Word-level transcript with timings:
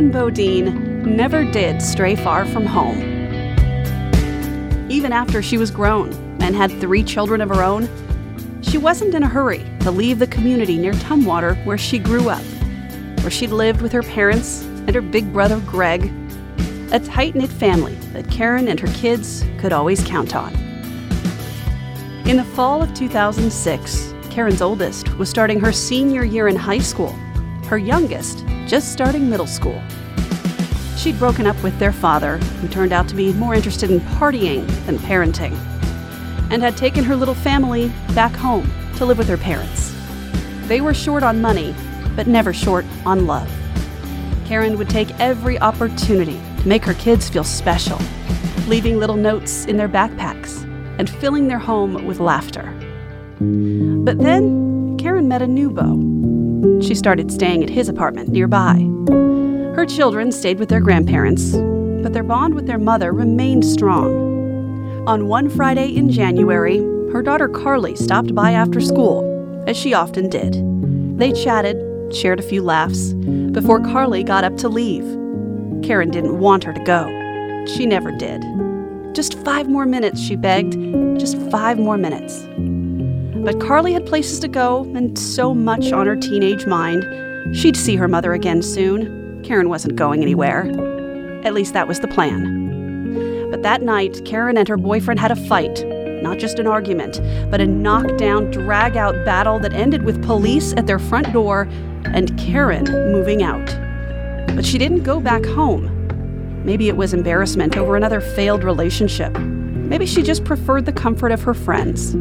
Karen 0.00 0.12
Bodine 0.12 1.14
never 1.14 1.44
did 1.44 1.82
stray 1.82 2.16
far 2.16 2.46
from 2.46 2.64
home. 2.64 2.98
Even 4.90 5.12
after 5.12 5.42
she 5.42 5.58
was 5.58 5.70
grown 5.70 6.10
and 6.40 6.56
had 6.56 6.70
three 6.80 7.04
children 7.04 7.42
of 7.42 7.50
her 7.50 7.62
own, 7.62 7.86
she 8.62 8.78
wasn't 8.78 9.14
in 9.14 9.22
a 9.22 9.28
hurry 9.28 9.62
to 9.80 9.90
leave 9.90 10.18
the 10.18 10.26
community 10.26 10.78
near 10.78 10.94
Tumwater 10.94 11.62
where 11.66 11.76
she 11.76 11.98
grew 11.98 12.30
up, 12.30 12.42
where 13.20 13.30
she'd 13.30 13.50
lived 13.50 13.82
with 13.82 13.92
her 13.92 14.02
parents 14.02 14.62
and 14.62 14.94
her 14.94 15.02
big 15.02 15.34
brother 15.34 15.60
Greg, 15.66 16.10
a 16.92 17.00
tight 17.00 17.34
knit 17.34 17.50
family 17.50 17.96
that 18.14 18.30
Karen 18.30 18.68
and 18.68 18.80
her 18.80 18.92
kids 18.94 19.44
could 19.58 19.74
always 19.74 20.02
count 20.02 20.34
on. 20.34 20.54
In 22.24 22.38
the 22.38 22.50
fall 22.54 22.82
of 22.82 22.94
2006, 22.94 24.14
Karen's 24.30 24.62
oldest 24.62 25.14
was 25.18 25.28
starting 25.28 25.60
her 25.60 25.72
senior 25.72 26.24
year 26.24 26.48
in 26.48 26.56
high 26.56 26.78
school, 26.78 27.12
her 27.66 27.76
youngest 27.76 28.46
just 28.70 28.92
starting 28.92 29.28
middle 29.28 29.48
school. 29.48 29.82
She'd 30.96 31.18
broken 31.18 31.44
up 31.44 31.60
with 31.60 31.76
their 31.80 31.92
father, 31.92 32.36
who 32.36 32.68
turned 32.68 32.92
out 32.92 33.08
to 33.08 33.16
be 33.16 33.32
more 33.32 33.52
interested 33.52 33.90
in 33.90 33.98
partying 33.98 34.64
than 34.86 34.96
parenting, 34.98 35.56
and 36.52 36.62
had 36.62 36.76
taken 36.76 37.02
her 37.02 37.16
little 37.16 37.34
family 37.34 37.88
back 38.14 38.32
home 38.32 38.70
to 38.94 39.04
live 39.04 39.18
with 39.18 39.28
her 39.28 39.36
parents. 39.36 39.92
They 40.68 40.80
were 40.80 40.94
short 40.94 41.24
on 41.24 41.40
money, 41.40 41.74
but 42.14 42.28
never 42.28 42.52
short 42.52 42.84
on 43.04 43.26
love. 43.26 43.50
Karen 44.46 44.78
would 44.78 44.88
take 44.88 45.18
every 45.18 45.58
opportunity 45.58 46.40
to 46.60 46.68
make 46.68 46.84
her 46.84 46.94
kids 46.94 47.28
feel 47.28 47.42
special, 47.42 47.98
leaving 48.68 49.00
little 49.00 49.16
notes 49.16 49.64
in 49.64 49.78
their 49.78 49.88
backpacks 49.88 50.62
and 50.96 51.10
filling 51.10 51.48
their 51.48 51.58
home 51.58 52.06
with 52.06 52.20
laughter. 52.20 52.72
But 53.40 54.18
then, 54.18 54.96
Karen 54.96 55.26
met 55.26 55.42
a 55.42 55.46
new 55.48 55.70
beau. 55.70 56.09
She 56.82 56.94
started 56.94 57.30
staying 57.30 57.62
at 57.62 57.70
his 57.70 57.88
apartment 57.88 58.28
nearby. 58.28 58.86
Her 59.74 59.86
children 59.86 60.32
stayed 60.32 60.58
with 60.58 60.68
their 60.68 60.80
grandparents, 60.80 61.52
but 62.02 62.12
their 62.12 62.22
bond 62.22 62.54
with 62.54 62.66
their 62.66 62.78
mother 62.78 63.12
remained 63.12 63.64
strong. 63.64 65.06
On 65.06 65.28
one 65.28 65.48
Friday 65.48 65.88
in 65.88 66.10
January, 66.10 66.78
her 67.12 67.22
daughter 67.22 67.48
Carly 67.48 67.96
stopped 67.96 68.34
by 68.34 68.52
after 68.52 68.80
school, 68.80 69.64
as 69.66 69.76
she 69.76 69.94
often 69.94 70.28
did. 70.28 70.56
They 71.18 71.32
chatted, 71.32 72.14
shared 72.14 72.40
a 72.40 72.42
few 72.42 72.62
laughs, 72.62 73.12
before 73.52 73.80
Carly 73.80 74.22
got 74.22 74.44
up 74.44 74.56
to 74.58 74.68
leave. 74.68 75.04
Karen 75.82 76.10
didn't 76.10 76.38
want 76.38 76.64
her 76.64 76.72
to 76.72 76.84
go. 76.84 77.06
She 77.66 77.86
never 77.86 78.10
did. 78.12 78.44
Just 79.14 79.38
five 79.44 79.68
more 79.68 79.86
minutes, 79.86 80.20
she 80.20 80.36
begged. 80.36 80.74
Just 81.18 81.36
five 81.50 81.78
more 81.78 81.96
minutes. 81.96 82.46
But 83.42 83.58
Carly 83.58 83.94
had 83.94 84.04
places 84.04 84.38
to 84.40 84.48
go 84.48 84.84
and 84.94 85.18
so 85.18 85.54
much 85.54 85.92
on 85.92 86.06
her 86.06 86.16
teenage 86.16 86.66
mind. 86.66 87.06
She'd 87.56 87.76
see 87.76 87.96
her 87.96 88.06
mother 88.06 88.34
again 88.34 88.60
soon. 88.62 89.42
Karen 89.42 89.68
wasn't 89.68 89.96
going 89.96 90.20
anywhere. 90.20 90.66
At 91.44 91.54
least 91.54 91.72
that 91.72 91.88
was 91.88 92.00
the 92.00 92.08
plan. 92.08 93.48
But 93.50 93.62
that 93.62 93.80
night, 93.82 94.20
Karen 94.26 94.58
and 94.58 94.68
her 94.68 94.76
boyfriend 94.76 95.18
had 95.18 95.30
a 95.30 95.36
fight. 95.48 95.84
Not 96.22 96.38
just 96.38 96.58
an 96.58 96.66
argument, 96.66 97.18
but 97.50 97.62
a 97.62 97.66
knockdown, 97.66 98.50
drag 98.50 98.98
out 98.98 99.14
battle 99.24 99.58
that 99.60 99.72
ended 99.72 100.04
with 100.04 100.22
police 100.22 100.74
at 100.76 100.86
their 100.86 100.98
front 100.98 101.32
door 101.32 101.66
and 102.04 102.38
Karen 102.38 102.84
moving 103.10 103.42
out. 103.42 103.66
But 104.54 104.66
she 104.66 104.76
didn't 104.76 105.02
go 105.02 105.18
back 105.18 105.46
home. 105.46 105.96
Maybe 106.62 106.88
it 106.88 106.96
was 106.96 107.14
embarrassment 107.14 107.78
over 107.78 107.96
another 107.96 108.20
failed 108.20 108.64
relationship. 108.64 109.36
Maybe 109.38 110.04
she 110.04 110.22
just 110.22 110.44
preferred 110.44 110.84
the 110.84 110.92
comfort 110.92 111.32
of 111.32 111.42
her 111.42 111.54
friends. 111.54 112.14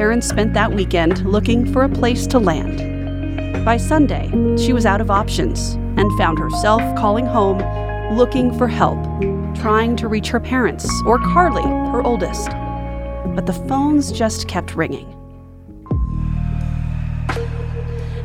Karen 0.00 0.22
spent 0.22 0.54
that 0.54 0.72
weekend 0.72 1.22
looking 1.26 1.70
for 1.70 1.82
a 1.82 1.88
place 1.90 2.26
to 2.26 2.38
land. 2.38 3.66
By 3.66 3.76
Sunday, 3.76 4.30
she 4.56 4.72
was 4.72 4.86
out 4.86 5.02
of 5.02 5.10
options 5.10 5.74
and 5.98 6.10
found 6.16 6.38
herself 6.38 6.80
calling 6.96 7.26
home 7.26 7.58
looking 8.16 8.56
for 8.56 8.66
help, 8.66 8.98
trying 9.54 9.96
to 9.96 10.08
reach 10.08 10.28
her 10.28 10.40
parents 10.40 10.90
or 11.04 11.18
Carly, 11.18 11.64
her 11.92 12.00
oldest. 12.00 12.48
But 13.34 13.44
the 13.44 13.52
phones 13.68 14.10
just 14.10 14.48
kept 14.48 14.74
ringing. 14.74 15.06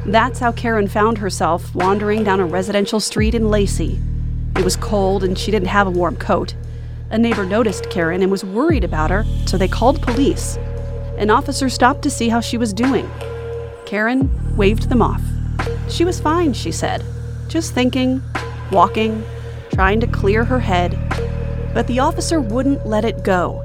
That's 0.06 0.40
how 0.40 0.54
Karen 0.54 0.88
found 0.88 1.18
herself 1.18 1.76
wandering 1.76 2.24
down 2.24 2.40
a 2.40 2.46
residential 2.46 3.02
street 3.02 3.36
in 3.36 3.50
Lacey. 3.50 4.00
It 4.56 4.64
was 4.64 4.78
cold 4.78 5.26
and 5.26 5.38
she 5.38 5.52
didn't 5.52 5.68
have 5.68 5.88
a 5.88 5.92
warm 5.92 6.16
coat. 6.16 6.56
A 7.10 7.18
neighbor 7.18 7.46
noticed 7.46 7.90
Karen 7.90 8.22
and 8.22 8.32
was 8.32 8.46
worried 8.46 8.86
about 8.86 9.12
her, 9.12 9.26
so 9.46 9.58
they 9.58 9.68
called 9.68 10.02
police. 10.02 10.58
An 11.18 11.30
officer 11.30 11.70
stopped 11.70 12.02
to 12.04 12.10
see 12.10 12.30
how 12.30 12.42
she 12.42 12.58
was 12.58 12.74
doing. 12.74 13.10
Karen 13.86 14.30
waved 14.58 14.90
them 14.90 15.02
off. 15.02 15.22
She 15.90 16.04
was 16.04 16.20
fine, 16.20 16.54
she 16.54 16.72
said, 16.72 17.04
just 17.48 17.74
thinking, 17.74 18.22
walking, 18.72 19.24
trying 19.72 20.00
to 20.02 20.08
clear 20.08 20.44
her 20.44 20.60
head. 20.60 20.98
But 21.74 21.88
the 21.88 22.00
officer 22.00 22.42
wouldn't 22.42 22.86
let 22.86 23.06
it 23.06 23.24
go. 23.24 23.62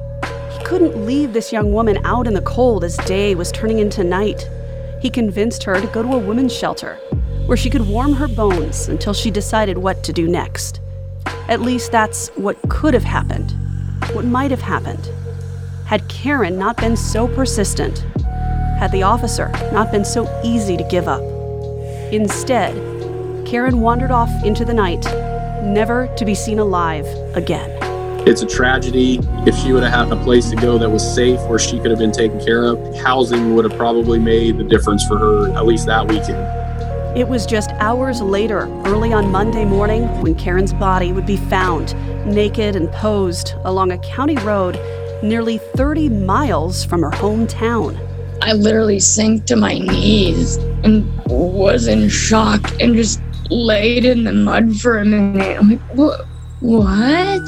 He 0.57 0.63
couldn't 0.63 1.05
leave 1.05 1.33
this 1.33 1.51
young 1.51 1.73
woman 1.73 2.05
out 2.05 2.27
in 2.27 2.33
the 2.33 2.41
cold 2.41 2.83
as 2.83 2.97
day 2.97 3.35
was 3.35 3.51
turning 3.51 3.79
into 3.79 4.03
night. 4.03 4.49
He 5.01 5.09
convinced 5.09 5.63
her 5.63 5.79
to 5.79 5.87
go 5.87 6.03
to 6.03 6.13
a 6.13 6.19
women's 6.19 6.55
shelter 6.55 6.95
where 7.47 7.57
she 7.57 7.69
could 7.69 7.87
warm 7.87 8.13
her 8.13 8.27
bones 8.29 8.87
until 8.87 9.13
she 9.13 9.29
decided 9.29 9.77
what 9.77 10.03
to 10.05 10.13
do 10.13 10.27
next. 10.27 10.79
At 11.49 11.61
least 11.61 11.91
that's 11.91 12.29
what 12.35 12.57
could 12.69 12.93
have 12.93 13.03
happened, 13.03 13.51
what 14.13 14.23
might 14.25 14.51
have 14.51 14.61
happened. 14.61 15.11
Had 15.91 16.07
Karen 16.07 16.57
not 16.57 16.77
been 16.77 16.95
so 16.95 17.27
persistent, 17.27 18.05
had 18.79 18.93
the 18.93 19.03
officer 19.03 19.49
not 19.73 19.91
been 19.91 20.05
so 20.05 20.25
easy 20.41 20.77
to 20.77 20.83
give 20.85 21.09
up. 21.09 21.21
Instead, 22.13 22.73
Karen 23.45 23.81
wandered 23.81 24.09
off 24.09 24.29
into 24.45 24.63
the 24.63 24.73
night, 24.73 25.03
never 25.65 26.07
to 26.15 26.23
be 26.23 26.33
seen 26.33 26.59
alive 26.59 27.05
again. 27.35 27.69
It's 28.25 28.41
a 28.41 28.45
tragedy. 28.45 29.19
If 29.45 29.53
she 29.57 29.73
would 29.73 29.83
have 29.83 30.07
had 30.07 30.17
a 30.17 30.23
place 30.23 30.49
to 30.51 30.55
go 30.55 30.77
that 30.77 30.89
was 30.89 31.03
safe 31.03 31.41
where 31.49 31.59
she 31.59 31.77
could 31.77 31.91
have 31.91 31.99
been 31.99 32.13
taken 32.13 32.39
care 32.39 32.67
of, 32.67 32.79
housing 32.99 33.53
would 33.55 33.69
have 33.69 33.77
probably 33.77 34.17
made 34.17 34.59
the 34.59 34.63
difference 34.63 35.05
for 35.05 35.17
her, 35.17 35.53
at 35.57 35.65
least 35.65 35.87
that 35.87 36.07
weekend. 36.07 36.39
It 37.17 37.27
was 37.27 37.45
just 37.45 37.71
hours 37.71 38.21
later, 38.21 38.61
early 38.85 39.11
on 39.11 39.29
Monday 39.29 39.65
morning, 39.65 40.03
when 40.21 40.35
Karen's 40.35 40.71
body 40.71 41.11
would 41.11 41.25
be 41.25 41.35
found, 41.35 41.93
naked 42.25 42.77
and 42.77 42.89
posed, 42.93 43.55
along 43.65 43.91
a 43.91 43.97
county 43.97 44.37
road 44.37 44.79
nearly 45.23 45.57
30 45.75 46.09
miles 46.09 46.83
from 46.83 47.01
her 47.01 47.11
hometown. 47.11 47.97
I 48.41 48.53
literally 48.53 48.99
sank 48.99 49.45
to 49.45 49.55
my 49.55 49.77
knees 49.77 50.57
and 50.83 51.05
was 51.27 51.87
in 51.87 52.09
shock 52.09 52.61
and 52.81 52.95
just 52.95 53.21
laid 53.49 54.05
in 54.05 54.23
the 54.23 54.33
mud 54.33 54.77
for 54.79 54.97
a 54.97 55.05
minute. 55.05 55.59
I'm 55.59 55.69
like, 55.69 55.81
what? 55.93 56.25
What? 56.61 57.41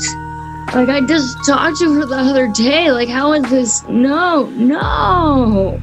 Like, 0.74 0.90
I 0.90 1.02
just 1.08 1.38
talked 1.46 1.78
to 1.80 1.94
her 1.94 2.06
the 2.06 2.16
other 2.16 2.52
day. 2.52 2.92
Like, 2.92 3.10
how 3.10 3.34
is 3.34 3.44
this? 3.50 3.84
No, 3.88 4.46
no. 4.52 5.80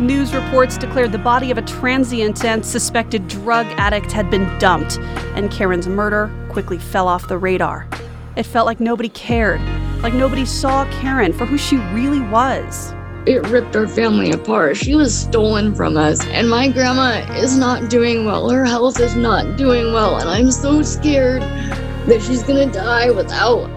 News 0.00 0.32
reports 0.34 0.78
declared 0.78 1.10
the 1.10 1.18
body 1.18 1.50
of 1.50 1.58
a 1.58 1.62
transient 1.62 2.44
and 2.44 2.64
suspected 2.64 3.26
drug 3.26 3.66
addict 3.78 4.12
had 4.12 4.30
been 4.30 4.46
dumped, 4.58 4.98
and 5.34 5.50
Karen's 5.50 5.88
murder 5.88 6.30
quickly 6.48 6.78
fell 6.78 7.08
off 7.08 7.26
the 7.28 7.38
radar. 7.38 7.88
It 8.36 8.44
felt 8.44 8.66
like 8.66 8.78
nobody 8.78 9.08
cared, 9.08 9.60
like 10.02 10.14
nobody 10.14 10.44
saw 10.44 10.84
Karen 11.00 11.32
for 11.32 11.46
who 11.46 11.58
she 11.58 11.76
really 11.92 12.20
was 12.20 12.94
it 13.28 13.46
ripped 13.48 13.76
our 13.76 13.86
family 13.86 14.30
apart. 14.30 14.74
She 14.74 14.94
was 14.94 15.14
stolen 15.14 15.74
from 15.74 15.98
us, 15.98 16.24
and 16.28 16.48
my 16.48 16.68
grandma 16.68 17.30
is 17.34 17.58
not 17.58 17.90
doing 17.90 18.24
well. 18.24 18.48
Her 18.48 18.64
health 18.64 19.00
is 19.00 19.14
not 19.16 19.58
doing 19.58 19.92
well, 19.92 20.16
and 20.16 20.30
I'm 20.30 20.50
so 20.50 20.80
scared 20.82 21.42
that 21.42 22.22
she's 22.22 22.42
gonna 22.42 22.72
die 22.72 23.10
without 23.10 23.68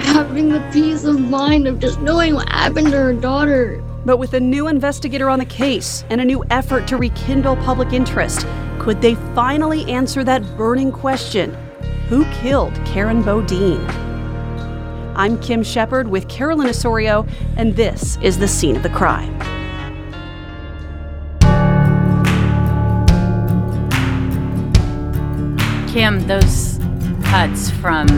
having 0.00 0.48
the 0.48 0.68
peace 0.72 1.04
of 1.04 1.20
mind 1.20 1.68
of 1.68 1.78
just 1.78 2.00
knowing 2.00 2.34
what 2.34 2.48
happened 2.48 2.90
to 2.90 2.96
her 2.96 3.12
daughter. 3.12 3.80
But 4.04 4.16
with 4.16 4.34
a 4.34 4.40
new 4.40 4.66
investigator 4.66 5.30
on 5.30 5.38
the 5.38 5.44
case 5.44 6.04
and 6.10 6.20
a 6.20 6.24
new 6.24 6.42
effort 6.50 6.88
to 6.88 6.96
rekindle 6.96 7.56
public 7.56 7.92
interest, 7.92 8.44
could 8.80 9.00
they 9.00 9.14
finally 9.36 9.88
answer 9.88 10.24
that 10.24 10.56
burning 10.56 10.90
question 10.90 11.54
who 12.08 12.24
killed 12.32 12.74
Karen 12.86 13.22
Bodine? 13.22 14.09
I'm 15.20 15.38
Kim 15.38 15.62
Shepard 15.62 16.08
with 16.08 16.28
Carolyn 16.28 16.66
Osorio, 16.66 17.26
and 17.58 17.76
this 17.76 18.16
is 18.22 18.38
the 18.38 18.48
scene 18.48 18.74
of 18.74 18.82
the 18.82 18.88
crime. 18.88 19.38
Kim, 25.88 26.26
those 26.26 26.78
cuts 27.24 27.70
from 27.70 28.08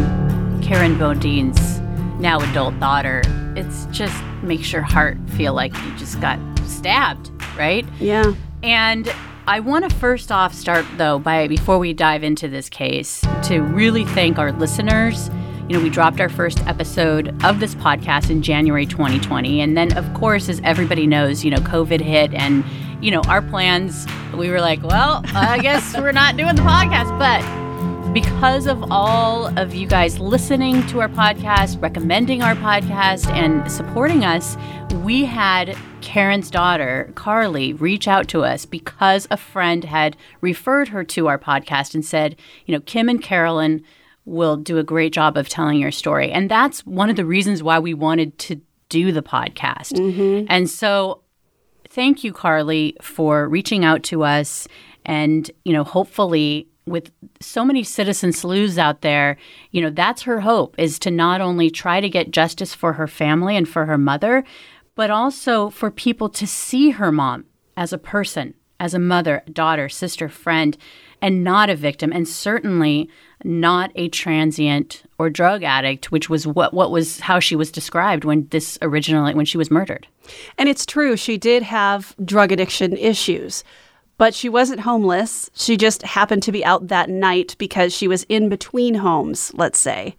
Karen 0.62 0.96
Bodine's 0.96 1.80
now 2.20 2.38
adult 2.38 2.78
daughter, 2.78 3.22
it's 3.56 3.86
just 3.86 4.22
makes 4.44 4.70
your 4.72 4.82
heart 4.82 5.18
feel 5.30 5.54
like 5.54 5.74
you 5.74 5.96
just 5.96 6.20
got 6.20 6.38
stabbed, 6.68 7.32
right? 7.58 7.84
Yeah. 7.98 8.32
And 8.62 9.12
I 9.48 9.58
want 9.58 9.90
to 9.90 9.96
first 9.96 10.30
off 10.30 10.54
start 10.54 10.86
though 10.98 11.18
by 11.18 11.48
before 11.48 11.80
we 11.80 11.94
dive 11.94 12.22
into 12.22 12.46
this 12.46 12.68
case 12.68 13.22
to 13.42 13.58
really 13.58 14.04
thank 14.04 14.38
our 14.38 14.52
listeners 14.52 15.30
you 15.72 15.78
know, 15.78 15.84
we 15.84 15.88
dropped 15.88 16.20
our 16.20 16.28
first 16.28 16.60
episode 16.66 17.34
of 17.44 17.58
this 17.58 17.74
podcast 17.76 18.28
in 18.28 18.42
January 18.42 18.84
2020. 18.84 19.62
And 19.62 19.74
then, 19.74 19.96
of 19.96 20.12
course, 20.12 20.50
as 20.50 20.60
everybody 20.64 21.06
knows, 21.06 21.46
you 21.46 21.50
know, 21.50 21.60
COVID 21.60 21.98
hit 21.98 22.34
and, 22.34 22.62
you 23.00 23.10
know, 23.10 23.22
our 23.22 23.40
plans, 23.40 24.06
we 24.36 24.50
were 24.50 24.60
like, 24.60 24.82
well, 24.82 25.22
I 25.28 25.60
guess 25.60 25.96
we're 25.96 26.12
not 26.12 26.36
doing 26.36 26.56
the 26.56 26.60
podcast. 26.60 27.18
But 27.18 28.12
because 28.12 28.66
of 28.66 28.92
all 28.92 29.46
of 29.58 29.74
you 29.74 29.86
guys 29.86 30.18
listening 30.18 30.86
to 30.88 31.00
our 31.00 31.08
podcast, 31.08 31.80
recommending 31.80 32.42
our 32.42 32.54
podcast, 32.54 33.26
and 33.28 33.72
supporting 33.72 34.26
us, 34.26 34.58
we 34.96 35.24
had 35.24 35.74
Karen's 36.02 36.50
daughter, 36.50 37.10
Carly, 37.14 37.72
reach 37.72 38.06
out 38.06 38.28
to 38.28 38.44
us 38.44 38.66
because 38.66 39.26
a 39.30 39.38
friend 39.38 39.84
had 39.84 40.18
referred 40.42 40.88
her 40.88 41.02
to 41.04 41.28
our 41.28 41.38
podcast 41.38 41.94
and 41.94 42.04
said, 42.04 42.36
you 42.66 42.74
know, 42.74 42.80
Kim 42.80 43.08
and 43.08 43.22
Carolyn 43.22 43.82
will 44.24 44.56
do 44.56 44.78
a 44.78 44.84
great 44.84 45.12
job 45.12 45.36
of 45.36 45.48
telling 45.48 45.78
your 45.78 45.90
story. 45.90 46.30
And 46.30 46.50
that's 46.50 46.86
one 46.86 47.10
of 47.10 47.16
the 47.16 47.24
reasons 47.24 47.62
why 47.62 47.78
we 47.78 47.94
wanted 47.94 48.38
to 48.40 48.60
do 48.88 49.10
the 49.12 49.22
podcast. 49.22 49.92
Mm-hmm. 49.92 50.46
And 50.48 50.68
so 50.68 51.22
thank 51.88 52.22
you, 52.22 52.32
Carly, 52.32 52.96
for 53.00 53.48
reaching 53.48 53.84
out 53.84 54.02
to 54.04 54.22
us. 54.22 54.68
And, 55.04 55.50
you 55.64 55.72
know, 55.72 55.84
hopefully 55.84 56.68
with 56.86 57.10
so 57.40 57.64
many 57.64 57.82
citizen 57.82 58.32
sleuths 58.32 58.78
out 58.78 59.02
there, 59.02 59.36
you 59.70 59.80
know, 59.80 59.90
that's 59.90 60.22
her 60.22 60.40
hope 60.40 60.74
is 60.78 60.98
to 61.00 61.10
not 61.10 61.40
only 61.40 61.70
try 61.70 62.00
to 62.00 62.08
get 62.08 62.30
justice 62.30 62.74
for 62.74 62.94
her 62.94 63.06
family 63.06 63.56
and 63.56 63.68
for 63.68 63.86
her 63.86 63.98
mother, 63.98 64.44
but 64.94 65.10
also 65.10 65.70
for 65.70 65.90
people 65.90 66.28
to 66.28 66.46
see 66.46 66.90
her 66.90 67.12
mom 67.12 67.44
as 67.76 67.92
a 67.92 67.98
person, 67.98 68.54
as 68.78 68.94
a 68.94 68.98
mother, 68.98 69.42
daughter, 69.52 69.88
sister, 69.88 70.28
friend, 70.28 70.76
and 71.20 71.44
not 71.44 71.70
a 71.70 71.76
victim, 71.76 72.12
and 72.12 72.26
certainly 72.26 73.08
not 73.44 73.90
a 73.94 74.08
transient 74.08 75.02
or 75.18 75.30
drug 75.30 75.62
addict, 75.62 76.10
which 76.10 76.28
was 76.28 76.46
what 76.46 76.74
what 76.74 76.90
was 76.90 77.20
how 77.20 77.40
she 77.40 77.56
was 77.56 77.70
described 77.70 78.24
when 78.24 78.46
this 78.48 78.78
originally 78.82 79.34
when 79.34 79.46
she 79.46 79.58
was 79.58 79.70
murdered. 79.70 80.06
And 80.58 80.68
it's 80.68 80.86
true, 80.86 81.16
she 81.16 81.36
did 81.38 81.62
have 81.62 82.14
drug 82.24 82.52
addiction 82.52 82.96
issues. 82.96 83.64
But 84.18 84.34
she 84.34 84.48
wasn't 84.48 84.80
homeless. 84.80 85.50
She 85.54 85.76
just 85.76 86.02
happened 86.02 86.42
to 86.44 86.52
be 86.52 86.64
out 86.64 86.88
that 86.88 87.08
night 87.08 87.56
because 87.58 87.92
she 87.92 88.06
was 88.06 88.24
in 88.28 88.48
between 88.48 88.94
homes, 88.94 89.50
let's 89.54 89.78
say. 89.78 90.14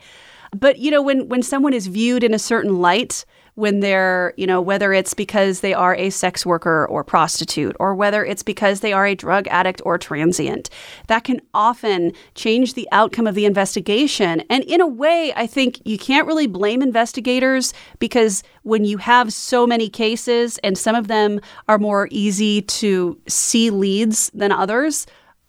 But 0.53 0.79
you 0.79 0.91
know, 0.91 1.01
when 1.01 1.27
when 1.29 1.43
someone 1.43 1.73
is 1.73 1.87
viewed 1.87 2.23
in 2.23 2.33
a 2.33 2.39
certain 2.39 2.79
light, 2.79 3.25
when 3.55 3.81
they're, 3.81 4.33
you 4.35 4.47
know, 4.47 4.59
whether 4.59 4.93
it's 4.93 5.13
because 5.13 5.59
they 5.59 5.73
are 5.73 5.95
a 5.95 6.09
sex 6.09 6.45
worker 6.45 6.87
or 6.87 7.03
prostitute, 7.03 7.75
or 7.79 7.93
whether 7.93 8.25
it's 8.25 8.41
because 8.41 8.79
they 8.79 8.93
are 8.93 9.05
a 9.05 9.15
drug 9.15 9.47
addict 9.47 9.81
or 9.85 9.97
transient. 9.97 10.69
That 11.07 11.23
can 11.23 11.39
often 11.53 12.13
change 12.33 12.73
the 12.73 12.87
outcome 12.91 13.27
of 13.27 13.35
the 13.35 13.45
investigation. 13.45 14.41
And 14.49 14.63
in 14.63 14.81
a 14.81 14.87
way, 14.87 15.33
I 15.35 15.45
think 15.45 15.79
you 15.85 15.97
can't 15.97 16.27
really 16.27 16.47
blame 16.47 16.81
investigators 16.81 17.73
because 17.99 18.43
when 18.63 18.85
you 18.85 18.97
have 18.97 19.31
so 19.31 19.67
many 19.67 19.87
cases 19.87 20.57
and 20.63 20.77
some 20.77 20.95
of 20.95 21.07
them 21.07 21.39
are 21.67 21.77
more 21.77 22.07
easy 22.09 22.63
to 22.63 23.19
see 23.27 23.69
leads 23.69 24.31
than 24.31 24.51
others, 24.51 25.05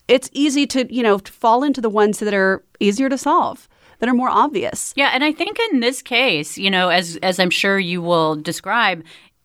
it's 0.08 0.28
easy 0.32 0.66
to, 0.66 0.94
you 0.94 1.02
know, 1.02 1.18
fall 1.18 1.62
into 1.62 1.80
the 1.80 1.88
ones 1.88 2.18
that 2.18 2.34
are 2.34 2.62
easier 2.80 3.08
to 3.08 3.16
solve 3.16 3.66
that 3.98 4.08
are 4.08 4.14
more 4.14 4.30
obvious. 4.30 4.92
Yeah, 4.96 5.10
and 5.12 5.24
I 5.24 5.32
think 5.32 5.58
in 5.70 5.80
this 5.80 6.02
case, 6.02 6.58
you 6.58 6.70
know, 6.70 6.88
as 6.88 7.16
as 7.22 7.38
I'm 7.38 7.50
sure 7.50 7.78
you 7.78 8.02
will 8.02 8.36
describe, 8.36 9.04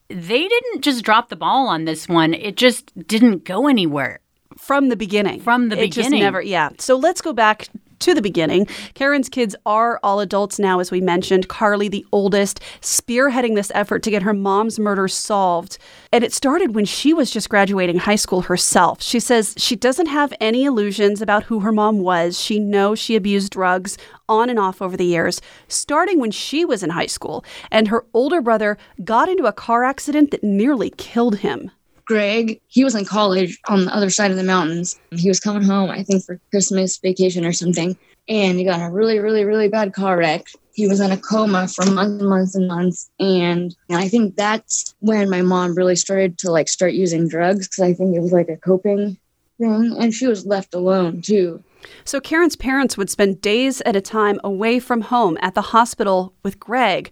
they 0.10 0.48
didn't 0.48 0.82
just 0.82 1.04
drop 1.04 1.30
the 1.30 1.36
ball 1.36 1.68
on 1.68 1.86
this 1.86 2.08
one. 2.08 2.34
It 2.34 2.56
just 2.58 2.92
didn't 3.08 3.44
go 3.44 3.68
anywhere 3.68 4.20
from 4.58 4.90
the 4.90 4.96
beginning. 4.96 5.40
From 5.40 5.70
the 5.70 5.78
it 5.78 5.90
beginning. 5.90 6.12
Just 6.12 6.24
never, 6.24 6.42
yeah. 6.42 6.70
So 6.80 6.96
let's 6.96 7.22
go 7.22 7.34
back 7.34 7.68
to 8.00 8.14
the 8.14 8.22
beginning. 8.22 8.68
Karen's 8.94 9.30
kids 9.30 9.56
are 9.66 10.00
all 10.04 10.20
adults 10.20 10.60
now, 10.60 10.80
as 10.80 10.92
we 10.92 11.02
mentioned. 11.02 11.48
Carly, 11.48 11.88
the 11.88 12.06
oldest, 12.12 12.60
spearheading 12.82 13.56
this 13.56 13.72
effort 13.76 14.04
to 14.04 14.12
get 14.12 14.24
her 14.24 14.34
mom's 14.34 14.80
murder 14.80 15.08
solved. 15.08 15.78
And 16.12 16.24
it 16.24 16.34
started 16.34 16.76
when 16.76 16.86
she 16.86 17.14
was 17.14 17.32
just 17.32 17.50
graduating 17.50 18.00
high 18.00 18.16
school 18.16 18.42
herself. 18.42 19.02
She 19.02 19.20
says 19.20 19.54
she 19.58 19.76
doesn't 19.76 20.08
have 20.08 20.34
any 20.40 20.66
illusions 20.66 21.22
about 21.22 21.44
who 21.44 21.60
her 21.60 21.72
mom 21.72 22.00
was. 22.00 22.40
She 22.40 22.60
knows 22.60 23.00
she 23.00 23.16
abused 23.16 23.52
drugs 23.52 23.98
on 24.28 24.50
and 24.50 24.60
off 24.60 24.82
over 24.82 24.96
the 24.96 25.06
years, 25.06 25.42
starting 25.68 26.20
when 26.20 26.32
she 26.32 26.64
was 26.64 26.84
in 26.84 26.92
high 26.92 27.08
school. 27.08 27.44
And 27.72 27.88
her 27.88 28.06
older 28.14 28.42
brother 28.42 28.78
got 29.04 29.30
into 29.30 29.46
a 29.46 29.54
car 29.54 29.84
accident 29.84 30.32
that 30.32 30.44
nearly 30.44 30.92
killed 30.92 31.38
him. 31.40 31.72
Greg, 32.10 32.60
he 32.70 32.84
was 32.84 32.96
in 32.96 33.06
college 33.06 33.60
on 33.68 33.86
the 33.86 33.96
other 33.96 34.10
side 34.10 34.32
of 34.32 34.38
the 34.38 34.44
mountains. 34.44 35.00
He 35.12 35.28
was 35.28 35.40
coming 35.40 35.62
home, 35.62 35.92
I 35.92 36.02
think, 36.02 36.26
for 36.26 36.42
Christmas 36.50 36.98
vacation 36.98 37.46
or 37.46 37.54
something. 37.54 37.96
And 38.28 38.58
he 38.58 38.66
got 38.66 38.80
in 38.80 38.86
a 38.88 38.92
really, 38.92 39.20
really, 39.20 39.46
really 39.46 39.68
bad 39.68 39.94
car 39.94 40.18
wreck. 40.18 40.48
He 40.74 40.88
was 40.88 41.02
in 41.02 41.12
a 41.12 41.18
coma 41.18 41.68
for 41.68 41.86
months 41.86 42.20
and 42.20 42.28
months 42.28 42.56
and 42.56 42.68
months. 42.68 43.12
And 43.20 43.76
I 43.92 44.08
think 44.08 44.36
that's 44.36 44.96
when 45.02 45.30
my 45.30 45.44
mom 45.44 45.76
really 45.76 45.96
started 45.96 46.40
to 46.40 46.52
like 46.52 46.68
start 46.68 46.94
using 46.94 47.28
drugs 47.28 47.68
because 47.68 47.84
I 47.84 47.94
think 47.94 48.16
it 48.16 48.22
was 48.22 48.32
like 48.32 48.50
a 48.50 48.58
coping 48.58 49.16
thing. 49.60 49.96
And 50.00 50.12
she 50.12 50.26
was 50.26 50.48
left 50.48 50.74
alone 50.74 51.22
too. 51.22 51.64
So 52.06 52.20
Karen's 52.20 52.56
parents 52.56 52.98
would 52.98 53.12
spend 53.12 53.40
days 53.40 53.82
at 53.86 53.96
a 53.96 54.02
time 54.02 54.40
away 54.44 54.80
from 54.80 55.02
home 55.02 55.38
at 55.42 55.54
the 55.54 55.62
hospital 55.62 56.34
with 56.42 56.60
Greg. 56.60 57.12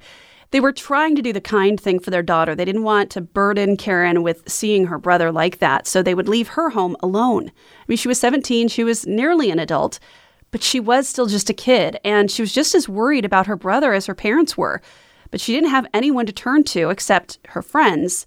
They 0.52 0.60
were 0.60 0.72
trying 0.72 1.16
to 1.16 1.22
do 1.22 1.34
the 1.34 1.42
kind 1.42 1.80
thing 1.80 2.00
for 2.00 2.10
their 2.10 2.24
daughter. 2.24 2.56
They 2.56 2.66
didn't 2.66 2.84
want 2.84 3.10
to 3.12 3.22
burden 3.22 3.76
Karen 3.76 4.24
with 4.24 4.50
seeing 4.50 4.86
her 4.86 4.98
brother 4.98 5.32
like 5.32 5.60
that, 5.60 5.88
so 5.88 6.02
they 6.02 6.16
would 6.16 6.30
leave 6.30 6.50
her 6.50 6.70
home 6.70 6.96
alone. 7.02 7.50
I 7.50 7.84
mean, 7.88 7.98
she 7.98 8.08
was 8.08 8.20
17, 8.20 8.70
she 8.70 8.84
was 8.84 9.06
nearly 9.06 9.52
an 9.52 9.60
adult, 9.60 10.00
but 10.52 10.64
she 10.64 10.80
was 10.80 11.08
still 11.08 11.26
just 11.26 11.50
a 11.50 11.54
kid, 11.54 12.00
and 12.06 12.32
she 12.32 12.42
was 12.42 12.54
just 12.54 12.74
as 12.74 12.88
worried 12.88 13.26
about 13.26 13.48
her 13.48 13.58
brother 13.58 13.94
as 13.94 14.06
her 14.06 14.16
parents 14.16 14.58
were. 14.58 14.82
But 15.32 15.42
she 15.42 15.54
didn't 15.54 15.72
have 15.72 15.88
anyone 15.94 16.26
to 16.26 16.32
turn 16.32 16.64
to 16.66 16.90
except 16.90 17.40
her 17.50 17.62
friends 17.62 18.26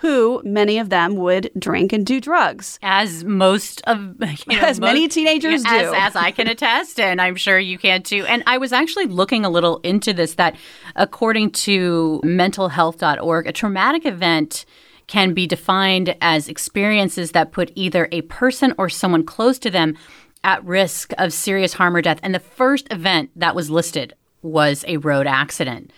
who 0.00 0.42
many 0.44 0.78
of 0.78 0.90
them 0.90 1.14
would 1.16 1.50
drink 1.58 1.92
and 1.92 2.04
do 2.04 2.20
drugs. 2.20 2.78
As 2.82 3.24
most 3.24 3.80
of 3.86 3.98
you 4.48 4.58
know, 4.58 4.66
as 4.66 4.78
most, 4.78 4.88
many 4.88 5.08
teenagers 5.08 5.62
as, 5.66 5.82
do. 5.82 5.94
As 5.94 6.14
I 6.14 6.30
can 6.30 6.48
attest, 6.48 7.00
and 7.00 7.20
I'm 7.20 7.36
sure 7.36 7.58
you 7.58 7.78
can 7.78 8.02
too. 8.02 8.24
And 8.26 8.42
I 8.46 8.58
was 8.58 8.72
actually 8.72 9.06
looking 9.06 9.44
a 9.44 9.50
little 9.50 9.78
into 9.78 10.12
this 10.12 10.34
that 10.34 10.56
according 10.96 11.52
to 11.52 12.20
mentalhealth.org, 12.24 13.46
a 13.46 13.52
traumatic 13.52 14.04
event 14.04 14.66
can 15.06 15.32
be 15.32 15.46
defined 15.46 16.14
as 16.20 16.48
experiences 16.48 17.30
that 17.30 17.52
put 17.52 17.72
either 17.74 18.08
a 18.12 18.22
person 18.22 18.74
or 18.76 18.88
someone 18.88 19.24
close 19.24 19.58
to 19.60 19.70
them 19.70 19.96
at 20.44 20.62
risk 20.64 21.12
of 21.16 21.32
serious 21.32 21.74
harm 21.74 21.96
or 21.96 22.02
death. 22.02 22.20
And 22.22 22.34
the 22.34 22.40
first 22.40 22.86
event 22.92 23.30
that 23.36 23.54
was 23.54 23.70
listed 23.70 24.14
was 24.42 24.84
a 24.86 24.98
road 24.98 25.26
accident. 25.26 25.90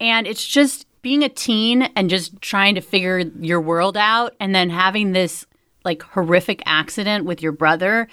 And 0.00 0.26
it's 0.26 0.46
just 0.46 0.86
being 1.08 1.22
a 1.22 1.28
teen 1.30 1.84
and 1.96 2.10
just 2.10 2.38
trying 2.42 2.74
to 2.74 2.82
figure 2.82 3.20
your 3.40 3.62
world 3.62 3.96
out 3.96 4.34
and 4.38 4.54
then 4.54 4.68
having 4.68 5.12
this 5.12 5.46
like 5.82 6.02
horrific 6.02 6.62
accident 6.66 7.24
with 7.24 7.40
your 7.40 7.50
brother, 7.50 8.06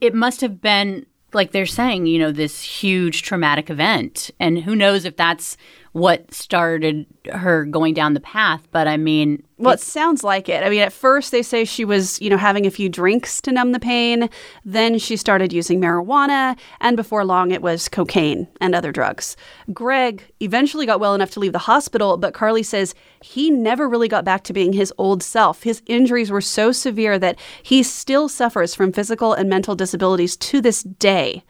it 0.00 0.16
must 0.16 0.40
have 0.40 0.60
been 0.60 1.06
like 1.32 1.52
they're 1.52 1.64
saying, 1.64 2.06
you 2.06 2.18
know, 2.18 2.32
this 2.32 2.60
huge 2.60 3.22
traumatic 3.22 3.70
event. 3.70 4.32
And 4.40 4.58
who 4.58 4.74
knows 4.74 5.04
if 5.04 5.14
that's 5.14 5.56
what 5.92 6.32
started 6.32 7.04
her 7.32 7.64
going 7.64 7.94
down 7.94 8.14
the 8.14 8.20
path. 8.20 8.66
But 8.70 8.86
I 8.86 8.96
mean, 8.96 9.42
well, 9.58 9.74
it 9.74 9.80
sounds 9.80 10.22
like 10.22 10.48
it. 10.48 10.62
I 10.62 10.70
mean, 10.70 10.80
at 10.80 10.92
first 10.92 11.32
they 11.32 11.42
say 11.42 11.64
she 11.64 11.84
was, 11.84 12.20
you 12.20 12.30
know, 12.30 12.36
having 12.36 12.64
a 12.64 12.70
few 12.70 12.88
drinks 12.88 13.40
to 13.42 13.52
numb 13.52 13.72
the 13.72 13.80
pain. 13.80 14.30
Then 14.64 14.98
she 14.98 15.16
started 15.16 15.52
using 15.52 15.80
marijuana. 15.80 16.56
And 16.80 16.96
before 16.96 17.24
long, 17.24 17.50
it 17.50 17.60
was 17.60 17.88
cocaine 17.88 18.46
and 18.60 18.74
other 18.74 18.92
drugs. 18.92 19.36
Greg 19.72 20.24
eventually 20.40 20.86
got 20.86 21.00
well 21.00 21.14
enough 21.14 21.30
to 21.32 21.40
leave 21.40 21.52
the 21.52 21.58
hospital, 21.58 22.16
but 22.16 22.34
Carly 22.34 22.62
says 22.62 22.94
he 23.20 23.50
never 23.50 23.88
really 23.88 24.08
got 24.08 24.24
back 24.24 24.44
to 24.44 24.52
being 24.52 24.72
his 24.72 24.92
old 24.96 25.22
self. 25.22 25.64
His 25.64 25.82
injuries 25.86 26.30
were 26.30 26.40
so 26.40 26.70
severe 26.70 27.18
that 27.18 27.38
he 27.62 27.82
still 27.82 28.28
suffers 28.28 28.74
from 28.74 28.92
physical 28.92 29.32
and 29.32 29.48
mental 29.48 29.74
disabilities 29.74 30.36
to 30.36 30.60
this 30.60 30.84
day. 30.84 31.42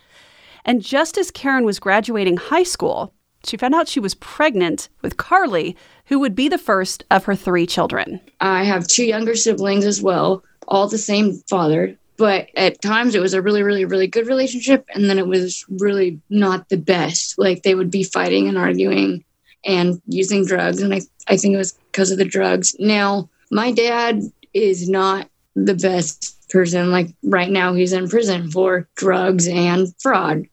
And 0.64 0.82
just 0.82 1.16
as 1.18 1.30
Karen 1.30 1.64
was 1.64 1.78
graduating 1.78 2.36
high 2.38 2.64
school, 2.64 3.14
she 3.44 3.56
found 3.56 3.74
out 3.74 3.88
she 3.88 4.00
was 4.00 4.14
pregnant 4.14 4.88
with 5.02 5.16
Carly, 5.16 5.76
who 6.06 6.18
would 6.18 6.34
be 6.34 6.48
the 6.48 6.58
first 6.58 7.04
of 7.10 7.24
her 7.24 7.34
three 7.34 7.66
children. 7.66 8.20
I 8.40 8.64
have 8.64 8.86
two 8.86 9.04
younger 9.04 9.36
siblings 9.36 9.84
as 9.84 10.02
well, 10.02 10.42
all 10.68 10.88
the 10.88 10.98
same 10.98 11.34
father. 11.48 11.96
But 12.16 12.50
at 12.54 12.82
times 12.82 13.14
it 13.14 13.22
was 13.22 13.32
a 13.32 13.40
really, 13.40 13.62
really, 13.62 13.86
really 13.86 14.06
good 14.06 14.26
relationship. 14.26 14.84
And 14.92 15.08
then 15.08 15.18
it 15.18 15.26
was 15.26 15.64
really 15.80 16.20
not 16.28 16.68
the 16.68 16.76
best. 16.76 17.38
Like 17.38 17.62
they 17.62 17.74
would 17.74 17.90
be 17.90 18.04
fighting 18.04 18.46
and 18.46 18.58
arguing 18.58 19.24
and 19.64 20.02
using 20.06 20.44
drugs. 20.44 20.82
And 20.82 20.92
I, 20.92 21.00
I 21.28 21.38
think 21.38 21.54
it 21.54 21.58
was 21.58 21.72
because 21.90 22.10
of 22.10 22.18
the 22.18 22.26
drugs. 22.26 22.76
Now, 22.78 23.30
my 23.50 23.72
dad 23.72 24.20
is 24.52 24.86
not 24.86 25.30
the 25.56 25.74
best 25.74 26.36
person. 26.50 26.90
Like 26.90 27.08
right 27.22 27.50
now, 27.50 27.72
he's 27.72 27.94
in 27.94 28.06
prison 28.06 28.50
for 28.50 28.86
drugs 28.96 29.48
and 29.48 29.88
fraud. 29.98 30.44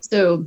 So 0.00 0.46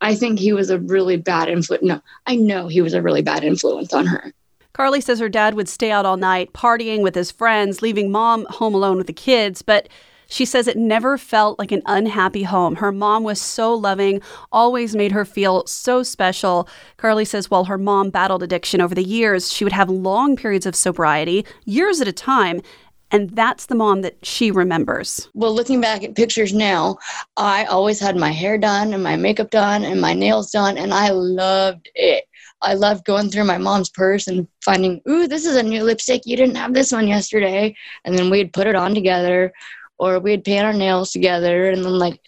I 0.00 0.14
think 0.14 0.38
he 0.38 0.52
was 0.52 0.70
a 0.70 0.78
really 0.78 1.16
bad 1.16 1.48
influence. 1.48 1.84
No, 1.84 2.00
I 2.26 2.36
know 2.36 2.68
he 2.68 2.80
was 2.80 2.94
a 2.94 3.02
really 3.02 3.22
bad 3.22 3.44
influence 3.44 3.92
on 3.92 4.06
her. 4.06 4.32
Carly 4.72 5.00
says 5.00 5.18
her 5.18 5.28
dad 5.28 5.54
would 5.54 5.68
stay 5.68 5.90
out 5.90 6.06
all 6.06 6.16
night, 6.16 6.52
partying 6.52 7.02
with 7.02 7.14
his 7.14 7.30
friends, 7.30 7.82
leaving 7.82 8.10
mom 8.10 8.46
home 8.46 8.74
alone 8.74 8.96
with 8.96 9.08
the 9.08 9.12
kids, 9.12 9.62
but 9.62 9.88
she 10.30 10.44
says 10.44 10.68
it 10.68 10.76
never 10.76 11.18
felt 11.18 11.58
like 11.58 11.72
an 11.72 11.82
unhappy 11.86 12.44
home. 12.44 12.76
Her 12.76 12.92
mom 12.92 13.24
was 13.24 13.40
so 13.40 13.74
loving, 13.74 14.22
always 14.52 14.94
made 14.94 15.10
her 15.10 15.24
feel 15.24 15.66
so 15.66 16.04
special. 16.04 16.68
Carly 16.96 17.24
says 17.24 17.50
while 17.50 17.64
her 17.64 17.76
mom 17.76 18.10
battled 18.10 18.44
addiction 18.44 18.80
over 18.80 18.94
the 18.94 19.04
years, 19.04 19.52
she 19.52 19.64
would 19.64 19.72
have 19.72 19.90
long 19.90 20.36
periods 20.36 20.66
of 20.66 20.76
sobriety, 20.76 21.44
years 21.64 22.00
at 22.00 22.06
a 22.06 22.12
time, 22.12 22.62
and 23.10 23.30
that's 23.30 23.66
the 23.66 23.74
mom 23.74 24.02
that 24.02 24.16
she 24.24 24.50
remembers. 24.50 25.28
Well, 25.34 25.54
looking 25.54 25.80
back 25.80 26.04
at 26.04 26.14
pictures 26.14 26.52
now, 26.52 26.98
I 27.36 27.64
always 27.64 28.00
had 28.00 28.16
my 28.16 28.30
hair 28.30 28.58
done 28.58 28.92
and 28.94 29.02
my 29.02 29.16
makeup 29.16 29.50
done 29.50 29.84
and 29.84 30.00
my 30.00 30.14
nails 30.14 30.50
done, 30.50 30.78
and 30.78 30.92
I 30.92 31.10
loved 31.10 31.90
it. 31.94 32.24
I 32.62 32.74
loved 32.74 33.06
going 33.06 33.30
through 33.30 33.44
my 33.44 33.58
mom's 33.58 33.88
purse 33.88 34.26
and 34.26 34.46
finding, 34.62 35.00
ooh, 35.08 35.26
this 35.26 35.46
is 35.46 35.56
a 35.56 35.62
new 35.62 35.82
lipstick. 35.82 36.22
You 36.26 36.36
didn't 36.36 36.56
have 36.56 36.74
this 36.74 36.92
one 36.92 37.08
yesterday. 37.08 37.74
And 38.04 38.18
then 38.18 38.28
we'd 38.28 38.52
put 38.52 38.66
it 38.66 38.74
on 38.74 38.94
together, 38.94 39.52
or 39.98 40.18
we'd 40.18 40.44
paint 40.44 40.64
our 40.64 40.72
nails 40.72 41.10
together. 41.10 41.70
And 41.70 41.82
then, 41.84 41.98
like, 41.98 42.20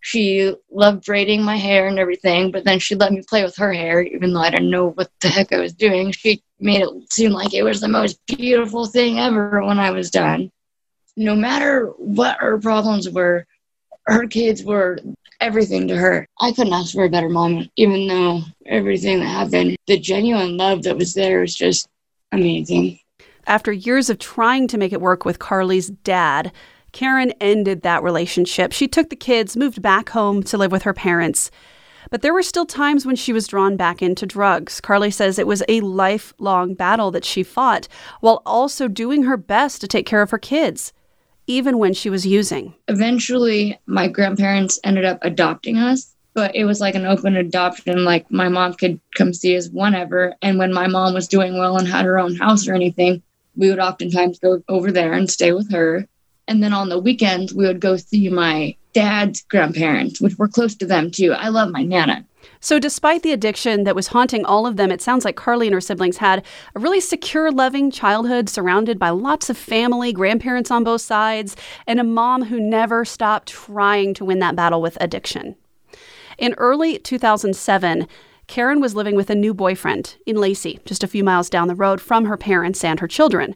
she 0.00 0.54
loved 0.70 1.04
braiding 1.04 1.42
my 1.42 1.56
hair 1.56 1.86
and 1.86 1.98
everything, 1.98 2.50
but 2.50 2.64
then 2.64 2.78
she 2.78 2.94
let 2.94 3.12
me 3.12 3.22
play 3.28 3.44
with 3.44 3.56
her 3.56 3.72
hair, 3.72 4.02
even 4.02 4.32
though 4.32 4.40
I 4.40 4.50
didn't 4.50 4.70
know 4.70 4.88
what 4.88 5.10
the 5.20 5.28
heck 5.28 5.52
I 5.52 5.60
was 5.60 5.74
doing. 5.74 6.10
She 6.12 6.42
made 6.58 6.82
it 6.82 7.12
seem 7.12 7.32
like 7.32 7.52
it 7.52 7.62
was 7.62 7.80
the 7.80 7.88
most 7.88 8.18
beautiful 8.26 8.86
thing 8.86 9.18
ever 9.18 9.62
when 9.64 9.78
I 9.78 9.90
was 9.90 10.10
done. 10.10 10.50
No 11.16 11.34
matter 11.34 11.86
what 11.98 12.38
her 12.38 12.58
problems 12.58 13.10
were, 13.10 13.46
her 14.06 14.26
kids 14.26 14.64
were 14.64 14.98
everything 15.40 15.88
to 15.88 15.96
her. 15.96 16.26
I 16.40 16.52
couldn't 16.52 16.72
ask 16.72 16.94
for 16.94 17.04
a 17.04 17.10
better 17.10 17.28
mom, 17.28 17.68
even 17.76 18.06
though 18.06 18.42
everything 18.66 19.20
that 19.20 19.26
happened, 19.26 19.76
the 19.86 19.98
genuine 19.98 20.56
love 20.56 20.82
that 20.84 20.96
was 20.96 21.14
there 21.14 21.40
was 21.40 21.54
just 21.54 21.88
amazing. 22.32 22.98
After 23.46 23.72
years 23.72 24.08
of 24.08 24.18
trying 24.18 24.66
to 24.68 24.78
make 24.78 24.92
it 24.92 25.00
work 25.00 25.24
with 25.24 25.38
Carly's 25.38 25.88
dad, 25.88 26.52
Karen 26.92 27.32
ended 27.40 27.82
that 27.82 28.02
relationship. 28.02 28.72
She 28.72 28.88
took 28.88 29.10
the 29.10 29.16
kids, 29.16 29.56
moved 29.56 29.82
back 29.82 30.10
home 30.10 30.42
to 30.44 30.58
live 30.58 30.72
with 30.72 30.82
her 30.82 30.94
parents. 30.94 31.50
But 32.10 32.22
there 32.22 32.32
were 32.32 32.42
still 32.42 32.66
times 32.66 33.06
when 33.06 33.16
she 33.16 33.32
was 33.32 33.46
drawn 33.46 33.76
back 33.76 34.02
into 34.02 34.26
drugs. 34.26 34.80
Carly 34.80 35.10
says 35.10 35.38
it 35.38 35.46
was 35.46 35.62
a 35.68 35.80
lifelong 35.80 36.74
battle 36.74 37.10
that 37.10 37.24
she 37.24 37.42
fought 37.42 37.88
while 38.20 38.42
also 38.44 38.88
doing 38.88 39.24
her 39.24 39.36
best 39.36 39.80
to 39.80 39.88
take 39.88 40.06
care 40.06 40.22
of 40.22 40.30
her 40.30 40.38
kids 40.38 40.92
even 41.50 41.78
when 41.78 41.92
she 41.92 42.08
was 42.08 42.24
using. 42.24 42.72
Eventually, 42.86 43.78
my 43.86 44.06
grandparents 44.06 44.78
ended 44.84 45.04
up 45.04 45.18
adopting 45.22 45.78
us, 45.78 46.14
but 46.32 46.54
it 46.54 46.64
was 46.64 46.80
like 46.80 46.94
an 46.94 47.06
open 47.06 47.36
adoption. 47.36 48.04
Like 48.04 48.30
my 48.30 48.48
mom 48.48 48.74
could 48.74 49.00
come 49.16 49.34
see 49.34 49.56
us 49.56 49.68
whenever. 49.68 50.34
And 50.42 50.58
when 50.58 50.72
my 50.72 50.86
mom 50.86 51.12
was 51.12 51.26
doing 51.26 51.58
well 51.58 51.76
and 51.76 51.88
had 51.88 52.04
her 52.04 52.20
own 52.20 52.36
house 52.36 52.68
or 52.68 52.74
anything, 52.74 53.22
we 53.56 53.68
would 53.68 53.80
oftentimes 53.80 54.38
go 54.38 54.62
over 54.68 54.92
there 54.92 55.12
and 55.12 55.28
stay 55.28 55.52
with 55.52 55.72
her. 55.72 56.06
And 56.50 56.64
then 56.64 56.72
on 56.72 56.88
the 56.88 56.98
weekends, 56.98 57.54
we 57.54 57.64
would 57.64 57.78
go 57.78 57.96
see 57.96 58.28
my 58.28 58.74
dad's 58.92 59.42
grandparents, 59.42 60.20
which 60.20 60.36
were 60.36 60.48
close 60.48 60.74
to 60.74 60.86
them 60.86 61.12
too. 61.12 61.32
I 61.32 61.48
love 61.48 61.70
my 61.70 61.84
nana. 61.84 62.26
So, 62.58 62.80
despite 62.80 63.22
the 63.22 63.30
addiction 63.30 63.84
that 63.84 63.94
was 63.94 64.08
haunting 64.08 64.44
all 64.44 64.66
of 64.66 64.76
them, 64.76 64.90
it 64.90 65.00
sounds 65.00 65.24
like 65.24 65.36
Carly 65.36 65.68
and 65.68 65.74
her 65.74 65.80
siblings 65.80 66.16
had 66.16 66.44
a 66.74 66.80
really 66.80 66.98
secure, 66.98 67.52
loving 67.52 67.92
childhood 67.92 68.48
surrounded 68.48 68.98
by 68.98 69.10
lots 69.10 69.48
of 69.48 69.56
family, 69.56 70.12
grandparents 70.12 70.72
on 70.72 70.82
both 70.82 71.02
sides, 71.02 71.54
and 71.86 72.00
a 72.00 72.04
mom 72.04 72.42
who 72.42 72.58
never 72.58 73.04
stopped 73.04 73.50
trying 73.50 74.12
to 74.14 74.24
win 74.24 74.40
that 74.40 74.56
battle 74.56 74.82
with 74.82 74.98
addiction. 75.00 75.54
In 76.36 76.54
early 76.54 76.98
2007, 76.98 78.08
Karen 78.48 78.80
was 78.80 78.96
living 78.96 79.14
with 79.14 79.30
a 79.30 79.36
new 79.36 79.54
boyfriend 79.54 80.16
in 80.26 80.34
Lacey, 80.34 80.80
just 80.84 81.04
a 81.04 81.08
few 81.08 81.22
miles 81.22 81.48
down 81.48 81.68
the 81.68 81.76
road 81.76 82.00
from 82.00 82.24
her 82.24 82.36
parents 82.36 82.82
and 82.82 82.98
her 82.98 83.06
children. 83.06 83.54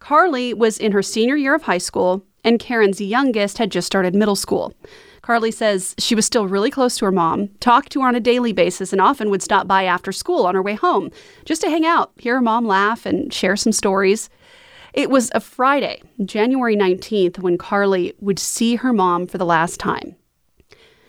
Carly 0.00 0.52
was 0.52 0.78
in 0.78 0.90
her 0.90 1.02
senior 1.02 1.36
year 1.36 1.54
of 1.54 1.62
high 1.62 1.78
school, 1.78 2.26
and 2.44 2.58
Karen's 2.58 3.00
youngest 3.00 3.58
had 3.58 3.70
just 3.70 3.86
started 3.86 4.14
middle 4.14 4.36
school. 4.36 4.74
Carly 5.22 5.52
says 5.52 5.94
she 5.98 6.16
was 6.16 6.26
still 6.26 6.48
really 6.48 6.70
close 6.70 6.98
to 6.98 7.04
her 7.04 7.12
mom, 7.12 7.48
talked 7.60 7.92
to 7.92 8.00
her 8.00 8.08
on 8.08 8.16
a 8.16 8.20
daily 8.20 8.52
basis, 8.52 8.92
and 8.92 9.00
often 9.00 9.30
would 9.30 9.42
stop 9.42 9.68
by 9.68 9.84
after 9.84 10.10
school 10.10 10.46
on 10.46 10.54
her 10.54 10.62
way 10.62 10.74
home 10.74 11.10
just 11.44 11.62
to 11.62 11.70
hang 11.70 11.86
out, 11.86 12.12
hear 12.16 12.34
her 12.34 12.40
mom 12.40 12.66
laugh, 12.66 13.06
and 13.06 13.32
share 13.32 13.56
some 13.56 13.72
stories. 13.72 14.28
It 14.92 15.10
was 15.10 15.30
a 15.34 15.40
Friday, 15.40 16.02
January 16.24 16.76
19th, 16.76 17.38
when 17.38 17.56
Carly 17.56 18.14
would 18.20 18.38
see 18.38 18.76
her 18.76 18.92
mom 18.92 19.26
for 19.26 19.38
the 19.38 19.46
last 19.46 19.78
time. 19.78 20.16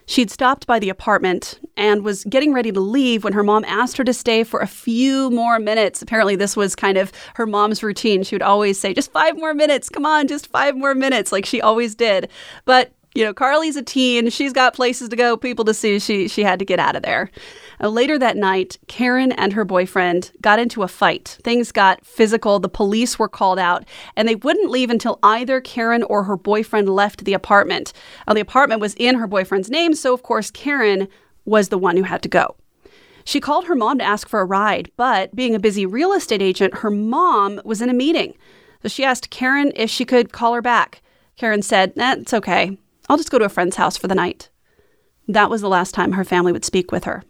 She'd 0.06 0.30
stopped 0.30 0.68
by 0.68 0.80
the 0.80 0.90
apartment 0.90 1.60
and 1.78 2.04
was 2.04 2.24
getting 2.26 2.54
ready 2.54 2.72
to 2.72 2.80
leave 2.80 3.24
when 3.24 3.34
her 3.34 3.44
mom 3.44 3.64
asked 3.66 3.98
her 3.98 4.04
to 4.04 4.14
stay 4.14 4.44
for 4.44 4.60
a 4.60 4.68
few 4.68 5.30
more 5.32 5.60
minutes. 5.60 6.02
Apparently, 6.02 6.36
this 6.36 6.56
was 6.56 6.76
kind 6.76 6.98
of 6.98 7.12
her 7.36 7.46
mom's 7.46 7.84
routine. 7.84 8.24
She 8.24 8.36
would 8.36 8.42
always 8.42 8.80
say, 8.80 8.94
Just 8.94 9.12
five 9.12 9.38
more 9.38 9.54
minutes. 9.54 9.90
Come 9.90 10.06
on, 10.06 10.28
just 10.28 10.48
five 10.48 10.76
more 10.76 10.94
minutes, 10.94 11.32
like 11.32 11.46
she 11.46 11.62
always 11.62 11.96
did. 11.96 12.30
But 12.66 12.92
you 13.16 13.24
know, 13.24 13.34
Carly's 13.34 13.76
a 13.76 13.84
teen. 13.84 14.30
She's 14.30 14.54
got 14.54 14.74
places 14.74 15.10
to 15.10 15.16
go, 15.16 15.38
people 15.38 15.66
to 15.66 15.74
see. 15.74 16.00
She 16.00 16.28
she 16.28 16.44
had 16.44 16.60
to 16.60 16.66
get 16.66 16.80
out 16.80 16.96
of 16.96 17.04
there. 17.04 17.30
Uh, 17.80 17.90
later 17.90 18.18
that 18.18 18.38
night, 18.38 18.78
Karen 18.88 19.32
and 19.34 19.54
her 19.54 19.66
boyfriend 19.66 20.32
got 20.42 20.60
into 20.60 20.84
a 20.84 20.88
fight. 20.88 21.38
Things 21.44 21.72
got 21.72 22.06
physical. 22.06 22.60
The 22.60 22.70
police 22.70 23.20
were 23.20 23.30
called 23.30 23.60
out, 23.60 23.86
and 24.16 24.28
they 24.28 24.36
wouldn't 24.36 24.72
leave 24.72 24.90
until 24.90 25.20
either 25.22 25.62
Karen 25.62 26.04
or 26.04 26.24
her 26.24 26.38
boyfriend 26.38 26.90
left 26.90 27.26
the 27.26 27.34
apartment. 27.34 27.94
Uh, 28.28 28.34
the 28.34 28.42
apartment 28.42 28.82
was 28.82 28.96
in 28.96 29.16
her 29.16 29.28
boyfriend's 29.28 29.70
name, 29.70 29.94
so 29.94 30.14
of 30.14 30.24
course 30.24 30.50
Karen 30.50 31.08
was 31.46 31.70
the 31.70 31.78
one 31.78 31.98
who 31.98 32.04
had 32.04 32.24
to 32.24 32.30
go. 32.30 32.56
She 33.26 33.40
called 33.40 33.66
her 33.66 33.76
mom 33.76 34.00
to 34.00 34.04
ask 34.04 34.28
for 34.28 34.42
a 34.42 34.46
ride, 34.46 34.92
but 34.98 35.36
being 35.36 35.56
a 35.56 35.60
busy 35.60 35.86
real 35.86 36.14
estate 36.14 36.42
agent, 36.42 36.76
her 36.76 36.90
mom 36.90 37.62
was 37.64 37.82
in 37.82 37.90
a 37.90 37.94
meeting. 37.94 38.34
So 38.82 38.90
she 38.90 39.06
asked 39.06 39.30
Karen 39.30 39.72
if 39.76 39.90
she 39.90 40.04
could 40.04 40.34
call 40.34 40.54
her 40.54 40.62
back. 40.62 41.02
Karen 41.38 41.62
said, 41.62 41.94
eh, 41.98 42.16
It's 42.20 42.34
okay. 42.34 42.78
I'll 43.14 43.18
just 43.18 43.30
go 43.30 43.38
to 43.38 43.46
a 43.46 43.50
friend's 43.50 43.76
house 43.76 43.96
for 43.96 44.08
the 44.08 44.16
night. 44.16 44.50
That 45.28 45.52
was 45.52 45.62
the 45.62 45.70
last 45.70 45.94
time 45.94 46.14
her 46.14 46.24
family 46.24 46.52
would 46.52 46.66
speak 46.66 46.92
with 46.92 47.04
her. 47.04 47.22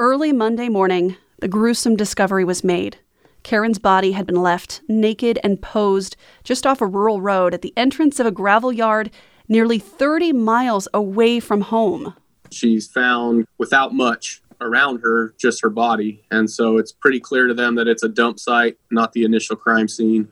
Early 0.00 0.32
Monday 0.32 0.68
morning, 0.68 1.16
the 1.38 1.46
gruesome 1.46 1.94
discovery 1.94 2.44
was 2.44 2.64
made. 2.64 2.98
Karen's 3.44 3.78
body 3.78 4.10
had 4.10 4.26
been 4.26 4.42
left 4.42 4.80
naked 4.88 5.38
and 5.44 5.62
posed 5.62 6.16
just 6.42 6.66
off 6.66 6.80
a 6.80 6.88
rural 6.88 7.20
road 7.20 7.54
at 7.54 7.62
the 7.62 7.72
entrance 7.76 8.18
of 8.18 8.26
a 8.26 8.32
gravel 8.32 8.72
yard 8.72 9.12
nearly 9.46 9.78
30 9.78 10.32
miles 10.32 10.88
away 10.92 11.38
from 11.38 11.60
home. 11.60 12.12
She's 12.50 12.88
found 12.88 13.46
without 13.58 13.94
much 13.94 14.42
around 14.60 15.02
her, 15.04 15.36
just 15.38 15.62
her 15.62 15.70
body. 15.70 16.24
And 16.32 16.50
so 16.50 16.78
it's 16.78 16.90
pretty 16.90 17.20
clear 17.20 17.46
to 17.46 17.54
them 17.54 17.76
that 17.76 17.86
it's 17.86 18.02
a 18.02 18.08
dump 18.08 18.40
site, 18.40 18.76
not 18.90 19.12
the 19.12 19.22
initial 19.22 19.54
crime 19.54 19.86
scene 19.86 20.26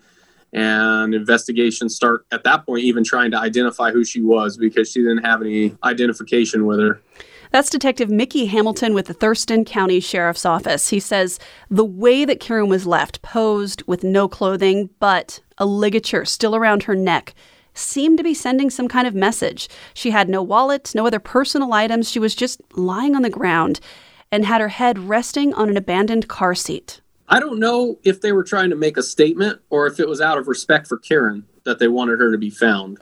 and 0.55 1.15
investigations 1.15 1.97
start 1.97 2.25
at 2.31 2.45
that 2.45 2.65
point 2.65 2.85
even 2.85 3.05
trying 3.05 3.33
to 3.33 3.39
identify 3.39 3.91
who 3.91 4.05
she 4.05 4.23
was 4.23 4.57
because 4.57 4.91
she 4.91 5.01
didn't 5.01 5.25
have 5.25 5.43
any 5.43 5.77
identification 5.83 6.65
with 6.65 6.79
her. 6.79 7.03
That's 7.51 7.71
Detective 7.71 8.11
Mickey 8.11 8.47
Hamilton 8.47 8.95
with 8.95 9.07
the 9.07 9.15
Thurston 9.15 9.65
County 9.65 10.01
Sheriff's 10.01 10.47
Office. 10.47 10.89
He 10.89 10.99
says 10.99 11.39
the 11.71 11.85
way 11.85 12.25
that 12.25 12.41
Karen 12.41 12.69
was 12.69 12.87
left, 12.87 13.23
posed 13.23 13.83
with 13.87 14.03
no 14.03 14.29
clothing, 14.29 14.91
but 14.99 15.41
a 15.59 15.67
ligature 15.67 16.25
still 16.25 16.57
around 16.57 16.85
her 16.85 16.97
neck, 16.97 17.35
seemed 17.75 18.19
to 18.19 18.25
be 18.25 18.35
sending 18.35 18.71
some 18.71 18.89
kind 18.89 19.07
of 19.07 19.15
message. 19.15 19.69
She 19.93 20.11
had 20.11 20.29
no 20.29 20.43
wallet, 20.43 20.93
no 20.95 21.07
other 21.07 21.21
personal 21.21 21.73
items. 21.73 22.11
She 22.11 22.19
was 22.19 22.35
just 22.35 22.61
lying 22.77 23.15
on 23.15 23.23
the 23.23 23.31
ground 23.31 23.81
and 24.33 24.45
had 24.45 24.61
her 24.61 24.69
head 24.69 24.99
resting 24.99 25.53
on 25.55 25.69
an 25.69 25.77
abandoned 25.77 26.29
car 26.29 26.55
seat. 26.55 27.01
I 27.29 27.41
don't 27.41 27.59
know 27.59 27.99
if 28.05 28.21
they 28.21 28.33
were 28.33 28.45
trying 28.45 28.71
to 28.71 28.77
make 28.77 28.97
a 28.97 29.03
statement 29.03 29.61
or 29.71 29.87
if 29.87 29.99
it 29.99 30.09
was 30.09 30.21
out 30.21 30.39
of 30.39 30.49
respect 30.49 30.87
for 30.87 30.99
Karen 30.99 31.47
that 31.65 31.79
they 31.79 31.89
wanted 31.89 32.21
her 32.21 32.31
to 32.31 32.39
be 32.39 32.51
found. 32.51 32.99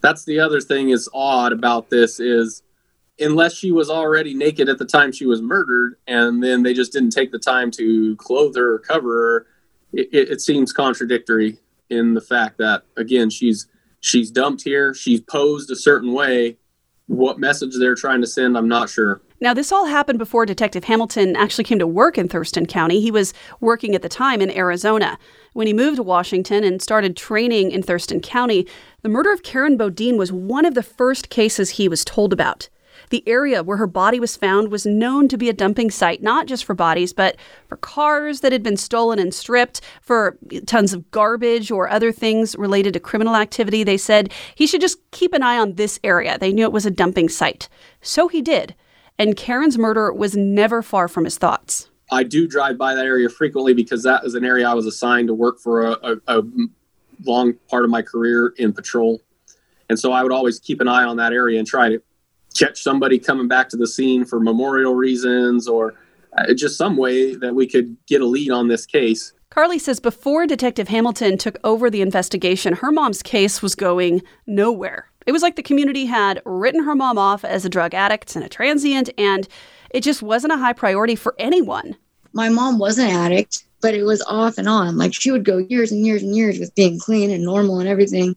That's 0.00 0.24
the 0.24 0.40
other 0.40 0.60
thing 0.60 0.90
is 0.90 1.08
odd 1.12 1.52
about 1.52 1.90
this 1.90 2.20
is 2.20 2.62
unless 3.20 3.54
she 3.54 3.72
was 3.72 3.90
already 3.90 4.32
naked 4.32 4.68
at 4.68 4.78
the 4.78 4.84
time 4.84 5.12
she 5.12 5.26
was 5.26 5.42
murdered 5.42 5.96
and 6.06 6.42
then 6.42 6.62
they 6.62 6.72
just 6.72 6.92
didn't 6.92 7.10
take 7.10 7.32
the 7.32 7.38
time 7.38 7.70
to 7.72 8.16
clothe 8.16 8.56
her 8.56 8.74
or 8.74 8.78
cover 8.78 9.08
her, 9.08 9.46
it, 9.92 10.08
it, 10.12 10.30
it 10.30 10.40
seems 10.40 10.72
contradictory 10.72 11.58
in 11.90 12.14
the 12.14 12.20
fact 12.20 12.58
that 12.58 12.84
again 12.96 13.28
she's 13.30 13.66
she's 14.00 14.30
dumped 14.30 14.62
here, 14.62 14.94
she's 14.94 15.20
posed 15.20 15.70
a 15.70 15.76
certain 15.76 16.12
way. 16.12 16.56
What 17.06 17.38
message 17.38 17.74
they're 17.78 17.94
trying 17.94 18.20
to 18.20 18.26
send, 18.26 18.56
I'm 18.56 18.68
not 18.68 18.90
sure. 18.90 19.22
Now, 19.40 19.54
this 19.54 19.70
all 19.70 19.84
happened 19.84 20.18
before 20.18 20.46
Detective 20.46 20.84
Hamilton 20.84 21.36
actually 21.36 21.62
came 21.62 21.78
to 21.78 21.86
work 21.86 22.18
in 22.18 22.28
Thurston 22.28 22.66
County. 22.66 23.00
He 23.00 23.12
was 23.12 23.32
working 23.60 23.94
at 23.94 24.02
the 24.02 24.08
time 24.08 24.40
in 24.40 24.50
Arizona. 24.50 25.16
When 25.52 25.68
he 25.68 25.72
moved 25.72 25.96
to 25.96 26.02
Washington 26.02 26.64
and 26.64 26.82
started 26.82 27.16
training 27.16 27.70
in 27.70 27.84
Thurston 27.84 28.20
County, 28.20 28.66
the 29.02 29.08
murder 29.08 29.32
of 29.32 29.44
Karen 29.44 29.76
Bodine 29.76 30.16
was 30.16 30.32
one 30.32 30.64
of 30.64 30.74
the 30.74 30.82
first 30.82 31.28
cases 31.28 31.70
he 31.70 31.88
was 31.88 32.04
told 32.04 32.32
about. 32.32 32.68
The 33.10 33.22
area 33.28 33.62
where 33.62 33.76
her 33.76 33.86
body 33.86 34.18
was 34.18 34.36
found 34.36 34.72
was 34.72 34.84
known 34.84 35.28
to 35.28 35.38
be 35.38 35.48
a 35.48 35.52
dumping 35.52 35.92
site, 35.92 36.20
not 36.20 36.46
just 36.46 36.64
for 36.64 36.74
bodies, 36.74 37.12
but 37.12 37.36
for 37.68 37.76
cars 37.76 38.40
that 38.40 38.50
had 38.50 38.64
been 38.64 38.76
stolen 38.76 39.20
and 39.20 39.32
stripped, 39.32 39.80
for 40.02 40.36
tons 40.66 40.92
of 40.92 41.08
garbage 41.12 41.70
or 41.70 41.88
other 41.88 42.10
things 42.10 42.56
related 42.56 42.92
to 42.94 43.00
criminal 43.00 43.36
activity. 43.36 43.84
They 43.84 43.98
said 43.98 44.32
he 44.56 44.66
should 44.66 44.80
just 44.80 44.98
keep 45.12 45.32
an 45.32 45.44
eye 45.44 45.58
on 45.58 45.74
this 45.74 46.00
area. 46.02 46.38
They 46.38 46.52
knew 46.52 46.64
it 46.64 46.72
was 46.72 46.86
a 46.86 46.90
dumping 46.90 47.28
site. 47.28 47.68
So 48.02 48.26
he 48.26 48.42
did 48.42 48.74
and 49.18 49.36
Karen's 49.36 49.78
murder 49.78 50.12
was 50.12 50.36
never 50.36 50.82
far 50.82 51.08
from 51.08 51.24
his 51.24 51.38
thoughts. 51.38 51.88
I 52.10 52.22
do 52.22 52.46
drive 52.46 52.78
by 52.78 52.94
that 52.94 53.04
area 53.04 53.28
frequently 53.28 53.74
because 53.74 54.02
that 54.04 54.24
is 54.24 54.34
an 54.34 54.44
area 54.44 54.68
I 54.68 54.74
was 54.74 54.86
assigned 54.86 55.28
to 55.28 55.34
work 55.34 55.60
for 55.60 55.86
a, 55.86 55.96
a, 56.02 56.38
a 56.38 56.42
long 57.24 57.54
part 57.68 57.84
of 57.84 57.90
my 57.90 58.02
career 58.02 58.54
in 58.56 58.72
patrol. 58.72 59.20
And 59.90 59.98
so 59.98 60.12
I 60.12 60.22
would 60.22 60.32
always 60.32 60.58
keep 60.58 60.80
an 60.80 60.88
eye 60.88 61.04
on 61.04 61.16
that 61.16 61.32
area 61.32 61.58
and 61.58 61.66
try 61.66 61.88
to 61.88 62.02
catch 62.56 62.82
somebody 62.82 63.18
coming 63.18 63.48
back 63.48 63.68
to 63.70 63.76
the 63.76 63.86
scene 63.86 64.24
for 64.24 64.40
memorial 64.40 64.94
reasons 64.94 65.68
or 65.68 65.94
uh, 66.36 66.52
just 66.54 66.76
some 66.76 66.96
way 66.96 67.34
that 67.34 67.54
we 67.54 67.66
could 67.66 67.96
get 68.06 68.20
a 68.20 68.26
lead 68.26 68.50
on 68.50 68.68
this 68.68 68.86
case. 68.86 69.32
Carly 69.50 69.78
says 69.78 69.98
before 69.98 70.46
Detective 70.46 70.88
Hamilton 70.88 71.38
took 71.38 71.58
over 71.64 71.90
the 71.90 72.02
investigation, 72.02 72.74
her 72.74 72.92
mom's 72.92 73.22
case 73.22 73.62
was 73.62 73.74
going 73.74 74.22
nowhere. 74.46 75.10
It 75.28 75.32
was 75.32 75.42
like 75.42 75.56
the 75.56 75.62
community 75.62 76.06
had 76.06 76.40
written 76.46 76.84
her 76.84 76.94
mom 76.94 77.18
off 77.18 77.44
as 77.44 77.66
a 77.66 77.68
drug 77.68 77.92
addict 77.92 78.34
and 78.34 78.42
a 78.42 78.48
transient, 78.48 79.10
and 79.18 79.46
it 79.90 80.00
just 80.00 80.22
wasn't 80.22 80.54
a 80.54 80.56
high 80.56 80.72
priority 80.72 81.16
for 81.16 81.34
anyone. 81.38 81.96
My 82.32 82.48
mom 82.48 82.78
was 82.78 82.96
an 82.96 83.10
addict, 83.10 83.64
but 83.82 83.92
it 83.92 84.04
was 84.04 84.22
off 84.22 84.56
and 84.56 84.66
on. 84.66 84.96
Like 84.96 85.12
she 85.12 85.30
would 85.30 85.44
go 85.44 85.58
years 85.58 85.92
and 85.92 86.06
years 86.06 86.22
and 86.22 86.34
years 86.34 86.58
with 86.58 86.74
being 86.74 86.98
clean 86.98 87.30
and 87.30 87.44
normal 87.44 87.78
and 87.78 87.86
everything. 87.86 88.36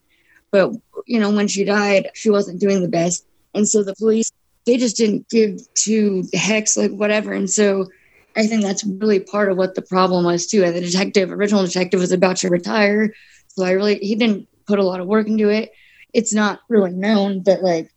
But, 0.52 0.74
you 1.06 1.18
know, 1.18 1.32
when 1.32 1.48
she 1.48 1.64
died, 1.64 2.10
she 2.14 2.30
wasn't 2.30 2.60
doing 2.60 2.82
the 2.82 2.90
best. 2.90 3.26
And 3.54 3.66
so 3.66 3.86
the 3.86 3.96
police, 3.96 4.30
they 4.66 4.76
just 4.76 4.98
didn't 4.98 5.30
give 5.30 5.62
two 5.76 6.26
hex, 6.34 6.76
like 6.76 6.92
whatever. 6.92 7.32
And 7.32 7.50
so 7.50 7.88
I 8.36 8.48
think 8.48 8.64
that's 8.64 8.84
really 8.84 9.22
part 9.22 9.50
of 9.50 9.56
what 9.56 9.76
the 9.76 9.82
problem 9.82 10.26
was 10.26 10.46
too. 10.46 10.70
The 10.70 10.82
detective, 10.82 11.32
original 11.32 11.64
detective, 11.64 12.02
was 12.02 12.12
about 12.12 12.36
to 12.38 12.50
retire, 12.50 13.14
so 13.48 13.64
I 13.64 13.72
really 13.72 13.98
he 14.00 14.16
didn't 14.16 14.50
put 14.68 14.78
a 14.78 14.84
lot 14.84 15.00
of 15.00 15.08
work 15.08 15.28
into 15.28 15.48
it. 15.48 15.72
It's 16.14 16.34
not 16.34 16.62
really 16.70 16.92
known, 16.92 17.42
but 17.42 17.62
like 17.62 17.92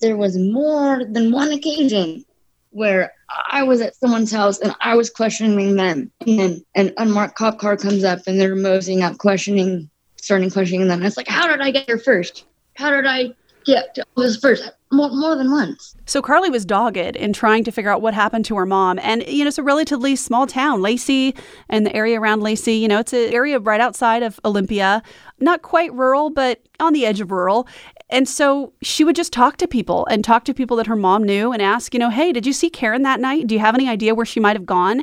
there 0.00 0.16
was 0.16 0.36
more 0.36 1.04
than 1.04 1.32
one 1.32 1.52
occasion 1.52 2.24
where 2.70 3.12
I 3.50 3.62
was 3.62 3.80
at 3.80 3.94
someone's 3.94 4.32
house 4.32 4.58
and 4.58 4.74
I 4.80 4.96
was 4.96 5.08
questioning 5.08 5.76
them, 5.76 6.10
and 6.26 6.64
an 6.74 6.92
unmarked 6.96 7.36
cop 7.36 7.58
car 7.58 7.76
comes 7.76 8.02
up 8.04 8.20
and 8.26 8.40
they're 8.40 8.56
moseying 8.56 9.02
up, 9.02 9.18
questioning, 9.18 9.88
starting 10.16 10.50
questioning 10.50 10.88
them. 10.88 10.98
And 10.98 11.06
it's 11.06 11.16
like, 11.16 11.28
how 11.28 11.46
did 11.46 11.60
I 11.60 11.70
get 11.70 11.86
here 11.86 11.98
first? 11.98 12.44
How 12.74 12.90
did 12.90 13.06
I 13.06 13.34
get 13.64 13.94
to 13.94 14.04
this 14.16 14.36
first? 14.36 14.70
more, 14.94 15.10
more 15.10 15.36
than 15.36 15.50
once. 15.50 15.94
So 16.06 16.22
Carly 16.22 16.50
was 16.50 16.64
dogged 16.64 16.96
in 16.96 17.32
trying 17.32 17.64
to 17.64 17.72
figure 17.72 17.90
out 17.90 18.00
what 18.00 18.14
happened 18.14 18.44
to 18.46 18.56
her 18.56 18.66
mom. 18.66 18.98
And, 19.00 19.26
you 19.26 19.44
know, 19.44 19.48
it's 19.48 19.58
a 19.58 19.62
relatively 19.62 20.16
small 20.16 20.46
town, 20.46 20.80
Lacey 20.80 21.34
and 21.68 21.84
the 21.84 21.94
area 21.94 22.20
around 22.20 22.42
Lacey. 22.42 22.74
You 22.74 22.88
know, 22.88 23.00
it's 23.00 23.12
an 23.12 23.32
area 23.32 23.58
right 23.58 23.80
outside 23.80 24.22
of 24.22 24.40
Olympia, 24.44 25.02
not 25.40 25.62
quite 25.62 25.92
rural, 25.92 26.30
but 26.30 26.60
on 26.80 26.92
the 26.92 27.04
edge 27.04 27.20
of 27.20 27.30
rural. 27.30 27.66
And 28.10 28.28
so 28.28 28.72
she 28.82 29.02
would 29.02 29.16
just 29.16 29.32
talk 29.32 29.56
to 29.58 29.66
people 29.66 30.06
and 30.06 30.24
talk 30.24 30.44
to 30.44 30.54
people 30.54 30.76
that 30.76 30.86
her 30.86 30.96
mom 30.96 31.24
knew 31.24 31.52
and 31.52 31.60
ask, 31.60 31.92
you 31.94 32.00
know, 32.00 32.10
hey, 32.10 32.32
did 32.32 32.46
you 32.46 32.52
see 32.52 32.70
Karen 32.70 33.02
that 33.02 33.20
night? 33.20 33.46
Do 33.46 33.54
you 33.54 33.60
have 33.60 33.74
any 33.74 33.88
idea 33.88 34.14
where 34.14 34.26
she 34.26 34.40
might 34.40 34.56
have 34.56 34.66
gone? 34.66 35.02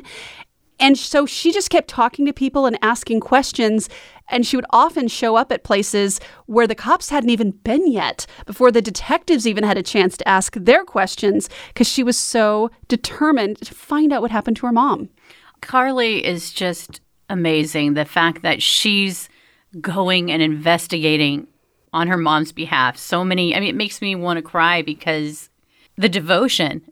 And 0.80 0.98
so 0.98 1.26
she 1.26 1.52
just 1.52 1.70
kept 1.70 1.88
talking 1.88 2.26
to 2.26 2.32
people 2.32 2.66
and 2.66 2.78
asking 2.82 3.20
questions. 3.20 3.88
And 4.28 4.46
she 4.46 4.56
would 4.56 4.66
often 4.70 5.08
show 5.08 5.36
up 5.36 5.52
at 5.52 5.62
places 5.62 6.20
where 6.46 6.66
the 6.66 6.74
cops 6.74 7.10
hadn't 7.10 7.30
even 7.30 7.50
been 7.50 7.90
yet, 7.90 8.26
before 8.46 8.72
the 8.72 8.82
detectives 8.82 9.46
even 9.46 9.64
had 9.64 9.78
a 9.78 9.82
chance 9.82 10.16
to 10.16 10.28
ask 10.28 10.54
their 10.54 10.84
questions, 10.84 11.48
because 11.68 11.88
she 11.88 12.02
was 12.02 12.16
so 12.16 12.70
determined 12.88 13.58
to 13.58 13.74
find 13.74 14.12
out 14.12 14.22
what 14.22 14.30
happened 14.30 14.56
to 14.56 14.66
her 14.66 14.72
mom. 14.72 15.10
Carly 15.60 16.24
is 16.24 16.52
just 16.52 17.00
amazing. 17.28 17.94
The 17.94 18.04
fact 18.04 18.42
that 18.42 18.62
she's 18.62 19.28
going 19.80 20.30
and 20.30 20.42
investigating 20.42 21.46
on 21.92 22.08
her 22.08 22.16
mom's 22.16 22.52
behalf. 22.52 22.96
So 22.96 23.24
many, 23.24 23.54
I 23.54 23.60
mean, 23.60 23.68
it 23.68 23.76
makes 23.76 24.00
me 24.00 24.14
want 24.14 24.38
to 24.38 24.42
cry 24.42 24.82
because 24.82 25.50
the 25.96 26.08
devotion 26.08 26.82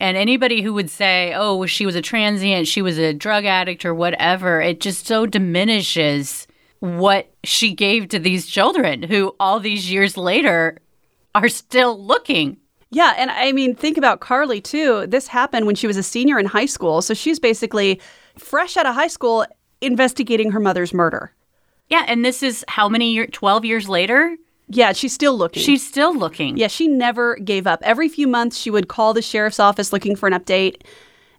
and 0.00 0.16
anybody 0.16 0.62
who 0.62 0.72
would 0.74 0.90
say, 0.90 1.32
oh, 1.34 1.66
she 1.66 1.86
was 1.86 1.94
a 1.94 2.02
transient, 2.02 2.68
she 2.68 2.82
was 2.82 2.98
a 2.98 3.12
drug 3.12 3.44
addict 3.44 3.84
or 3.84 3.94
whatever, 3.94 4.60
it 4.60 4.80
just 4.80 5.06
so 5.06 5.26
diminishes 5.26 6.46
what 6.80 7.32
she 7.42 7.74
gave 7.74 8.08
to 8.08 8.18
these 8.18 8.46
children 8.46 9.02
who 9.02 9.34
all 9.40 9.58
these 9.58 9.90
years 9.90 10.16
later 10.16 10.78
are 11.34 11.48
still 11.48 12.00
looking. 12.00 12.56
Yeah, 12.90 13.14
and 13.18 13.30
I 13.30 13.52
mean, 13.52 13.74
think 13.74 13.98
about 13.98 14.20
Carly 14.20 14.60
too. 14.60 15.06
This 15.06 15.26
happened 15.26 15.66
when 15.66 15.74
she 15.74 15.86
was 15.86 15.96
a 15.96 16.02
senior 16.02 16.38
in 16.38 16.46
high 16.46 16.66
school. 16.66 17.02
So 17.02 17.14
she's 17.14 17.38
basically 17.38 18.00
fresh 18.36 18.76
out 18.76 18.86
of 18.86 18.94
high 18.94 19.08
school 19.08 19.44
investigating 19.80 20.52
her 20.52 20.60
mother's 20.60 20.94
murder. 20.94 21.32
Yeah, 21.88 22.04
and 22.06 22.24
this 22.24 22.42
is 22.42 22.64
how 22.68 22.88
many 22.88 23.12
years, 23.12 23.30
12 23.32 23.64
years 23.64 23.88
later? 23.88 24.36
Yeah, 24.68 24.92
she's 24.92 25.12
still 25.12 25.36
looking. 25.36 25.62
She's 25.62 25.86
still 25.86 26.16
looking. 26.16 26.56
Yeah, 26.56 26.68
she 26.68 26.88
never 26.88 27.36
gave 27.36 27.66
up. 27.66 27.80
Every 27.82 28.08
few 28.08 28.28
months, 28.28 28.56
she 28.56 28.70
would 28.70 28.88
call 28.88 29.14
the 29.14 29.22
sheriff's 29.22 29.58
office 29.58 29.92
looking 29.92 30.14
for 30.14 30.26
an 30.26 30.34
update 30.34 30.82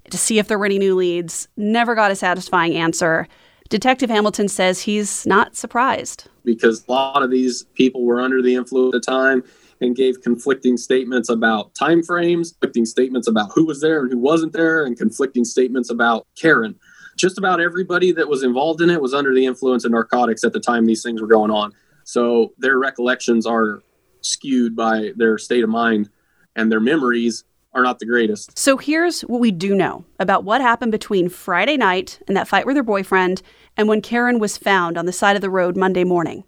to 0.10 0.18
see 0.18 0.40
if 0.40 0.48
there 0.48 0.58
were 0.58 0.66
any 0.66 0.80
new 0.80 0.96
leads. 0.96 1.48
Never 1.56 1.94
got 1.96 2.12
a 2.12 2.16
satisfying 2.16 2.76
answer. 2.76 3.28
Detective 3.70 4.10
Hamilton 4.10 4.48
says 4.48 4.82
he's 4.82 5.28
not 5.28 5.56
surprised. 5.56 6.28
Because 6.44 6.84
a 6.88 6.92
lot 6.92 7.22
of 7.22 7.30
these 7.30 7.66
people 7.76 8.04
were 8.04 8.20
under 8.20 8.42
the 8.42 8.56
influence 8.56 8.96
at 8.96 9.02
the 9.04 9.12
time 9.12 9.44
and 9.80 9.96
gave 9.96 10.22
conflicting 10.22 10.76
statements 10.76 11.30
about 11.30 11.74
time 11.76 12.02
frames, 12.02 12.54
conflicting 12.54 12.86
statements 12.86 13.28
about 13.28 13.52
who 13.54 13.66
was 13.66 13.80
there 13.80 14.02
and 14.02 14.12
who 14.12 14.18
wasn't 14.18 14.54
there, 14.54 14.84
and 14.84 14.98
conflicting 14.98 15.46
statements 15.46 15.92
about 15.92 16.26
Karen. 16.36 16.76
Just 17.16 17.38
about 17.38 17.62
everybody 17.62 18.12
that 18.14 18.28
was 18.28 18.44
involved 18.44 18.82
in 18.82 18.90
it 18.90 19.02
was 19.02 19.14
under 19.14 19.36
the 19.36 19.46
influence 19.46 19.86
of 19.86 19.92
narcotics 19.92 20.44
at 20.44 20.54
the 20.54 20.60
time 20.60 20.86
these 20.86 21.04
things 21.04 21.22
were 21.22 21.28
going 21.28 21.52
on. 21.52 21.72
So 22.10 22.54
their 22.58 22.80
recollections 22.80 23.46
are 23.46 23.84
skewed 24.22 24.76
by 24.76 25.12
their 25.16 25.38
state 25.38 25.64
of 25.64 25.70
mind 25.70 26.10
and 26.56 26.72
their 26.72 26.80
memories 26.80 27.44
are 27.72 27.84
not 27.84 28.00
the 28.00 28.08
greatest. 28.08 28.58
So 28.58 28.78
here's 28.78 29.22
what 29.22 29.40
we 29.40 29.52
do 29.52 29.76
know 29.76 30.06
about 30.20 30.44
what 30.44 30.60
happened 30.60 30.92
between 30.92 31.30
Friday 31.30 31.78
night 31.78 32.20
and 32.28 32.36
that 32.36 32.48
fight 32.48 32.66
with 32.66 32.76
her 32.78 32.82
boyfriend 32.82 33.44
and 33.78 33.88
when 33.88 34.02
Karen 34.02 34.40
was 34.40 34.58
found 34.58 34.98
on 34.98 35.06
the 35.06 35.12
side 35.12 35.36
of 35.36 35.44
the 35.44 35.52
road 35.52 35.78
Monday 35.78 36.04
morning. 36.04 36.46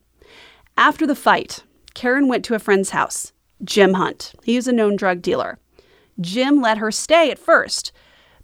After 0.78 1.06
the 1.06 1.14
fight, 1.14 1.62
Karen 1.94 2.28
went 2.28 2.44
to 2.46 2.56
a 2.56 2.60
friend's 2.60 2.90
house, 2.90 3.32
Jim 3.64 3.94
Hunt. 3.94 4.34
He 4.44 4.58
is 4.58 4.68
a 4.68 4.74
known 4.74 4.96
drug 4.96 5.22
dealer. 5.22 5.60
Jim 6.20 6.60
let 6.60 6.80
her 6.80 6.90
stay 6.90 7.30
at 7.30 7.38
first, 7.38 7.92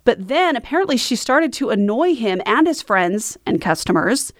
but 0.03 0.27
then 0.27 0.55
apparently 0.55 0.97
she 0.97 1.15
started 1.15 1.51
to 1.53 1.71
annoy 1.71 2.13
him 2.13 2.43
and 2.45 2.67
his 2.67 2.83
friends 2.83 3.39
and 3.43 3.59
customers. 3.59 4.33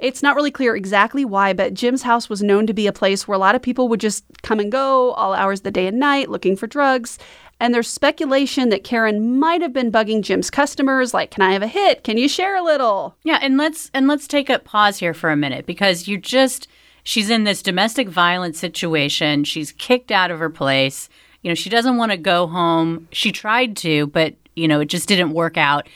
It's 0.00 0.22
not 0.22 0.36
really 0.36 0.50
clear 0.50 0.74
exactly 0.74 1.24
why, 1.24 1.52
but 1.52 1.74
Jim's 1.74 2.02
house 2.02 2.28
was 2.28 2.42
known 2.42 2.66
to 2.66 2.72
be 2.72 2.86
a 2.86 2.92
place 2.92 3.28
where 3.28 3.36
a 3.36 3.38
lot 3.38 3.54
of 3.54 3.62
people 3.62 3.88
would 3.88 4.00
just 4.00 4.24
come 4.42 4.58
and 4.58 4.72
go 4.72 5.12
all 5.12 5.34
hours 5.34 5.60
of 5.60 5.64
the 5.64 5.70
day 5.70 5.86
and 5.86 5.98
night 5.98 6.30
looking 6.30 6.56
for 6.56 6.66
drugs. 6.66 7.18
And 7.60 7.74
there's 7.74 7.88
speculation 7.88 8.70
that 8.70 8.84
Karen 8.84 9.38
might 9.38 9.60
have 9.60 9.74
been 9.74 9.92
bugging 9.92 10.22
Jim's 10.22 10.50
customers 10.50 11.12
like, 11.12 11.30
"Can 11.30 11.42
I 11.42 11.52
have 11.52 11.62
a 11.62 11.66
hit? 11.66 12.02
Can 12.02 12.16
you 12.16 12.26
share 12.26 12.56
a 12.56 12.62
little?" 12.62 13.16
Yeah, 13.22 13.38
and 13.42 13.58
let's 13.58 13.90
and 13.92 14.08
let's 14.08 14.26
take 14.26 14.48
a 14.48 14.58
pause 14.58 14.98
here 14.98 15.12
for 15.12 15.30
a 15.30 15.36
minute 15.36 15.66
because 15.66 16.08
you 16.08 16.16
just 16.16 16.68
she's 17.02 17.28
in 17.28 17.44
this 17.44 17.62
domestic 17.62 18.08
violence 18.08 18.58
situation. 18.58 19.44
She's 19.44 19.72
kicked 19.72 20.10
out 20.10 20.30
of 20.30 20.38
her 20.38 20.50
place. 20.50 21.10
You 21.42 21.50
know, 21.50 21.54
she 21.54 21.68
doesn't 21.68 21.98
want 21.98 22.12
to 22.12 22.18
go 22.18 22.46
home. 22.46 23.08
She 23.12 23.30
tried 23.30 23.76
to, 23.78 24.06
but 24.06 24.34
you 24.56 24.66
know, 24.66 24.80
it 24.80 24.88
just 24.88 25.08
didn't 25.08 25.32
work 25.32 25.58
out. 25.58 25.86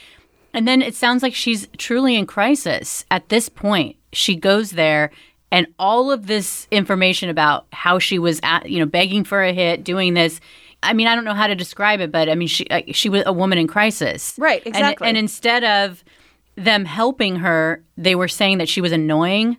And 0.55 0.69
then 0.69 0.81
it 0.81 0.95
sounds 0.95 1.23
like 1.23 1.35
she's 1.35 1.67
truly 1.77 2.15
in 2.15 2.27
crisis 2.27 3.05
at 3.11 3.29
this 3.29 3.49
point. 3.49 3.97
She 4.13 4.37
goes 4.37 4.71
there 4.71 5.11
and 5.51 5.67
all 5.79 6.13
of 6.13 6.29
this 6.29 6.69
information 6.71 7.29
about 7.29 7.67
how 7.73 7.99
she 7.99 8.19
was 8.21 8.41
at, 8.45 8.71
you 8.71 8.79
know, 8.79 8.87
begging 8.87 9.25
for 9.25 9.43
a 9.43 9.53
hit, 9.53 9.83
doing 9.83 10.15
this. 10.15 10.41
I 10.83 10.93
mean, 10.93 11.09
I 11.09 11.17
don't 11.17 11.25
know 11.25 11.35
how 11.35 11.49
to 11.49 11.57
describe 11.57 12.01
it, 12.01 12.13
but 12.13 12.29
I 12.29 12.37
mean, 12.37 12.49
she 12.49 12.67
she 12.93 13.09
was 13.09 13.25
a 13.27 13.33
woman 13.33 13.59
in 13.59 13.67
crisis. 13.67 14.35
Right, 14.39 14.65
exactly. 14.65 15.09
And, 15.09 15.17
and 15.17 15.25
instead 15.25 15.65
of 15.65 16.05
them 16.57 16.85
helping 16.85 17.37
her, 17.37 17.83
they 17.97 18.15
were 18.15 18.29
saying 18.29 18.59
that 18.59 18.69
she 18.69 18.81
was 18.81 18.93
annoying. 18.93 19.57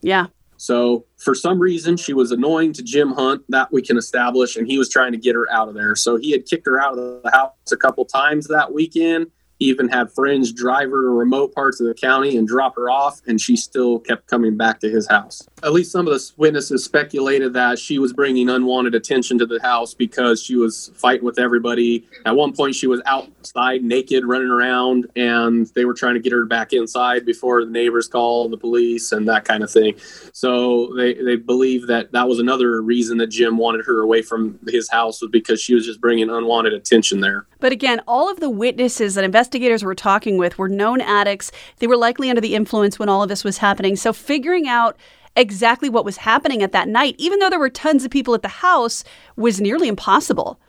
Yeah. 0.00 0.26
So 0.56 1.06
for 1.16 1.34
some 1.34 1.58
reason, 1.58 1.96
she 1.96 2.12
was 2.12 2.32
annoying 2.32 2.72
to 2.74 2.82
Jim 2.82 3.12
Hunt. 3.12 3.42
That 3.48 3.72
we 3.72 3.82
can 3.82 3.98
establish, 3.98 4.56
and 4.56 4.66
he 4.66 4.78
was 4.78 4.88
trying 4.88 5.12
to 5.12 5.18
get 5.18 5.34
her 5.34 5.50
out 5.50 5.68
of 5.68 5.74
there. 5.74 5.96
So 5.96 6.16
he 6.16 6.30
had 6.30 6.46
kicked 6.46 6.66
her 6.66 6.80
out 6.80 6.98
of 6.98 7.22
the 7.22 7.30
house 7.30 7.52
a 7.72 7.76
couple 7.76 8.04
times 8.04 8.46
that 8.48 8.72
weekend 8.72 9.26
even 9.60 9.88
had 9.88 10.10
friends 10.10 10.52
drive 10.52 10.90
her 10.90 11.02
to 11.02 11.08
remote 11.08 11.54
parts 11.54 11.80
of 11.80 11.86
the 11.86 11.94
county 11.94 12.36
and 12.36 12.48
drop 12.48 12.74
her 12.76 12.90
off, 12.90 13.20
and 13.26 13.40
she 13.40 13.56
still 13.56 13.98
kept 13.98 14.26
coming 14.26 14.56
back 14.56 14.80
to 14.80 14.90
his 14.90 15.06
house. 15.06 15.46
At 15.62 15.72
least 15.72 15.92
some 15.92 16.08
of 16.08 16.14
the 16.14 16.32
witnesses 16.38 16.82
speculated 16.82 17.52
that 17.52 17.78
she 17.78 17.98
was 17.98 18.12
bringing 18.12 18.48
unwanted 18.48 18.94
attention 18.94 19.38
to 19.38 19.46
the 19.46 19.60
house 19.60 19.92
because 19.94 20.42
she 20.42 20.56
was 20.56 20.90
fighting 20.96 21.24
with 21.24 21.38
everybody. 21.38 22.06
At 22.24 22.34
one 22.34 22.52
point, 22.52 22.74
she 22.74 22.86
was 22.86 23.02
outside 23.04 23.84
naked, 23.84 24.24
running 24.24 24.48
around, 24.48 25.06
and 25.14 25.66
they 25.74 25.84
were 25.84 25.94
trying 25.94 26.14
to 26.14 26.20
get 26.20 26.32
her 26.32 26.46
back 26.46 26.72
inside 26.72 27.26
before 27.26 27.64
the 27.64 27.70
neighbors 27.70 28.08
called 28.08 28.52
the 28.52 28.56
police 28.56 29.12
and 29.12 29.28
that 29.28 29.44
kind 29.44 29.62
of 29.62 29.70
thing. 29.70 29.94
So 30.32 30.94
they, 30.96 31.14
they 31.14 31.36
believe 31.36 31.86
that 31.88 32.12
that 32.12 32.26
was 32.26 32.38
another 32.38 32.80
reason 32.80 33.18
that 33.18 33.28
Jim 33.28 33.58
wanted 33.58 33.84
her 33.84 34.00
away 34.00 34.22
from 34.22 34.58
his 34.68 34.88
house 34.88 35.20
was 35.20 35.30
because 35.30 35.60
she 35.60 35.74
was 35.74 35.84
just 35.84 36.00
bringing 36.00 36.30
unwanted 36.30 36.72
attention 36.72 37.20
there. 37.20 37.46
But 37.60 37.72
again, 37.72 38.00
all 38.08 38.30
of 38.30 38.40
the 38.40 38.50
witnesses 38.50 39.14
that 39.14 39.24
investigators 39.24 39.84
were 39.84 39.94
talking 39.94 40.38
with 40.38 40.58
were 40.58 40.68
known 40.68 41.00
addicts. 41.00 41.52
They 41.78 41.86
were 41.86 41.96
likely 41.96 42.30
under 42.30 42.40
the 42.40 42.54
influence 42.54 42.98
when 42.98 43.08
all 43.08 43.22
of 43.22 43.28
this 43.28 43.44
was 43.44 43.58
happening. 43.58 43.96
So 43.96 44.12
figuring 44.12 44.66
out 44.66 44.96
exactly 45.36 45.88
what 45.88 46.04
was 46.04 46.18
happening 46.18 46.62
at 46.62 46.72
that 46.72 46.88
night, 46.88 47.14
even 47.18 47.38
though 47.38 47.50
there 47.50 47.58
were 47.58 47.70
tons 47.70 48.04
of 48.04 48.10
people 48.10 48.34
at 48.34 48.42
the 48.42 48.48
house, 48.48 49.04
was 49.36 49.60
nearly 49.60 49.88
impossible. 49.88 50.60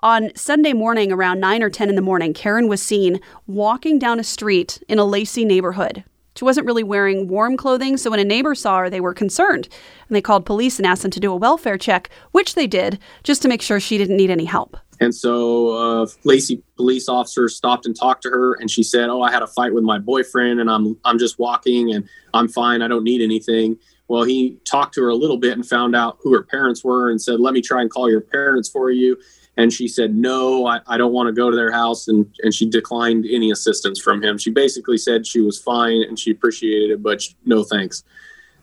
On 0.00 0.30
Sunday 0.36 0.74
morning, 0.74 1.10
around 1.10 1.40
9 1.40 1.62
or 1.62 1.70
10 1.70 1.88
in 1.88 1.94
the 1.94 2.02
morning, 2.02 2.34
Karen 2.34 2.68
was 2.68 2.82
seen 2.82 3.20
walking 3.46 3.98
down 3.98 4.20
a 4.20 4.24
street 4.24 4.82
in 4.88 4.98
a 4.98 5.04
Lacey 5.04 5.44
neighborhood. 5.44 6.04
She 6.36 6.44
wasn't 6.44 6.66
really 6.66 6.82
wearing 6.82 7.28
warm 7.28 7.56
clothing, 7.56 7.96
so 7.96 8.10
when 8.10 8.18
a 8.18 8.24
neighbor 8.24 8.54
saw 8.54 8.80
her, 8.80 8.90
they 8.90 9.00
were 9.00 9.14
concerned. 9.14 9.68
And 10.08 10.16
they 10.16 10.20
called 10.20 10.44
police 10.44 10.78
and 10.78 10.86
asked 10.86 11.02
them 11.02 11.10
to 11.12 11.20
do 11.20 11.32
a 11.32 11.36
welfare 11.36 11.78
check, 11.78 12.10
which 12.32 12.54
they 12.54 12.66
did, 12.66 12.98
just 13.22 13.40
to 13.42 13.48
make 13.48 13.62
sure 13.62 13.78
she 13.78 13.98
didn't 13.98 14.16
need 14.16 14.30
any 14.30 14.44
help. 14.44 14.76
And 15.00 15.14
so 15.14 16.02
uh, 16.02 16.06
Lacey 16.24 16.62
police 16.76 17.08
officer 17.08 17.48
stopped 17.48 17.86
and 17.86 17.96
talked 17.96 18.22
to 18.22 18.30
her, 18.30 18.54
and 18.54 18.70
she 18.70 18.82
said, 18.82 19.08
"Oh, 19.08 19.22
I 19.22 19.30
had 19.30 19.42
a 19.42 19.46
fight 19.46 19.74
with 19.74 19.84
my 19.84 19.98
boyfriend, 19.98 20.60
and 20.60 20.70
I'm 20.70 20.98
I'm 21.04 21.18
just 21.18 21.38
walking, 21.38 21.92
and 21.92 22.08
I'm 22.32 22.48
fine. 22.48 22.82
I 22.82 22.88
don't 22.88 23.04
need 23.04 23.20
anything." 23.20 23.78
Well, 24.06 24.22
he 24.22 24.58
talked 24.64 24.94
to 24.94 25.02
her 25.02 25.08
a 25.08 25.14
little 25.14 25.38
bit 25.38 25.52
and 25.52 25.66
found 25.66 25.96
out 25.96 26.18
who 26.22 26.32
her 26.34 26.42
parents 26.42 26.84
were, 26.84 27.10
and 27.10 27.20
said, 27.20 27.40
"Let 27.40 27.54
me 27.54 27.60
try 27.60 27.80
and 27.80 27.90
call 27.90 28.10
your 28.10 28.20
parents 28.20 28.68
for 28.68 28.90
you." 28.90 29.16
And 29.56 29.72
she 29.72 29.88
said, 29.88 30.14
"No, 30.14 30.66
I, 30.66 30.80
I 30.86 30.96
don't 30.96 31.12
want 31.12 31.28
to 31.28 31.32
go 31.32 31.50
to 31.50 31.56
their 31.56 31.72
house," 31.72 32.06
and 32.08 32.26
and 32.42 32.54
she 32.54 32.68
declined 32.68 33.26
any 33.28 33.50
assistance 33.50 34.00
from 34.00 34.22
him. 34.22 34.38
She 34.38 34.50
basically 34.50 34.98
said 34.98 35.26
she 35.26 35.40
was 35.40 35.58
fine 35.58 36.02
and 36.02 36.18
she 36.18 36.30
appreciated 36.30 36.90
it, 36.90 37.02
but 37.02 37.22
no 37.44 37.64
thanks. 37.64 38.04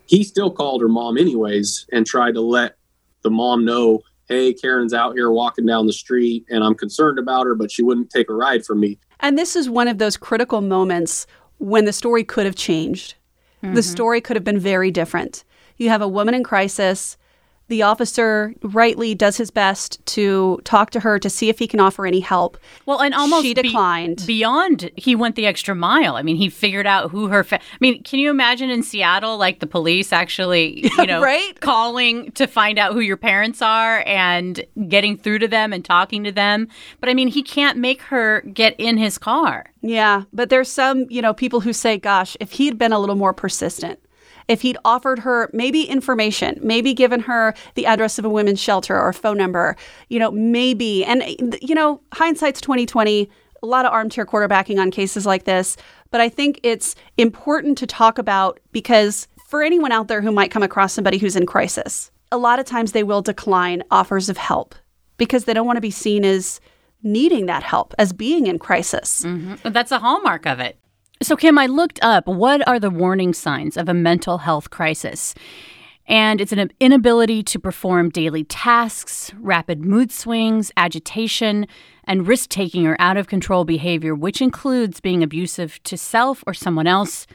He 0.05 0.23
still 0.23 0.51
called 0.51 0.81
her 0.81 0.89
mom 0.89 1.17
anyways 1.17 1.87
and 1.91 2.05
tried 2.05 2.33
to 2.33 2.41
let 2.41 2.75
the 3.21 3.29
mom 3.29 3.63
know 3.63 4.01
hey, 4.31 4.53
Karen's 4.53 4.93
out 4.93 5.13
here 5.13 5.29
walking 5.29 5.65
down 5.65 5.87
the 5.87 5.93
street 5.93 6.45
and 6.49 6.63
I'm 6.63 6.73
concerned 6.73 7.19
about 7.19 7.45
her, 7.45 7.53
but 7.53 7.69
she 7.69 7.83
wouldn't 7.83 8.09
take 8.09 8.29
a 8.29 8.33
ride 8.33 8.65
from 8.65 8.79
me. 8.79 8.97
And 9.19 9.37
this 9.37 9.57
is 9.57 9.69
one 9.69 9.89
of 9.89 9.97
those 9.97 10.15
critical 10.15 10.61
moments 10.61 11.27
when 11.57 11.83
the 11.83 11.91
story 11.91 12.23
could 12.23 12.45
have 12.45 12.55
changed. 12.55 13.15
Mm-hmm. 13.61 13.75
The 13.75 13.83
story 13.83 14.21
could 14.21 14.37
have 14.37 14.45
been 14.45 14.57
very 14.57 14.89
different. 14.89 15.43
You 15.75 15.89
have 15.89 16.01
a 16.01 16.07
woman 16.07 16.33
in 16.33 16.43
crisis 16.43 17.17
the 17.71 17.81
officer 17.83 18.53
rightly 18.63 19.15
does 19.15 19.37
his 19.37 19.49
best 19.49 20.05
to 20.05 20.59
talk 20.65 20.89
to 20.89 20.99
her 20.99 21.17
to 21.17 21.29
see 21.29 21.47
if 21.47 21.57
he 21.57 21.67
can 21.67 21.79
offer 21.79 22.05
any 22.05 22.19
help. 22.19 22.57
Well, 22.85 22.99
and 22.99 23.13
almost 23.13 23.43
she 23.43 23.53
declined. 23.53 24.17
Be- 24.17 24.41
beyond, 24.41 24.91
he 24.97 25.15
went 25.15 25.37
the 25.37 25.45
extra 25.45 25.73
mile. 25.73 26.17
I 26.17 26.21
mean, 26.21 26.35
he 26.35 26.49
figured 26.49 26.85
out 26.85 27.11
who 27.11 27.29
her. 27.29 27.45
Fa- 27.45 27.61
I 27.61 27.77
mean, 27.79 28.03
can 28.03 28.19
you 28.19 28.29
imagine 28.29 28.69
in 28.69 28.83
Seattle, 28.83 29.37
like 29.37 29.61
the 29.61 29.67
police 29.67 30.11
actually, 30.11 30.91
you 30.97 31.05
know, 31.05 31.21
right? 31.21 31.57
calling 31.61 32.29
to 32.33 32.45
find 32.45 32.77
out 32.77 32.91
who 32.91 32.99
your 32.99 33.15
parents 33.15 33.61
are 33.61 34.03
and 34.05 34.65
getting 34.89 35.17
through 35.17 35.39
to 35.39 35.47
them 35.47 35.71
and 35.71 35.85
talking 35.85 36.25
to 36.25 36.31
them? 36.33 36.67
But 36.99 37.07
I 37.07 37.13
mean, 37.13 37.29
he 37.29 37.41
can't 37.41 37.77
make 37.77 38.01
her 38.01 38.41
get 38.53 38.75
in 38.77 38.97
his 38.97 39.17
car. 39.17 39.67
Yeah, 39.81 40.23
but 40.33 40.49
there's 40.49 40.69
some, 40.69 41.05
you 41.09 41.21
know, 41.21 41.33
people 41.33 41.61
who 41.61 41.71
say, 41.71 41.97
"Gosh, 41.97 42.35
if 42.41 42.51
he'd 42.51 42.77
been 42.77 42.91
a 42.91 42.99
little 42.99 43.15
more 43.15 43.33
persistent." 43.33 43.97
If 44.51 44.61
he'd 44.61 44.77
offered 44.83 45.19
her 45.19 45.49
maybe 45.53 45.83
information, 45.83 46.59
maybe 46.61 46.93
given 46.93 47.21
her 47.21 47.53
the 47.75 47.85
address 47.85 48.19
of 48.19 48.25
a 48.25 48.29
women's 48.29 48.59
shelter 48.59 48.99
or 48.99 49.07
a 49.07 49.13
phone 49.13 49.37
number, 49.37 49.77
you 50.09 50.19
know, 50.19 50.29
maybe. 50.29 51.05
And, 51.05 51.23
you 51.61 51.73
know, 51.73 52.01
hindsight's 52.13 52.59
2020, 52.59 53.29
a 53.63 53.65
lot 53.65 53.85
of 53.85 53.93
armchair 53.93 54.25
quarterbacking 54.25 54.77
on 54.77 54.91
cases 54.91 55.25
like 55.25 55.45
this. 55.45 55.77
But 56.09 56.19
I 56.19 56.27
think 56.27 56.59
it's 56.63 56.95
important 57.17 57.77
to 57.77 57.87
talk 57.87 58.17
about 58.17 58.59
because 58.73 59.29
for 59.47 59.63
anyone 59.63 59.93
out 59.93 60.09
there 60.09 60.21
who 60.21 60.33
might 60.33 60.51
come 60.51 60.63
across 60.63 60.91
somebody 60.91 61.17
who's 61.17 61.37
in 61.37 61.45
crisis, 61.45 62.11
a 62.29 62.37
lot 62.37 62.59
of 62.59 62.65
times 62.65 62.91
they 62.91 63.03
will 63.03 63.21
decline 63.21 63.83
offers 63.89 64.27
of 64.27 64.35
help 64.35 64.75
because 65.15 65.45
they 65.45 65.53
don't 65.53 65.65
want 65.65 65.77
to 65.77 65.81
be 65.81 65.91
seen 65.91 66.25
as 66.25 66.59
needing 67.03 67.45
that 67.45 67.63
help, 67.63 67.93
as 67.97 68.11
being 68.11 68.47
in 68.47 68.59
crisis. 68.59 69.23
Mm-hmm. 69.23 69.69
That's 69.71 69.93
a 69.93 69.99
hallmark 69.99 70.45
of 70.45 70.59
it. 70.59 70.77
So, 71.23 71.35
Kim, 71.35 71.59
I 71.59 71.67
looked 71.67 71.99
up 72.01 72.25
what 72.25 72.67
are 72.67 72.79
the 72.79 72.89
warning 72.89 73.35
signs 73.35 73.77
of 73.77 73.87
a 73.87 73.93
mental 73.93 74.39
health 74.39 74.71
crisis? 74.71 75.35
And 76.07 76.41
it's 76.41 76.51
an 76.51 76.71
inability 76.79 77.43
to 77.43 77.59
perform 77.59 78.09
daily 78.09 78.43
tasks, 78.43 79.31
rapid 79.37 79.85
mood 79.85 80.11
swings, 80.11 80.71
agitation, 80.77 81.67
and 82.05 82.27
risk 82.27 82.49
taking 82.49 82.87
or 82.87 82.95
out 82.97 83.17
of 83.17 83.27
control 83.27 83.65
behavior, 83.65 84.15
which 84.15 84.41
includes 84.41 84.99
being 84.99 85.21
abusive 85.21 85.81
to 85.83 85.95
self 85.95 86.43
or 86.47 86.55
someone 86.55 86.87
else, 86.87 87.27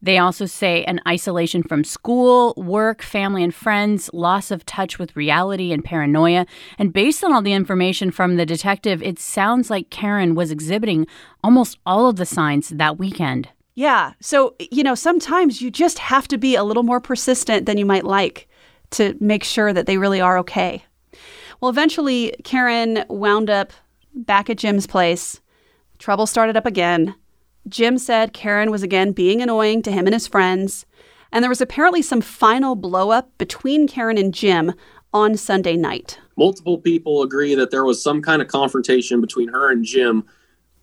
they 0.00 0.18
also 0.18 0.46
say 0.46 0.84
an 0.84 1.00
isolation 1.06 1.62
from 1.62 1.84
school, 1.84 2.54
work, 2.56 3.02
family, 3.02 3.42
and 3.42 3.54
friends, 3.54 4.10
loss 4.12 4.50
of 4.50 4.64
touch 4.64 4.98
with 4.98 5.16
reality, 5.16 5.72
and 5.72 5.84
paranoia. 5.84 6.46
And 6.78 6.92
based 6.92 7.24
on 7.24 7.32
all 7.32 7.42
the 7.42 7.52
information 7.52 8.10
from 8.10 8.36
the 8.36 8.46
detective, 8.46 9.02
it 9.02 9.18
sounds 9.18 9.70
like 9.70 9.90
Karen 9.90 10.34
was 10.34 10.50
exhibiting 10.50 11.06
almost 11.42 11.78
all 11.84 12.08
of 12.08 12.16
the 12.16 12.26
signs 12.26 12.68
that 12.70 12.98
weekend. 12.98 13.48
Yeah. 13.74 14.12
So, 14.20 14.54
you 14.70 14.82
know, 14.82 14.94
sometimes 14.94 15.62
you 15.62 15.70
just 15.70 15.98
have 15.98 16.26
to 16.28 16.38
be 16.38 16.54
a 16.56 16.64
little 16.64 16.82
more 16.82 17.00
persistent 17.00 17.66
than 17.66 17.78
you 17.78 17.86
might 17.86 18.04
like 18.04 18.48
to 18.90 19.16
make 19.20 19.44
sure 19.44 19.72
that 19.72 19.86
they 19.86 19.98
really 19.98 20.20
are 20.20 20.38
okay. 20.38 20.84
Well, 21.60 21.70
eventually, 21.70 22.34
Karen 22.44 23.04
wound 23.08 23.50
up 23.50 23.72
back 24.14 24.48
at 24.50 24.58
Jim's 24.58 24.86
place. 24.86 25.40
Trouble 25.98 26.26
started 26.26 26.56
up 26.56 26.66
again. 26.66 27.14
Jim 27.68 27.98
said 27.98 28.32
Karen 28.32 28.70
was 28.70 28.82
again 28.82 29.12
being 29.12 29.42
annoying 29.42 29.82
to 29.82 29.92
him 29.92 30.06
and 30.06 30.14
his 30.14 30.26
friends, 30.26 30.86
and 31.32 31.42
there 31.42 31.50
was 31.50 31.60
apparently 31.60 32.02
some 32.02 32.20
final 32.20 32.76
blowup 32.76 33.26
between 33.36 33.86
Karen 33.86 34.18
and 34.18 34.32
Jim 34.32 34.72
on 35.12 35.36
Sunday 35.36 35.76
night. 35.76 36.18
Multiple 36.36 36.78
people 36.78 37.22
agree 37.22 37.54
that 37.54 37.70
there 37.70 37.84
was 37.84 38.02
some 38.02 38.22
kind 38.22 38.40
of 38.40 38.48
confrontation 38.48 39.20
between 39.20 39.48
her 39.48 39.70
and 39.70 39.84
Jim 39.84 40.24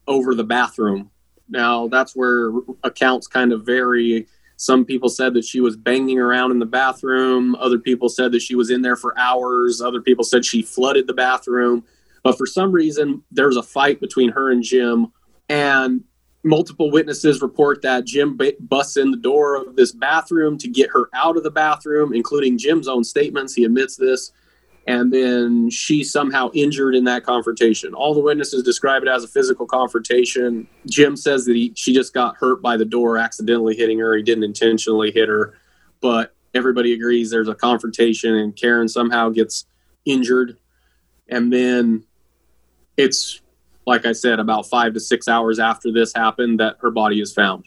over 0.08 0.36
the 0.36 0.44
bathroom. 0.44 1.10
Now, 1.48 1.88
that's 1.88 2.16
where 2.16 2.52
accounts 2.84 3.28
kind 3.28 3.54
of 3.54 3.66
vary. 3.66 4.28
Some 4.58 4.86
people 4.86 5.10
said 5.10 5.34
that 5.34 5.46
she 5.46 5.62
was 5.62 5.78
banging 5.78 6.20
around 6.20 6.52
in 6.52 6.60
the 6.60 6.66
bathroom. 6.66 7.56
Other 7.56 7.78
people 7.78 8.10
said 8.10 8.32
that 8.32 8.42
she 8.42 8.56
was 8.56 8.70
in 8.70 8.82
there 8.82 8.96
for 8.96 9.18
hours. 9.18 9.82
Other 9.82 10.02
people 10.02 10.24
said 10.24 10.46
she 10.46 10.62
flooded 10.62 11.08
the 11.08 11.14
bathroom. 11.14 11.84
But 12.24 12.38
for 12.38 12.48
some 12.48 12.72
reason, 12.72 13.24
there 13.32 13.48
was 13.48 13.58
a 13.58 13.64
fight 13.64 14.00
between 14.00 14.32
her 14.32 14.52
and 14.52 14.64
Jim. 14.64 15.12
And 15.50 16.04
multiple 16.46 16.92
witnesses 16.92 17.42
report 17.42 17.82
that 17.82 18.06
Jim 18.06 18.40
busts 18.60 18.98
in 18.98 19.10
the 19.10 19.18
door 19.18 19.56
of 19.56 19.76
this 19.76 19.92
bathroom 19.92 20.58
to 20.60 20.68
get 20.68 20.92
her 20.92 21.10
out 21.14 21.36
of 21.36 21.44
the 21.44 21.52
bathroom, 21.52 22.14
including 22.14 22.58
Jim's 22.58 22.88
own 22.88 23.04
statements. 23.04 23.56
He 23.56 23.66
admits 23.66 23.98
this. 23.98 24.32
And 24.88 25.12
then 25.12 25.72
she's 25.72 26.12
somehow 26.12 26.52
injured 26.54 26.94
in 26.94 27.06
that 27.06 27.24
confrontation. 27.24 27.96
All 27.96 28.14
the 28.14 28.20
witnesses 28.20 28.62
describe 28.62 29.02
it 29.02 29.10
as 29.10 29.24
a 29.24 29.28
physical 29.28 29.66
confrontation. 29.66 30.68
Jim 30.88 31.18
says 31.18 31.46
that 31.46 31.56
he, 31.56 31.74
she 31.76 31.92
just 31.92 32.14
got 32.14 32.36
hurt 32.36 32.62
by 32.62 32.78
the 32.78 32.86
door, 32.86 33.18
accidentally 33.18 33.76
hitting 33.76 33.98
her. 33.98 34.16
He 34.16 34.22
didn't 34.22 34.44
intentionally 34.44 35.12
hit 35.12 35.28
her. 35.28 35.58
But 36.00 36.36
everybody 36.54 36.94
agrees 36.94 37.32
there's 37.32 37.48
a 37.48 37.56
confrontation, 37.56 38.36
and 38.36 38.56
Karen 38.56 38.88
somehow 38.88 39.30
gets 39.30 39.66
injured. 40.06 40.58
And 41.28 41.52
then 41.52 42.04
it's 42.96 43.42
like 43.86 44.06
I 44.06 44.14
said, 44.14 44.40
about 44.40 44.68
five 44.68 44.94
to 44.94 45.00
six 45.00 45.28
hours 45.28 45.60
after 45.60 45.92
this 45.92 46.14
happened, 46.14 46.60
that 46.60 46.78
her 46.82 46.92
body 46.92 47.22
is 47.22 47.34
found. 47.34 47.66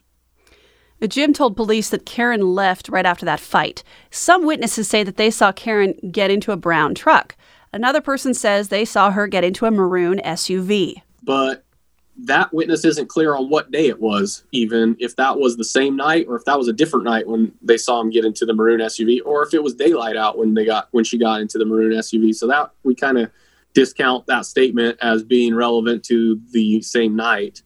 Jim 1.06 1.32
told 1.32 1.56
police 1.56 1.90
that 1.90 2.06
Karen 2.06 2.54
left 2.54 2.88
right 2.88 3.06
after 3.06 3.24
that 3.24 3.38
fight. 3.38 3.84
Some 4.10 4.44
witnesses 4.44 4.88
say 4.88 5.04
that 5.04 5.16
they 5.16 5.30
saw 5.30 5.52
Karen 5.52 5.94
get 6.10 6.30
into 6.30 6.50
a 6.50 6.56
brown 6.56 6.94
truck. 6.94 7.36
Another 7.72 8.00
person 8.00 8.34
says 8.34 8.68
they 8.68 8.84
saw 8.84 9.12
her 9.12 9.28
get 9.28 9.44
into 9.44 9.66
a 9.66 9.70
maroon 9.70 10.20
SUV. 10.24 11.02
But 11.22 11.64
that 12.24 12.52
witness 12.52 12.84
isn't 12.84 13.08
clear 13.08 13.36
on 13.36 13.48
what 13.48 13.70
day 13.70 13.86
it 13.86 14.00
was, 14.00 14.42
even 14.50 14.96
if 14.98 15.14
that 15.16 15.38
was 15.38 15.56
the 15.56 15.64
same 15.64 15.94
night 15.94 16.26
or 16.28 16.34
if 16.34 16.44
that 16.46 16.58
was 16.58 16.66
a 16.66 16.72
different 16.72 17.04
night 17.04 17.28
when 17.28 17.52
they 17.62 17.76
saw 17.76 18.00
him 18.00 18.10
get 18.10 18.24
into 18.24 18.44
the 18.44 18.54
maroon 18.54 18.80
SUV, 18.80 19.20
or 19.24 19.44
if 19.44 19.54
it 19.54 19.62
was 19.62 19.74
daylight 19.74 20.16
out 20.16 20.36
when 20.36 20.54
they 20.54 20.64
got 20.64 20.88
when 20.90 21.04
she 21.04 21.16
got 21.16 21.40
into 21.40 21.58
the 21.58 21.64
maroon 21.64 21.92
SUV. 21.92 22.34
So 22.34 22.48
that 22.48 22.72
we 22.82 22.96
kind 22.96 23.18
of 23.18 23.30
discount 23.74 24.26
that 24.26 24.46
statement 24.46 24.98
as 25.00 25.22
being 25.22 25.54
relevant 25.54 26.04
to 26.04 26.40
the 26.52 26.82
same 26.82 27.16
night. 27.16 27.62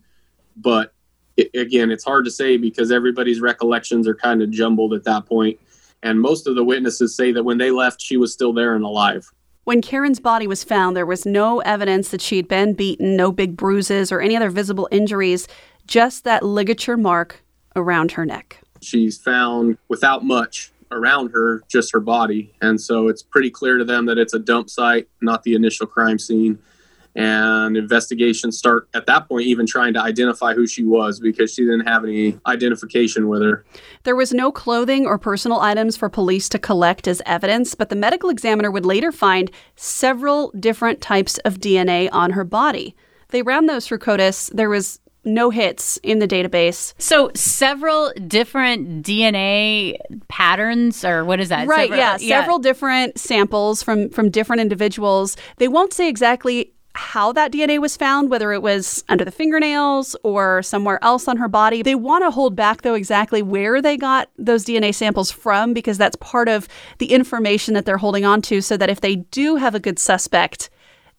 But 0.56 0.92
it, 1.36 1.54
again, 1.54 1.90
it's 1.90 2.04
hard 2.04 2.24
to 2.24 2.30
say 2.30 2.56
because 2.56 2.92
everybody's 2.92 3.40
recollections 3.40 4.06
are 4.06 4.14
kind 4.14 4.42
of 4.42 4.50
jumbled 4.50 4.92
at 4.94 5.04
that 5.04 5.26
point. 5.26 5.58
And 6.02 6.20
most 6.20 6.46
of 6.46 6.56
the 6.56 6.64
witnesses 6.64 7.16
say 7.16 7.32
that 7.32 7.44
when 7.44 7.58
they 7.58 7.70
left, 7.70 8.00
she 8.00 8.16
was 8.16 8.32
still 8.32 8.52
there 8.52 8.74
and 8.74 8.84
alive. 8.84 9.30
When 9.64 9.80
Karen's 9.80 10.18
body 10.18 10.48
was 10.48 10.64
found, 10.64 10.96
there 10.96 11.06
was 11.06 11.24
no 11.24 11.60
evidence 11.60 12.08
that 12.08 12.20
she'd 12.20 12.48
been 12.48 12.74
beaten, 12.74 13.16
no 13.16 13.30
big 13.30 13.56
bruises 13.56 14.10
or 14.10 14.20
any 14.20 14.36
other 14.36 14.50
visible 14.50 14.88
injuries, 14.90 15.46
just 15.86 16.24
that 16.24 16.42
ligature 16.42 16.96
mark 16.96 17.44
around 17.76 18.12
her 18.12 18.26
neck. 18.26 18.60
She's 18.80 19.16
found 19.18 19.78
without 19.88 20.24
much 20.24 20.72
around 20.92 21.30
her, 21.30 21.62
just 21.68 21.92
her 21.92 22.00
body. 22.00 22.54
And 22.60 22.80
so 22.80 23.08
it's 23.08 23.22
pretty 23.22 23.50
clear 23.50 23.78
to 23.78 23.84
them 23.84 24.06
that 24.06 24.18
it's 24.18 24.34
a 24.34 24.38
dump 24.38 24.70
site, 24.70 25.08
not 25.20 25.42
the 25.42 25.54
initial 25.54 25.86
crime 25.86 26.18
scene. 26.18 26.58
And 27.14 27.76
investigations 27.76 28.56
start 28.56 28.88
at 28.94 29.06
that 29.06 29.28
point, 29.28 29.46
even 29.46 29.66
trying 29.66 29.92
to 29.94 30.00
identify 30.00 30.54
who 30.54 30.66
she 30.66 30.84
was 30.84 31.20
because 31.20 31.52
she 31.52 31.62
didn't 31.62 31.86
have 31.86 32.04
any 32.04 32.38
identification 32.46 33.28
with 33.28 33.42
her. 33.42 33.66
There 34.04 34.16
was 34.16 34.32
no 34.32 34.50
clothing 34.50 35.06
or 35.06 35.18
personal 35.18 35.60
items 35.60 35.94
for 35.94 36.08
police 36.08 36.48
to 36.50 36.58
collect 36.58 37.06
as 37.06 37.20
evidence, 37.26 37.74
but 37.74 37.90
the 37.90 37.96
medical 37.96 38.30
examiner 38.30 38.70
would 38.70 38.86
later 38.86 39.12
find 39.12 39.50
several 39.76 40.52
different 40.58 41.02
types 41.02 41.36
of 41.38 41.58
DNA 41.58 42.08
on 42.12 42.30
her 42.30 42.44
body. 42.44 42.96
They 43.28 43.42
ran 43.42 43.66
those 43.66 43.86
through 43.86 43.98
CODIS. 43.98 44.50
There 44.54 44.70
was 44.70 44.98
no 45.24 45.50
hits 45.50 45.98
in 46.02 46.18
the 46.18 46.28
database. 46.28 46.94
So 46.98 47.30
several 47.34 48.12
different 48.26 49.04
DNA 49.04 49.96
patterns, 50.28 51.04
or 51.04 51.24
what 51.24 51.40
is 51.40 51.48
that? 51.50 51.68
Right. 51.68 51.88
Several, 51.88 51.98
yeah, 51.98 52.16
yeah, 52.20 52.40
several 52.40 52.58
different 52.58 53.18
samples 53.18 53.82
from 53.82 54.10
from 54.10 54.30
different 54.30 54.60
individuals. 54.60 55.36
They 55.58 55.68
won't 55.68 55.92
say 55.92 56.08
exactly 56.08 56.72
how 56.94 57.32
that 57.32 57.50
DNA 57.52 57.80
was 57.80 57.96
found, 57.96 58.28
whether 58.28 58.52
it 58.52 58.60
was 58.60 59.02
under 59.08 59.24
the 59.24 59.30
fingernails 59.30 60.14
or 60.24 60.62
somewhere 60.62 61.02
else 61.02 61.26
on 61.26 61.38
her 61.38 61.48
body. 61.48 61.82
They 61.82 61.94
want 61.94 62.22
to 62.22 62.30
hold 62.30 62.54
back, 62.54 62.82
though, 62.82 62.92
exactly 62.92 63.40
where 63.40 63.80
they 63.80 63.96
got 63.96 64.28
those 64.36 64.64
DNA 64.66 64.94
samples 64.94 65.30
from, 65.30 65.72
because 65.72 65.96
that's 65.96 66.16
part 66.16 66.50
of 66.50 66.68
the 66.98 67.12
information 67.12 67.72
that 67.72 67.86
they're 67.86 67.96
holding 67.96 68.26
on 68.26 68.42
to, 68.42 68.60
so 68.60 68.76
that 68.76 68.90
if 68.90 69.00
they 69.00 69.16
do 69.16 69.56
have 69.56 69.74
a 69.74 69.80
good 69.80 69.98
suspect, 69.98 70.68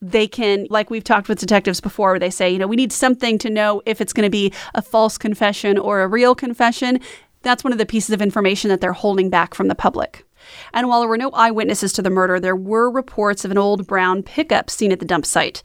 they 0.04 0.28
can, 0.28 0.68
like 0.70 0.90
we've 0.90 1.04
talked 1.04 1.30
with 1.30 1.40
detectives 1.40 1.80
before, 1.80 2.12
where 2.12 2.20
they 2.20 2.30
say, 2.30 2.52
you 2.52 2.60
know, 2.60 2.68
we 2.68 2.76
need 2.76 2.92
something 2.92 3.38
to 3.38 3.50
know 3.50 3.82
if 3.86 4.02
it's 4.02 4.14
going 4.14 4.26
to 4.26 4.30
be 4.30 4.54
a 4.76 4.82
false 4.82 5.18
confession 5.18 5.78
or 5.78 6.02
a 6.02 6.08
real 6.08 6.36
confession. 6.36 7.00
That's 7.42 7.64
one 7.64 7.72
of 7.72 7.80
the 7.80 7.86
pieces 7.86 8.12
of 8.12 8.22
information 8.22 8.70
that 8.70 8.82
they're 8.82 8.94
holding 8.94 9.30
back 9.30 9.54
from 9.54 9.70
the 9.70 9.76
public. 9.76 10.26
And 10.74 10.90
while 10.90 11.00
there 11.00 11.10
were 11.10 11.18
no 11.18 11.32
eyewitnesses 11.32 11.94
to 11.94 12.02
the 12.02 12.10
murder, 12.10 12.38
there 12.38 12.56
were 12.56 12.92
reports 12.92 13.46
of 13.46 13.52
an 13.52 13.58
old 13.58 13.88
brown 13.88 14.24
pickup 14.24 14.70
seen 14.70 14.92
at 14.92 15.00
the 15.00 15.06
dump 15.06 15.26
site. 15.26 15.64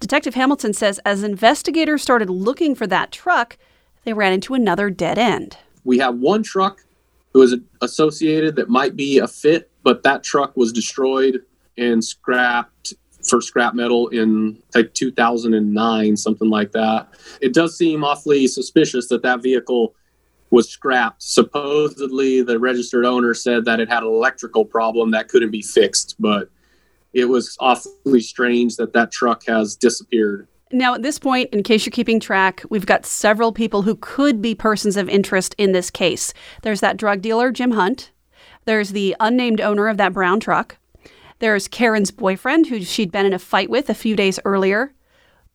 Detective 0.00 0.34
Hamilton 0.34 0.74
says 0.74 1.00
as 1.06 1.22
investigators 1.22 2.02
started 2.02 2.28
looking 2.28 2.74
for 2.74 2.86
that 2.86 3.10
truck, 3.10 3.56
they 4.04 4.12
ran 4.12 4.34
into 4.34 4.52
another 4.52 4.90
dead 4.90 5.18
end. 5.18 5.56
We 5.84 5.98
have 5.98 6.16
one 6.16 6.42
truck 6.42 6.84
who 7.32 7.42
is 7.42 7.56
associated 7.80 8.56
that 8.56 8.68
might 8.68 8.96
be 8.96 9.18
a 9.18 9.26
fit, 9.26 9.70
but 9.82 10.02
that 10.02 10.22
truck 10.22 10.56
was 10.56 10.72
destroyed 10.72 11.42
and 11.78 12.04
scrapped 12.04 12.94
for 13.28 13.40
scrap 13.40 13.74
metal 13.74 14.08
in 14.08 14.62
like 14.74 14.94
2009, 14.94 16.16
something 16.16 16.48
like 16.48 16.72
that. 16.72 17.08
It 17.40 17.54
does 17.54 17.76
seem 17.76 18.04
awfully 18.04 18.46
suspicious 18.46 19.08
that 19.08 19.22
that 19.22 19.42
vehicle 19.42 19.94
was 20.50 20.68
scrapped. 20.68 21.22
Supposedly, 21.22 22.42
the 22.42 22.58
registered 22.58 23.04
owner 23.04 23.34
said 23.34 23.64
that 23.66 23.80
it 23.80 23.88
had 23.88 24.02
an 24.02 24.08
electrical 24.08 24.64
problem 24.64 25.10
that 25.10 25.28
couldn't 25.28 25.50
be 25.50 25.62
fixed, 25.62 26.16
but 26.18 26.50
it 27.12 27.26
was 27.26 27.56
awfully 27.60 28.20
strange 28.20 28.76
that 28.76 28.92
that 28.92 29.10
truck 29.10 29.44
has 29.46 29.76
disappeared. 29.76 30.48
Now, 30.70 30.94
at 30.94 31.02
this 31.02 31.18
point, 31.18 31.48
in 31.52 31.62
case 31.62 31.86
you're 31.86 31.90
keeping 31.90 32.20
track, 32.20 32.62
we've 32.68 32.84
got 32.84 33.06
several 33.06 33.52
people 33.52 33.82
who 33.82 33.96
could 33.96 34.42
be 34.42 34.54
persons 34.54 34.98
of 34.98 35.08
interest 35.08 35.54
in 35.56 35.72
this 35.72 35.90
case. 35.90 36.34
There's 36.62 36.80
that 36.80 36.98
drug 36.98 37.22
dealer, 37.22 37.50
Jim 37.50 37.70
Hunt. 37.70 38.12
There's 38.66 38.90
the 38.90 39.16
unnamed 39.18 39.62
owner 39.62 39.88
of 39.88 39.96
that 39.96 40.12
brown 40.12 40.40
truck. 40.40 40.76
There's 41.38 41.68
Karen's 41.68 42.10
boyfriend, 42.10 42.66
who 42.66 42.82
she'd 42.82 43.12
been 43.12 43.26
in 43.26 43.32
a 43.32 43.38
fight 43.38 43.70
with 43.70 43.88
a 43.88 43.94
few 43.94 44.16
days 44.16 44.40
earlier. 44.44 44.92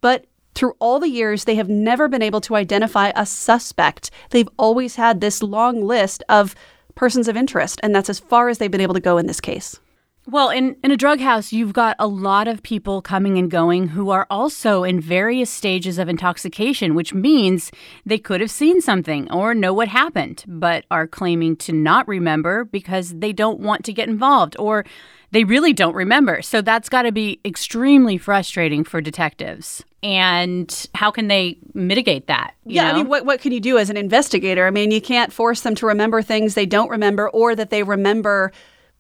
But 0.01 0.25
through 0.55 0.75
all 0.79 0.99
the 0.99 1.09
years, 1.09 1.45
they 1.45 1.55
have 1.55 1.69
never 1.69 2.07
been 2.07 2.21
able 2.21 2.41
to 2.41 2.55
identify 2.55 3.11
a 3.15 3.25
suspect. 3.25 4.11
They've 4.29 4.49
always 4.57 4.95
had 4.95 5.19
this 5.19 5.41
long 5.41 5.83
list 5.83 6.23
of 6.29 6.55
persons 6.95 7.27
of 7.27 7.35
interest, 7.35 7.79
and 7.83 7.93
that's 7.95 8.09
as 8.09 8.19
far 8.19 8.49
as 8.49 8.57
they've 8.57 8.71
been 8.71 8.81
able 8.81 8.93
to 8.93 8.99
go 8.99 9.17
in 9.17 9.27
this 9.27 9.41
case. 9.41 9.79
Well, 10.25 10.51
in, 10.51 10.77
in 10.81 10.91
a 10.91 10.95
drug 10.95 11.19
house, 11.19 11.51
you've 11.51 11.73
got 11.73 11.97
a 11.99 12.07
lot 12.07 12.47
of 12.47 12.63
people 12.63 13.01
coming 13.01 13.37
and 13.37 13.51
going 13.51 13.89
who 13.89 14.09
are 14.09 14.25
also 14.29 14.85
in 14.85 15.01
various 15.01 15.49
stages 15.49 15.97
of 15.97 16.07
intoxication, 16.07 16.95
which 16.95 17.13
means 17.13 17.71
they 18.05 18.19
could 18.19 18.39
have 18.39 18.49
seen 18.49 18.79
something 18.79 19.29
or 19.29 19.53
know 19.53 19.73
what 19.73 19.89
happened, 19.89 20.45
but 20.47 20.85
are 20.89 21.07
claiming 21.07 21.57
to 21.57 21.73
not 21.73 22.07
remember 22.07 22.63
because 22.63 23.15
they 23.15 23.33
don't 23.33 23.59
want 23.59 23.83
to 23.83 23.91
get 23.91 24.07
involved 24.07 24.55
or 24.57 24.85
they 25.33 25.43
really 25.43 25.73
don't 25.73 25.95
remember. 25.95 26.43
So 26.43 26.61
that's 26.61 26.89
got 26.89 27.01
to 27.01 27.11
be 27.11 27.41
extremely 27.43 28.19
frustrating 28.19 28.83
for 28.83 29.01
detectives. 29.01 29.83
And 30.03 30.87
how 30.93 31.09
can 31.09 31.27
they 31.27 31.57
mitigate 31.73 32.27
that? 32.27 32.53
yeah, 32.65 32.83
know? 32.83 32.89
I 32.89 32.93
mean, 32.93 33.07
what, 33.07 33.25
what 33.25 33.41
can 33.41 33.51
you 33.51 33.59
do 33.59 33.79
as 33.79 33.89
an 33.89 33.97
investigator? 33.97 34.67
I 34.67 34.69
mean, 34.69 34.91
you 34.91 35.01
can't 35.01 35.33
force 35.33 35.61
them 35.61 35.73
to 35.75 35.87
remember 35.87 36.21
things 36.21 36.53
they 36.53 36.67
don't 36.67 36.89
remember 36.89 37.29
or 37.31 37.55
that 37.55 37.71
they 37.71 37.81
remember 37.81 38.51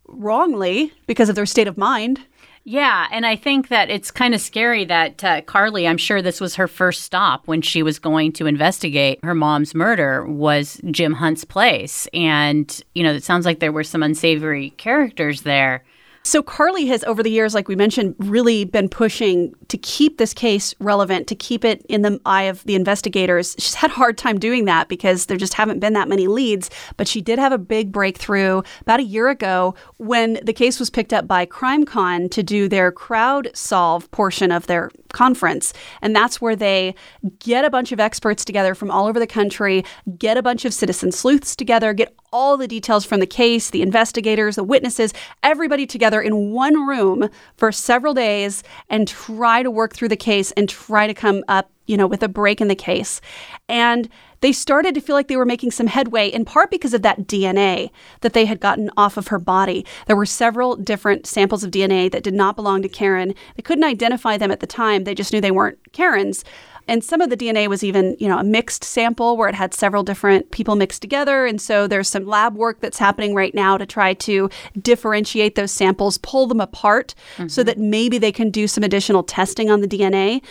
wrongly 0.07 0.91
because 1.05 1.29
of 1.29 1.35
their 1.35 1.45
state 1.45 1.67
of 1.67 1.77
mind. 1.77 2.19
Yeah, 2.65 3.07
and 3.11 3.25
I 3.25 3.35
think 3.35 3.67
that 3.67 3.89
it's 3.89 4.09
kind 4.09 4.33
of 4.33 4.41
scary 4.41 4.85
that 4.85 5.23
uh, 5.23 5.41
Carly, 5.41 5.85
I'm 5.85 5.97
sure 5.97 6.21
this 6.21 6.41
was 6.41 6.55
her 6.55 6.67
first 6.67 7.03
stop 7.03 7.45
when 7.45 7.61
she 7.61 7.83
was 7.83 7.99
going 7.99 8.31
to 8.33 8.47
investigate 8.47 9.19
her 9.23 9.35
mom's 9.35 9.75
murder 9.75 10.25
was 10.25 10.81
Jim 10.89 11.13
Hunt's 11.13 11.43
place. 11.43 12.07
And, 12.13 12.81
you 12.95 13.03
know, 13.03 13.13
it 13.13 13.23
sounds 13.23 13.45
like 13.45 13.59
there 13.59 13.73
were 13.73 13.83
some 13.83 14.01
unsavory 14.01 14.71
characters 14.71 15.41
there. 15.41 15.83
So 16.25 16.41
Carly 16.41 16.85
has, 16.85 17.03
over 17.03 17.21
the 17.21 17.29
years, 17.29 17.53
like 17.53 17.67
we 17.67 17.75
mentioned, 17.75 18.15
really 18.17 18.63
been 18.63 18.87
pushing 18.87 19.53
to 19.67 19.77
keep 19.77 20.17
this 20.17 20.33
case 20.33 20.73
relevant, 20.79 21.27
to 21.27 21.35
keep 21.35 21.65
it 21.65 21.85
in 21.89 22.01
the 22.01 22.17
eye 22.25 22.43
of 22.43 22.63
the 22.63 22.75
investigators. 22.75 23.57
She's 23.59 23.73
had 23.73 23.91
a 23.91 23.95
hard 23.95 24.17
time 24.17 24.39
doing 24.39 24.63
that 24.65 24.87
because 24.87 25.25
there 25.25 25.35
just 25.35 25.53
haven't 25.53 25.79
been 25.79 25.91
that 25.93 26.07
many 26.07 26.27
leads. 26.27 26.69
But 26.95 27.09
she 27.09 27.19
did 27.19 27.39
have 27.39 27.51
a 27.51 27.57
big 27.57 27.91
breakthrough 27.91 28.61
about 28.79 29.01
a 29.01 29.03
year 29.03 29.27
ago 29.27 29.75
when 29.97 30.39
the 30.43 30.53
case 30.53 30.79
was 30.79 30.89
picked 30.89 31.11
up 31.11 31.27
by 31.27 31.45
CrimeCon 31.45 32.31
to 32.31 32.41
do 32.41 32.69
their 32.69 32.89
crowd 32.89 33.51
solve 33.53 34.09
portion 34.11 34.49
of 34.49 34.67
their 34.67 34.91
conference. 35.11 35.73
And 36.01 36.15
that's 36.15 36.39
where 36.39 36.55
they 36.55 36.95
get 37.39 37.65
a 37.65 37.69
bunch 37.69 37.91
of 37.91 37.99
experts 37.99 38.45
together 38.45 38.75
from 38.75 38.89
all 38.89 39.07
over 39.07 39.19
the 39.19 39.27
country, 39.27 39.83
get 40.17 40.37
a 40.37 40.41
bunch 40.41 40.63
of 40.63 40.73
citizen 40.73 41.11
sleuths 41.11 41.53
together, 41.53 41.93
get 41.93 42.15
all 42.33 42.57
the 42.57 42.67
details 42.67 43.05
from 43.05 43.21
the 43.21 43.27
case, 43.27 43.69
the 43.69 43.81
investigators, 43.81 44.57
the 44.57 44.63
witnesses, 44.63 45.13
everybody 45.43 45.85
together 45.85 46.21
in 46.21 46.51
one 46.51 46.85
room 46.85 47.29
for 47.55 47.71
several 47.71 48.13
days 48.13 48.63
and 48.89 49.07
try 49.07 49.63
to 49.63 49.71
work 49.71 49.93
through 49.93 50.09
the 50.09 50.17
case 50.17 50.51
and 50.53 50.67
try 50.67 51.07
to 51.07 51.13
come 51.13 51.43
up, 51.47 51.71
you 51.85 51.95
know, 51.95 52.07
with 52.07 52.23
a 52.23 52.27
break 52.27 52.59
in 52.59 52.67
the 52.67 52.75
case. 52.75 53.21
And 53.69 54.09
they 54.41 54.51
started 54.51 54.93
to 54.95 54.99
feel 54.99 55.15
like 55.15 55.29
they 55.29 55.37
were 55.37 55.45
making 55.45 55.71
some 55.71 55.87
headway, 55.87 56.27
in 56.27 56.43
part 56.43 56.69
because 56.69 56.93
of 56.93 57.01
that 57.03 57.27
DNA 57.27 57.91
that 58.19 58.33
they 58.33 58.43
had 58.43 58.59
gotten 58.59 58.89
off 58.97 59.15
of 59.15 59.27
her 59.27 59.39
body. 59.39 59.85
There 60.07 60.17
were 60.17 60.25
several 60.25 60.75
different 60.75 61.25
samples 61.25 61.63
of 61.63 61.71
DNA 61.71 62.11
that 62.11 62.23
did 62.23 62.33
not 62.33 62.57
belong 62.57 62.81
to 62.81 62.89
Karen. 62.89 63.35
They 63.55 63.61
couldn't 63.61 63.85
identify 63.85 64.37
them 64.37 64.51
at 64.51 64.59
the 64.59 64.67
time, 64.67 65.05
they 65.05 65.15
just 65.15 65.31
knew 65.31 65.39
they 65.39 65.51
weren't 65.51 65.79
Karen's. 65.93 66.43
And 66.87 67.03
some 67.03 67.21
of 67.21 67.29
the 67.29 67.37
DNA 67.37 67.67
was 67.67 67.83
even, 67.83 68.15
you 68.19 68.27
know, 68.27 68.37
a 68.37 68.43
mixed 68.43 68.83
sample 68.83 69.37
where 69.37 69.47
it 69.47 69.55
had 69.55 69.73
several 69.73 70.03
different 70.03 70.51
people 70.51 70.75
mixed 70.75 71.01
together. 71.01 71.45
And 71.45 71.61
so 71.61 71.87
there's 71.87 72.09
some 72.09 72.25
lab 72.25 72.55
work 72.55 72.81
that's 72.81 72.97
happening 72.97 73.33
right 73.33 73.53
now 73.53 73.77
to 73.77 73.85
try 73.85 74.13
to 74.15 74.49
differentiate 74.81 75.55
those 75.55 75.71
samples, 75.71 76.17
pull 76.17 76.47
them 76.47 76.59
apart 76.59 77.15
mm-hmm. 77.37 77.47
so 77.47 77.63
that 77.63 77.77
maybe 77.77 78.17
they 78.17 78.31
can 78.31 78.49
do 78.49 78.67
some 78.67 78.83
additional 78.83 79.23
testing 79.23 79.69
on 79.69 79.81
the 79.81 79.87
DNA. 79.87 80.41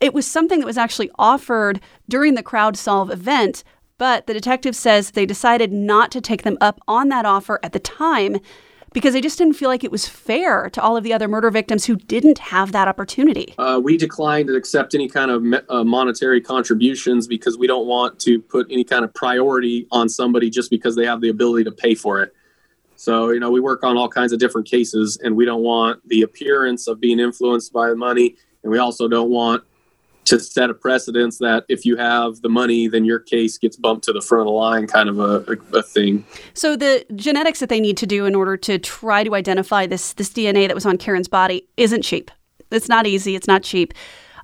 It 0.00 0.14
was 0.14 0.26
something 0.26 0.60
that 0.60 0.66
was 0.66 0.78
actually 0.78 1.10
offered 1.18 1.80
during 2.08 2.34
the 2.34 2.42
CrowdSolve 2.42 3.10
event, 3.12 3.64
but 3.98 4.26
the 4.26 4.34
detective 4.34 4.76
says 4.76 5.10
they 5.10 5.26
decided 5.26 5.72
not 5.72 6.10
to 6.12 6.20
take 6.20 6.42
them 6.42 6.58
up 6.60 6.80
on 6.86 7.08
that 7.08 7.24
offer 7.24 7.60
at 7.62 7.72
the 7.72 7.78
time 7.78 8.38
because 8.94 9.14
I 9.14 9.20
just 9.20 9.36
didn't 9.36 9.54
feel 9.54 9.68
like 9.68 9.84
it 9.84 9.90
was 9.90 10.08
fair 10.08 10.70
to 10.70 10.80
all 10.80 10.96
of 10.96 11.04
the 11.04 11.12
other 11.12 11.28
murder 11.28 11.50
victims 11.50 11.84
who 11.84 11.96
didn't 11.96 12.38
have 12.38 12.72
that 12.72 12.88
opportunity. 12.88 13.54
Uh, 13.58 13.78
we 13.82 13.98
declined 13.98 14.48
to 14.48 14.54
accept 14.54 14.94
any 14.94 15.08
kind 15.08 15.30
of 15.30 15.42
me- 15.42 15.58
uh, 15.68 15.84
monetary 15.84 16.40
contributions 16.40 17.26
because 17.26 17.58
we 17.58 17.66
don't 17.66 17.86
want 17.86 18.18
to 18.20 18.40
put 18.40 18.66
any 18.70 18.84
kind 18.84 19.04
of 19.04 19.12
priority 19.12 19.86
on 19.90 20.08
somebody 20.08 20.48
just 20.48 20.70
because 20.70 20.96
they 20.96 21.04
have 21.04 21.20
the 21.20 21.28
ability 21.28 21.64
to 21.64 21.72
pay 21.72 21.94
for 21.94 22.22
it. 22.22 22.32
So, 22.96 23.30
you 23.30 23.40
know, 23.40 23.50
we 23.50 23.60
work 23.60 23.82
on 23.82 23.96
all 23.96 24.08
kinds 24.08 24.32
of 24.32 24.38
different 24.38 24.68
cases 24.68 25.18
and 25.22 25.36
we 25.36 25.44
don't 25.44 25.62
want 25.62 26.08
the 26.08 26.22
appearance 26.22 26.86
of 26.86 27.00
being 27.00 27.18
influenced 27.18 27.72
by 27.72 27.90
the 27.90 27.96
money. 27.96 28.36
And 28.62 28.70
we 28.70 28.78
also 28.78 29.08
don't 29.08 29.28
want 29.28 29.64
to 30.26 30.40
set 30.40 30.70
a 30.70 30.74
precedence 30.74 31.38
that 31.38 31.64
if 31.68 31.84
you 31.84 31.96
have 31.96 32.40
the 32.40 32.48
money, 32.48 32.88
then 32.88 33.04
your 33.04 33.18
case 33.18 33.58
gets 33.58 33.76
bumped 33.76 34.04
to 34.04 34.12
the 34.12 34.20
front 34.20 34.42
of 34.42 34.46
the 34.46 34.52
line, 34.52 34.86
kind 34.86 35.08
of 35.08 35.18
a, 35.18 35.56
a, 35.76 35.82
thing. 35.82 36.24
So 36.54 36.76
the 36.76 37.04
genetics 37.14 37.60
that 37.60 37.68
they 37.68 37.80
need 37.80 37.96
to 37.98 38.06
do 38.06 38.26
in 38.26 38.34
order 38.34 38.56
to 38.56 38.78
try 38.78 39.24
to 39.24 39.34
identify 39.34 39.86
this 39.86 40.14
this 40.14 40.30
DNA 40.30 40.66
that 40.66 40.74
was 40.74 40.86
on 40.86 40.98
Karen's 40.98 41.28
body 41.28 41.68
isn't 41.76 42.02
cheap. 42.02 42.30
It's 42.70 42.88
not 42.88 43.06
easy. 43.06 43.36
It's 43.36 43.46
not 43.46 43.62
cheap, 43.62 43.92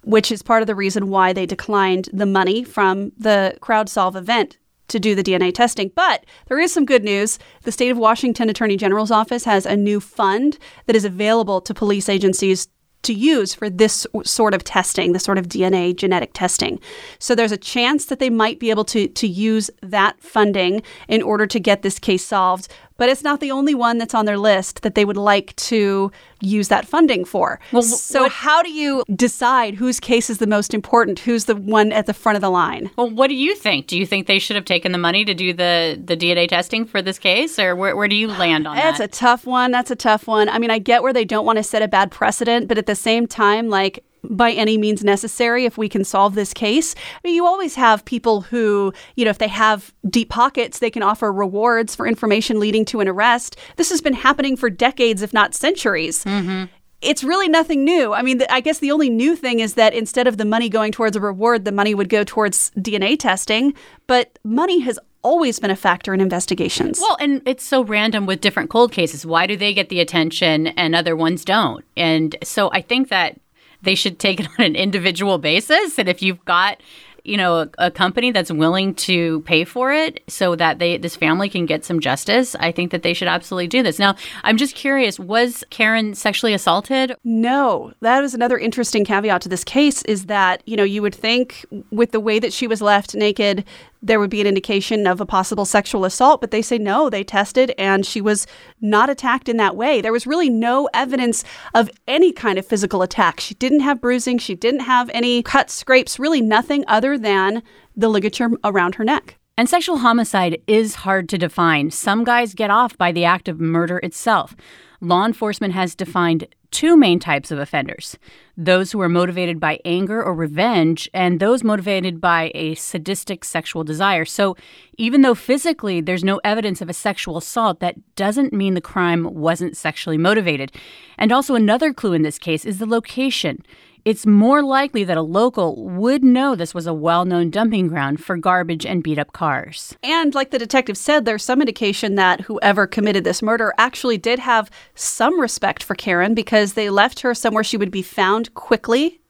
which 0.05 0.31
is 0.31 0.43
part 0.43 0.63
of 0.63 0.67
the 0.67 0.75
reason 0.75 1.09
why 1.09 1.33
they 1.33 1.47
declined 1.47 2.09
the 2.13 2.27
money 2.27 2.65
from 2.65 3.13
the 3.19 3.57
CrowdSolve 3.61 4.17
event 4.17 4.59
to 4.89 5.01
do 5.01 5.15
the 5.15 5.23
DNA 5.23 5.55
testing. 5.55 5.91
But 5.95 6.27
there 6.47 6.59
is 6.59 6.73
some 6.73 6.85
good 6.85 7.05
news. 7.05 7.39
The 7.63 7.73
state 7.73 7.91
of 7.91 7.99
Washington 7.99 8.51
Attorney 8.51 8.77
General's 8.77 9.11
office 9.11 9.45
has 9.45 9.65
a 9.65 9.77
new 9.77 10.01
fund 10.01 10.59
that 10.87 10.97
is 10.97 11.05
available 11.05 11.61
to 11.63 11.73
police 11.73 12.09
agencies 12.09 12.69
to 13.03 13.15
use 13.15 13.55
for 13.55 13.71
this 13.71 14.07
sort 14.25 14.55
of 14.55 14.65
testing, 14.65 15.13
this 15.13 15.25
sort 15.25 15.39
of 15.39 15.49
DNA 15.49 15.97
genetic 15.97 16.33
testing. 16.35 16.79
So 17.19 17.35
there's 17.35 17.53
a 17.53 17.57
chance 17.57 18.07
that 18.07 18.19
they 18.19 18.31
might 18.31 18.59
be 18.61 18.71
able 18.71 18.85
to, 18.87 19.09
to 19.09 19.27
use 19.27 19.71
that 19.83 20.21
funding 20.21 20.83
in 21.09 21.23
order 21.23 21.47
to 21.47 21.61
get 21.61 21.83
this 21.83 21.99
case 21.99 22.25
solved 22.25 22.69
but 23.01 23.09
it's 23.09 23.25
not 23.25 23.41
the 23.41 23.51
only 23.51 23.75
one 23.75 23.97
that's 23.97 24.13
on 24.13 24.27
their 24.27 24.37
list 24.37 24.83
that 24.83 24.95
they 24.95 25.07
would 25.07 25.17
like 25.17 25.57
to 25.57 26.13
use 26.43 26.69
that 26.69 26.87
funding 26.87 27.25
for. 27.25 27.59
Well, 27.73 27.81
so, 27.81 28.25
what, 28.25 28.33
how 28.33 28.63
do 28.63 28.71
you 28.71 29.05
decide 29.17 29.75
whose 29.75 29.99
case 29.99 30.29
is 30.29 30.37
the 30.37 30.47
most 30.47 30.75
important? 30.75 31.19
Who's 31.21 31.47
the 31.47 31.57
one 31.57 31.93
at 31.93 32.05
the 32.05 32.13
front 32.13 32.37
of 32.37 32.43
the 32.43 32.51
line? 32.51 32.91
Well, 32.99 33.09
what 33.09 33.29
do 33.29 33.35
you 33.35 33.57
think? 33.57 33.87
Do 33.87 33.99
you 33.99 34.05
think 34.05 34.27
they 34.27 34.39
should 34.39 34.55
have 34.55 34.67
taken 34.67 34.93
the 34.93 34.99
money 34.99 35.25
to 35.25 35.33
do 35.33 35.55
the, 35.55 35.99
the 36.05 36.15
DNA 36.15 36.47
testing 36.47 36.85
for 36.85 37.01
this 37.01 37.19
case, 37.19 37.59
or 37.59 37.75
where, 37.75 37.97
where 37.97 38.07
do 38.07 38.17
you 38.17 38.29
land 38.29 38.67
on 38.67 38.77
That's 38.77 38.99
that? 38.99 39.05
That's 39.05 39.17
a 39.17 39.21
tough 39.21 39.47
one. 39.47 39.71
That's 39.71 39.91
a 39.91 39.97
tough 39.97 40.27
one. 40.27 40.51
I 40.51 40.59
mean, 40.59 40.71
I 40.71 40.79
get 40.79 41.03
where 41.03 41.15
they 41.15 41.25
don't 41.25 41.47
want 41.47 41.57
to 41.57 41.63
set 41.63 41.81
a 41.81 41.89
bad 41.89 42.11
precedent, 42.11 42.69
but 42.69 42.77
at 42.77 42.85
the 42.85 42.95
same 42.95 43.27
time, 43.27 43.71
like, 43.71 44.05
by 44.25 44.53
any 44.53 44.77
means 44.77 45.05
necessary 45.05 45.65
if 45.65 45.79
we 45.79 45.89
can 45.89 46.05
solve 46.05 46.35
this 46.35 46.53
case. 46.53 46.95
I 46.95 47.21
mean, 47.25 47.35
you 47.35 47.47
always 47.47 47.75
have 47.75 48.05
people 48.05 48.43
who, 48.43 48.93
you 49.17 49.25
know, 49.25 49.31
if 49.31 49.39
they 49.39 49.49
have 49.49 49.95
deep 50.09 50.29
pockets, 50.29 50.79
they 50.79 50.91
can 50.91 51.03
offer 51.03 51.33
rewards 51.33 51.95
for 51.95 52.07
information 52.07 52.61
leading 52.61 52.85
to 52.87 53.01
an 53.01 53.09
arrest. 53.09 53.57
This 53.77 53.91
has 53.91 54.01
been 54.01 54.15
happening 54.15 54.57
for 54.57 54.71
decades, 54.71 55.23
if 55.23 55.33
not 55.33 55.55
centuries. 55.55 56.25
Mm-hmm. 56.25 56.65
It's 57.03 57.25
really 57.25 57.49
nothing 57.49 57.83
new. 57.83 58.13
I 58.13 58.21
mean, 58.21 58.43
I 58.51 58.61
guess 58.61 58.79
the 58.79 58.93
only 58.93 59.09
new 59.09 59.35
thing 59.35 59.61
is 59.61 59.75
that 59.75 59.95
instead 59.95 60.27
of 60.27 60.37
the 60.37 60.45
money 60.45 60.69
going 60.69 60.93
towards 60.93 61.17
a 61.17 61.21
reward, 61.21 61.65
the 61.65 61.73
money 61.73 61.95
would 61.95 62.11
go 62.11 62.25
towards 62.25 62.71
DNA 62.73 63.19
testing. 63.19 63.73
But 64.07 64.39
money 64.45 64.81
has 64.81 64.99
always 65.23 65.59
been 65.59 65.71
a 65.71 65.77
factor 65.77 66.13
in 66.13 66.21
investigations. 66.21 66.99
Well, 67.01 67.17
and 67.21 67.43
it's 67.47 67.65
so 67.65 67.85
random 67.85 68.27
with 68.27 68.41
different 68.41 68.71
cold 68.71 68.93
cases. 68.93 69.25
Why 69.25 69.47
do 69.47 69.57
they 69.57 69.73
get 69.73 69.89
the 69.89 70.01
attention 70.01 70.69
and 70.69 70.95
other 70.95 71.17
ones 71.17 71.45
don't? 71.45 71.85
And 71.97 72.37
so 72.43 72.71
I 72.73 72.83
think 72.83 73.09
that 73.09 73.39
they 73.83 73.95
should 73.95 74.19
take 74.19 74.41
it 74.41 74.49
on 74.59 74.65
an 74.65 74.77
individual 74.77 75.39
basis. 75.39 75.99
And 75.99 76.09
if 76.09 76.23
you've 76.23 76.45
got 76.45 76.81
you 77.25 77.37
know 77.37 77.61
a, 77.61 77.71
a, 77.79 77.91
company 77.91 78.31
that's 78.33 78.51
willing 78.51 78.95
to 78.95 79.41
pay 79.43 79.65
for 79.65 79.93
it 79.93 80.23
so 80.27 80.57
that 80.57 80.79
they 80.79 80.97
this 80.97 81.17
family 81.17 81.49
can 81.49 81.67
get 81.67 81.85
some 81.85 82.01
justice 82.01 82.55
i 82.57 82.73
think 82.73 82.91
that 82.91 83.03
they 83.03 83.13
should 83.13 83.29
absolutely 83.29 83.67
do 83.67 83.83
this. 83.83 83.99
Now 83.99 84.15
i'm 84.43 84.57
just 84.57 84.75
curious 84.75 85.19
was 85.19 85.65
karen 85.71 86.15
sexually 86.15 86.55
assaulted? 86.55 87.15
No. 87.25 87.93
That 88.01 88.25
is 88.25 88.35
another 88.35 88.59
interesting 88.59 89.05
caveat 89.05 89.43
to 89.43 89.49
this 89.49 89.65
case 89.65 90.03
is 90.05 90.27
that 90.27 90.63
you 90.67 90.77
know 90.77 90.85
you 90.85 91.03
would 91.03 91.15
think 91.15 91.65
with 91.91 92.13
the 92.13 92.21
way 92.21 92.39
that 92.39 92.53
she 92.53 92.67
was 92.67 92.81
left 92.81 93.15
naked 93.15 93.65
there 94.03 94.19
would 94.19 94.31
be 94.31 94.41
an 94.41 94.47
indication 94.47 95.07
of 95.07 95.21
a 95.21 95.27
possible 95.27 95.65
sexual 95.65 96.05
assault, 96.05 96.41
but 96.41 96.51
they 96.51 96.63
say 96.63 96.79
no, 96.79 97.11
they 97.11 97.25
tested 97.25 97.75
and 97.77 98.07
she 98.07 98.21
was 98.21 98.47
not 98.81 99.11
attacked 99.11 99.49
in 99.49 99.57
that 99.59 99.77
way. 99.77 100.01
There 100.01 100.13
was 100.13 100.27
really 100.27 100.49
no 100.49 100.89
evidence 100.95 101.45
of 101.75 101.91
any 102.09 102.33
kind 102.33 102.59
of 102.59 102.67
physical 102.67 103.03
attack. 103.03 103.41
She 103.41 103.55
didn't 103.55 103.81
have 103.81 104.01
bruising, 104.01 104.39
she 104.39 104.55
didn't 104.55 104.81
have 104.81 105.11
any 105.13 105.43
cuts, 105.43 105.75
scrapes, 105.75 106.19
really 106.19 106.41
nothing 106.41 106.85
other 106.89 107.19
than 107.19 107.63
the 107.97 108.09
ligature 108.09 108.51
around 108.65 108.95
her 108.95 109.05
neck. 109.05 109.37
And 109.59 109.69
sexual 109.69 109.99
homicide 109.99 110.63
is 110.67 110.95
hard 110.95 111.29
to 111.29 111.39
define. 111.39 111.91
Some 111.91 112.25
guys 112.25 112.55
get 112.55 112.71
off 112.71 112.97
by 112.97 113.13
the 113.13 113.27
act 113.27 113.47
of 113.47 113.61
murder 113.61 113.99
itself. 113.99 114.57
Law 115.01 115.25
enforcement 115.25 115.73
has 115.73 115.95
defined 115.95 116.47
two 116.71 116.97
main 116.97 117.19
types 117.19 117.51
of 117.51 117.59
offenders 117.59 118.17
those 118.57 118.93
who 118.93 119.01
are 119.01 119.09
motivated 119.09 119.59
by 119.59 119.81
anger 119.87 120.23
or 120.23 120.35
revenge, 120.35 121.09
and 121.15 121.41
those 121.41 121.65
motivated 121.65 122.21
by 122.21 122.53
a 122.55 122.75
sadistic 122.75 123.43
sexual 123.43 123.85
desire. 123.85 124.27
So, 124.27 124.55
even 124.99 125.23
though 125.23 125.35
physically 125.35 126.03
there's 126.03 126.23
no 126.23 126.43
evidence 126.45 126.83
of 126.83 126.91
a 126.91 126.93
sexual 126.93 127.39
assault, 127.39 127.81
that 127.81 127.97
doesn't 128.17 128.53
mean 128.53 128.75
the 128.75 128.83
crime 128.83 129.33
wasn't 129.33 129.79
sexually 129.79 130.19
motivated. 130.19 130.73
And 131.17 131.33
also, 131.33 131.55
another 131.55 131.95
clue 131.95 132.13
in 132.13 132.21
this 132.21 132.39
case 132.39 132.67
is 132.67 132.79
the 132.79 132.87
location 132.87 133.65
it's 134.05 134.27
more 134.27 134.63
likely 134.63 135.05
that 135.05 135.17
a 135.17 135.23
local 135.23 135.77
would 135.85 136.23
know 136.23 136.55
this 136.55 136.75
was 136.75 136.87
a 136.87 136.95
well 136.95 137.25
known 137.25 137.51
dumping 137.51 137.89
ground 137.89 138.23
for 138.23 138.37
garbage 138.37 138.87
and 138.87 139.03
beat 139.03 139.19
up 139.19 139.33
cars. 139.33 139.95
And 140.03 140.35
like 140.35 140.51
the 140.51 140.59
detective 140.59 140.97
said, 140.97 141.25
there's 141.25 141.45
some 141.45 141.61
indication 141.61 142.15
that 142.15 142.43
whoever 142.43 142.87
committed 142.87 143.25
this 143.25 143.43
murder 143.43 143.75
actually 143.79 144.19
did 144.19 144.39
have 144.39 144.71
some 144.95 145.41
respect 145.41 145.83
for 145.83 145.95
Karen 145.95 146.35
because 146.35 146.75
they 146.75 146.91
left 146.91 147.21
her 147.21 147.35
somewhere 147.35 147.65
she 147.65 147.77
would 147.77 147.91
be 147.91 148.03
found 148.03 148.55
quickly 148.55 149.21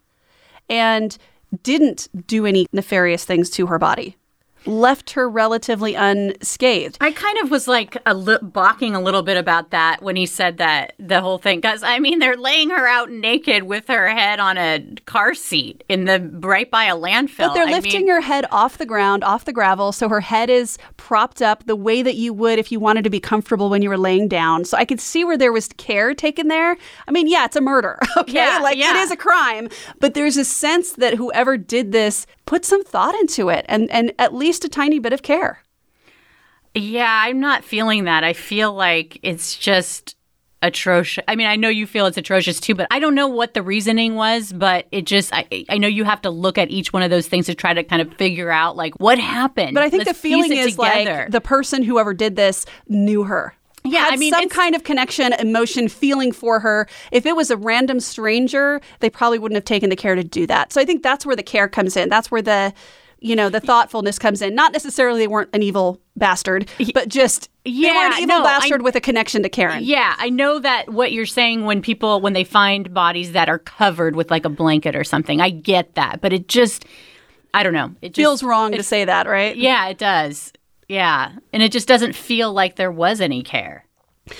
and 0.68 1.16
didn't 1.62 2.08
do 2.26 2.46
any 2.46 2.66
nefarious 2.72 3.24
things 3.24 3.50
to 3.50 3.66
her 3.66 3.78
body 3.78 4.16
left 4.66 5.10
her 5.12 5.28
relatively 5.28 5.94
unscathed. 5.94 6.98
I 7.00 7.12
kind 7.12 7.38
of 7.38 7.50
was 7.50 7.66
like 7.68 7.96
a 8.06 8.14
li- 8.14 8.38
balking 8.42 8.94
a 8.94 9.00
little 9.00 9.22
bit 9.22 9.36
about 9.36 9.70
that 9.70 10.02
when 10.02 10.16
he 10.16 10.26
said 10.26 10.58
that 10.58 10.94
the 10.98 11.20
whole 11.20 11.38
thing 11.38 11.60
because 11.60 11.82
I 11.82 11.98
mean 11.98 12.18
they're 12.18 12.36
laying 12.36 12.70
her 12.70 12.86
out 12.86 13.10
naked 13.10 13.64
with 13.64 13.88
her 13.88 14.08
head 14.08 14.40
on 14.40 14.58
a 14.58 14.84
car 15.06 15.34
seat 15.34 15.84
in 15.88 16.04
the 16.04 16.20
right 16.40 16.70
by 16.70 16.84
a 16.84 16.94
landfill. 16.94 17.48
But 17.48 17.54
they're 17.54 17.68
I 17.68 17.72
lifting 17.72 18.02
mean, 18.02 18.10
her 18.10 18.20
head 18.20 18.46
off 18.50 18.78
the 18.78 18.86
ground, 18.86 19.24
off 19.24 19.44
the 19.44 19.52
gravel, 19.52 19.92
so 19.92 20.08
her 20.08 20.20
head 20.20 20.50
is 20.50 20.78
propped 20.96 21.42
up 21.42 21.64
the 21.66 21.76
way 21.76 22.02
that 22.02 22.16
you 22.16 22.32
would 22.32 22.58
if 22.58 22.70
you 22.70 22.80
wanted 22.80 23.04
to 23.04 23.10
be 23.10 23.20
comfortable 23.20 23.70
when 23.70 23.82
you 23.82 23.88
were 23.88 23.98
laying 23.98 24.28
down. 24.28 24.64
So 24.64 24.76
I 24.76 24.84
could 24.84 25.00
see 25.00 25.24
where 25.24 25.38
there 25.38 25.52
was 25.52 25.68
care 25.76 26.14
taken 26.14 26.48
there. 26.48 26.76
I 27.06 27.10
mean, 27.10 27.28
yeah, 27.28 27.44
it's 27.44 27.56
a 27.56 27.60
murder, 27.60 27.98
okay? 28.16 28.32
Yeah, 28.32 28.58
like 28.62 28.76
yeah. 28.76 28.96
it 28.96 29.02
is 29.02 29.10
a 29.10 29.16
crime, 29.16 29.68
but 29.98 30.14
there's 30.14 30.36
a 30.36 30.44
sense 30.44 30.92
that 30.92 31.14
whoever 31.14 31.56
did 31.56 31.92
this 31.92 32.26
put 32.50 32.64
some 32.64 32.82
thought 32.82 33.14
into 33.20 33.48
it 33.48 33.64
and, 33.68 33.88
and 33.92 34.12
at 34.18 34.34
least 34.34 34.64
a 34.64 34.68
tiny 34.68 34.98
bit 34.98 35.12
of 35.12 35.22
care. 35.22 35.62
Yeah, 36.74 37.08
I'm 37.08 37.38
not 37.38 37.62
feeling 37.62 38.04
that. 38.04 38.24
I 38.24 38.32
feel 38.32 38.72
like 38.72 39.20
it's 39.22 39.56
just 39.56 40.16
atrocious. 40.60 41.22
I 41.28 41.36
mean, 41.36 41.46
I 41.46 41.54
know 41.54 41.68
you 41.68 41.86
feel 41.86 42.06
it's 42.06 42.18
atrocious 42.18 42.58
too, 42.58 42.74
but 42.74 42.88
I 42.90 42.98
don't 42.98 43.14
know 43.14 43.28
what 43.28 43.54
the 43.54 43.62
reasoning 43.62 44.16
was, 44.16 44.52
but 44.52 44.86
it 44.90 45.04
just 45.04 45.32
I, 45.32 45.46
I 45.68 45.78
know 45.78 45.86
you 45.86 46.02
have 46.02 46.22
to 46.22 46.30
look 46.30 46.58
at 46.58 46.70
each 46.70 46.92
one 46.92 47.04
of 47.04 47.10
those 47.10 47.28
things 47.28 47.46
to 47.46 47.54
try 47.54 47.72
to 47.72 47.84
kind 47.84 48.02
of 48.02 48.12
figure 48.14 48.50
out 48.50 48.74
like 48.74 48.94
what 48.98 49.20
happened. 49.20 49.74
But 49.74 49.84
I 49.84 49.88
think 49.90 50.06
Let's 50.06 50.18
the 50.18 50.28
feeling 50.28 50.50
is 50.50 50.72
together. 50.72 51.20
like 51.22 51.30
the 51.30 51.40
person 51.40 51.84
whoever 51.84 52.12
did 52.14 52.34
this 52.34 52.66
knew 52.88 53.22
her. 53.22 53.54
Yeah, 53.84 54.08
I 54.10 54.16
mean, 54.16 54.32
some 54.32 54.48
kind 54.48 54.74
of 54.74 54.84
connection, 54.84 55.32
emotion, 55.34 55.88
feeling 55.88 56.32
for 56.32 56.60
her. 56.60 56.86
If 57.12 57.24
it 57.26 57.34
was 57.34 57.50
a 57.50 57.56
random 57.56 58.00
stranger, 58.00 58.80
they 59.00 59.08
probably 59.10 59.38
wouldn't 59.38 59.56
have 59.56 59.64
taken 59.64 59.88
the 59.90 59.96
care 59.96 60.14
to 60.14 60.22
do 60.24 60.46
that. 60.48 60.72
So 60.72 60.80
I 60.80 60.84
think 60.84 61.02
that's 61.02 61.24
where 61.24 61.36
the 61.36 61.42
care 61.42 61.68
comes 61.68 61.96
in. 61.96 62.08
That's 62.08 62.30
where 62.30 62.42
the 62.42 62.74
you 63.22 63.36
know 63.36 63.48
the 63.50 63.60
thoughtfulness 63.60 64.18
comes 64.18 64.40
in. 64.42 64.54
Not 64.54 64.72
necessarily 64.72 65.20
they 65.20 65.28
weren't 65.28 65.50
an 65.54 65.62
evil 65.62 66.00
bastard, 66.16 66.68
but 66.94 67.08
just 67.08 67.50
they 67.64 67.70
were 67.70 67.76
Yeah, 67.86 68.06
an 68.16 68.22
evil 68.22 68.38
no, 68.38 68.42
bastard 68.44 68.80
I- 68.80 68.84
with 68.84 68.96
a 68.96 69.00
connection 69.00 69.42
to 69.42 69.48
Karen. 69.48 69.82
Yeah, 69.84 70.14
I 70.18 70.30
know 70.30 70.58
that 70.58 70.90
what 70.90 71.12
you're 71.12 71.26
saying 71.26 71.64
when 71.64 71.82
people 71.82 72.20
when 72.20 72.32
they 72.32 72.44
find 72.44 72.92
bodies 72.94 73.32
that 73.32 73.48
are 73.48 73.58
covered 73.58 74.14
with 74.16 74.30
like 74.30 74.44
a 74.44 74.48
blanket 74.50 74.94
or 74.96 75.04
something. 75.04 75.40
I 75.40 75.50
get 75.50 75.94
that, 75.96 76.20
but 76.20 76.32
it 76.32 76.48
just 76.48 76.84
I 77.52 77.62
don't 77.62 77.72
know. 77.74 77.94
It 78.00 78.08
just, 78.10 78.16
Feels 78.16 78.42
wrong 78.42 78.72
to 78.72 78.82
say 78.82 79.04
that, 79.04 79.26
right? 79.26 79.56
Yeah, 79.56 79.88
it 79.88 79.98
does. 79.98 80.52
Yeah, 80.90 81.34
and 81.52 81.62
it 81.62 81.70
just 81.70 81.86
doesn't 81.86 82.16
feel 82.16 82.52
like 82.52 82.74
there 82.74 82.90
was 82.90 83.20
any 83.20 83.44
care. 83.44 83.84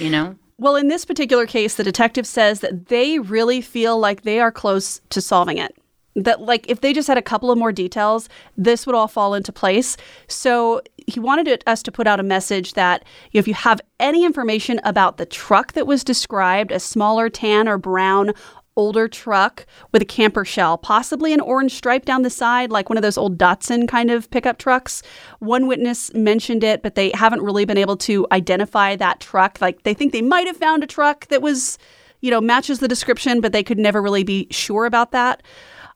You 0.01 0.11
know? 0.11 0.35
Well, 0.59 0.75
in 0.75 0.89
this 0.89 1.05
particular 1.05 1.47
case, 1.47 1.77
the 1.77 1.85
detective 1.85 2.27
says 2.27 2.59
that 2.59 2.89
they 2.89 3.21
really 3.21 3.61
feel 3.61 4.01
like 4.01 4.23
they 4.23 4.41
are 4.41 4.51
close 4.51 5.01
to 5.11 5.21
solving 5.21 5.59
it. 5.59 5.77
That, 6.17 6.41
like, 6.41 6.69
if 6.69 6.81
they 6.81 6.93
just 6.93 7.07
had 7.07 7.17
a 7.17 7.23
couple 7.23 7.53
of 7.53 7.59
more 7.59 7.71
details, 7.71 8.29
this 8.57 8.85
would 8.85 8.97
all 8.97 9.07
fall 9.07 9.33
into 9.35 9.53
place. 9.53 9.97
So, 10.27 10.83
he 11.07 11.21
wanted 11.21 11.47
it, 11.47 11.63
us 11.69 11.85
to 11.85 11.93
put 11.93 12.09
out 12.09 12.19
a 12.19 12.25
message 12.25 12.73
that 12.73 13.05
if 13.33 13.47
you 13.47 13.55
have 13.55 13.81
any 14.01 14.25
information 14.25 14.81
about 14.83 15.19
the 15.19 15.27
truck 15.27 15.75
that 15.75 15.87
was 15.87 16.03
described, 16.03 16.73
a 16.73 16.81
smaller 16.81 17.31
tan 17.31 17.69
or 17.69 17.79
brown 17.79 18.33
older 18.77 19.09
truck 19.09 19.67
with 19.93 20.03
a 20.03 20.07
camper 20.07 20.45
shell, 20.45 20.79
possibly 20.79 21.33
an 21.33 21.41
orange 21.41 21.73
stripe 21.73 22.05
down 22.05 22.23
the 22.23 22.31
side, 22.31 22.71
like 22.71 22.89
one 22.89 22.97
of 22.97 23.03
those 23.03 23.19
old 23.19 23.37
Datsun 23.39 23.89
kind 23.89 24.11
of 24.11 24.31
pickup 24.31 24.59
trucks. 24.59 25.03
One 25.39 25.67
witness 25.67 26.13
mentioned 26.15 26.65
it, 26.65 26.83
but 26.83 26.95
they 26.95 27.11
haven't 27.11 27.43
really 27.43 27.65
been 27.65 27.79
able 27.79 27.97
to 27.99 28.27
identify 28.33 28.97
that 28.97 29.21
truck. 29.21 29.61
Like 29.61 29.83
they 29.83 29.95
think 29.95 30.13
they 30.13 30.23
might 30.23 30.47
have 30.47 30.57
found 30.57 30.83
a 30.83 30.87
truck 30.87 31.27
that 31.29 31.43
was, 31.43 31.79
you 32.21 32.31
know, 32.31 32.41
matches 32.41 32.79
the 32.79 32.89
description, 32.89 33.41
but 33.41 33.53
they 33.53 33.63
could 33.63 33.79
never 33.79 34.01
really 34.01 34.25
be 34.25 34.47
sure 34.51 34.87
about 34.87 35.13
that. 35.13 35.43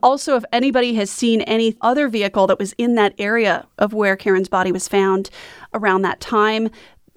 Also, 0.02 0.36
if 0.36 0.44
anybody 0.52 0.92
has 0.94 1.10
seen 1.10 1.40
any 1.42 1.78
other 1.80 2.08
vehicle 2.08 2.46
that 2.46 2.58
was 2.58 2.74
in 2.74 2.94
that 2.94 3.14
area 3.18 3.66
of 3.78 3.94
where 3.94 4.16
Karen's 4.16 4.50
body 4.50 4.70
was 4.70 4.86
found 4.86 5.30
around 5.72 6.02
that 6.02 6.20
time, 6.20 6.68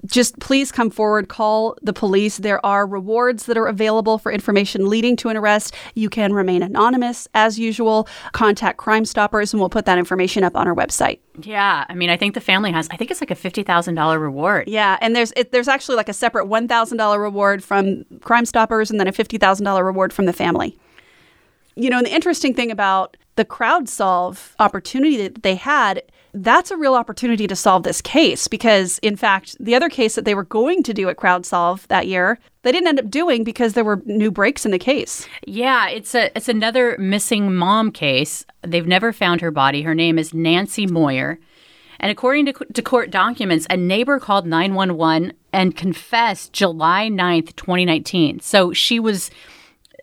just 0.08 0.40
please 0.40 0.72
come 0.72 0.90
forward, 0.90 1.30
call 1.30 1.78
the 1.82 1.94
police. 1.94 2.38
There 2.38 2.66
are 2.66 2.88
rewards 2.88 3.46
that 3.46 3.58
are 3.58 3.68
available 3.68 4.18
for 4.18 4.32
information 4.32 4.90
leading 4.90 5.16
to 5.18 5.30
an 5.30 5.38
arrest. 5.38 5.76
You 5.96 6.10
can 6.10 6.34
remain 6.34 6.64
anonymous 6.64 7.28
as 7.34 7.60
usual. 7.60 8.08
Contact 8.32 8.78
Crime 8.78 9.06
Stoppers, 9.06 9.54
and 9.54 9.60
we'll 9.60 9.70
put 9.70 9.86
that 9.86 9.98
information 9.98 10.44
up 10.44 10.56
on 10.56 10.68
our 10.68 10.76
website. 10.76 11.20
Yeah, 11.42 11.86
I 11.88 11.94
mean, 11.94 12.10
I 12.10 12.18
think 12.18 12.34
the 12.34 12.42
family 12.42 12.72
has. 12.72 12.88
I 12.92 12.98
think 12.98 13.12
it's 13.12 13.22
like 13.22 13.32
a 13.32 13.36
fifty 13.36 13.64
thousand 13.64 13.96
dollar 13.96 14.20
reward. 14.20 14.68
Yeah, 14.68 14.98
and 15.02 15.16
there's 15.16 15.34
it, 15.36 15.52
there's 15.52 15.68
actually 15.68 15.98
like 15.98 16.10
a 16.10 16.14
separate 16.14 16.48
one 16.48 16.68
thousand 16.68 16.98
dollar 16.98 17.20
reward 17.20 17.64
from 17.64 18.06
Crime 18.22 18.46
Stoppers, 18.46 18.90
and 18.90 19.00
then 19.00 19.08
a 19.08 19.12
fifty 19.12 19.38
thousand 19.38 19.66
dollar 19.66 19.84
reward 19.84 20.14
from 20.14 20.26
the 20.26 20.34
family. 20.34 20.78
You 21.76 21.92
know, 21.92 21.98
and 21.98 22.08
the 22.08 22.14
interesting 22.14 22.56
thing 22.56 22.72
about 22.72 23.18
the 23.36 23.46
CrowdSolve 23.46 24.56
opportunity 24.60 25.18
that 25.18 25.44
they 25.44 25.54
had, 25.54 26.02
that's 26.44 26.72
a 26.72 26.78
real 26.78 26.96
opportunity 26.96 27.48
to 27.48 27.56
solve 27.56 27.84
this 27.84 28.02
case 28.02 28.48
because, 28.48 29.00
in 29.00 29.16
fact, 29.16 29.56
the 29.60 29.76
other 29.76 29.90
case 29.90 30.16
that 30.16 30.26
they 30.26 30.36
were 30.36 30.44
going 30.44 30.84
to 30.84 30.94
do 30.94 31.10
at 31.10 31.18
CrowdSolve 31.18 31.88
that 31.88 32.08
year, 32.08 32.40
they 32.64 32.72
didn't 32.72 32.88
end 32.88 33.00
up 33.00 33.10
doing 33.10 33.44
because 33.44 33.74
there 33.74 33.84
were 33.84 34.02
new 34.06 34.32
breaks 34.32 34.66
in 34.66 34.72
the 34.72 34.80
case. 34.80 35.28
Yeah, 35.46 35.88
it's 35.88 36.16
a 36.16 36.36
it's 36.36 36.50
another 36.50 36.98
missing 36.98 37.56
mom 37.56 37.92
case. 37.92 38.46
They've 38.62 38.88
never 38.88 39.14
found 39.14 39.42
her 39.42 39.52
body. 39.52 39.82
Her 39.82 39.96
name 39.96 40.20
is 40.20 40.34
Nancy 40.34 40.86
Moyer. 40.86 41.40
And 42.00 42.12
according 42.12 42.46
to, 42.48 42.54
to 42.54 42.82
court 42.82 43.10
documents, 43.10 43.66
a 43.70 43.78
neighbor 43.78 44.20
called 44.20 44.46
911 44.46 45.34
and 45.52 45.76
confessed 45.76 46.54
July 46.54 47.10
9th, 47.10 47.56
2019. 47.56 48.40
So 48.42 48.72
she 48.72 49.00
was 49.00 49.32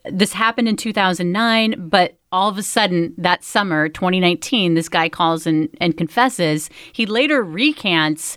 this 0.04 0.34
happened 0.34 0.68
in 0.68 0.76
2009, 0.76 1.88
but 1.88 2.18
all 2.34 2.48
of 2.48 2.58
a 2.58 2.62
sudden 2.64 3.14
that 3.16 3.44
summer, 3.44 3.88
2019, 3.88 4.74
this 4.74 4.88
guy 4.88 5.08
calls 5.08 5.46
and, 5.46 5.68
and 5.80 5.96
confesses. 5.96 6.68
He 6.92 7.06
later 7.06 7.44
recants 7.44 8.37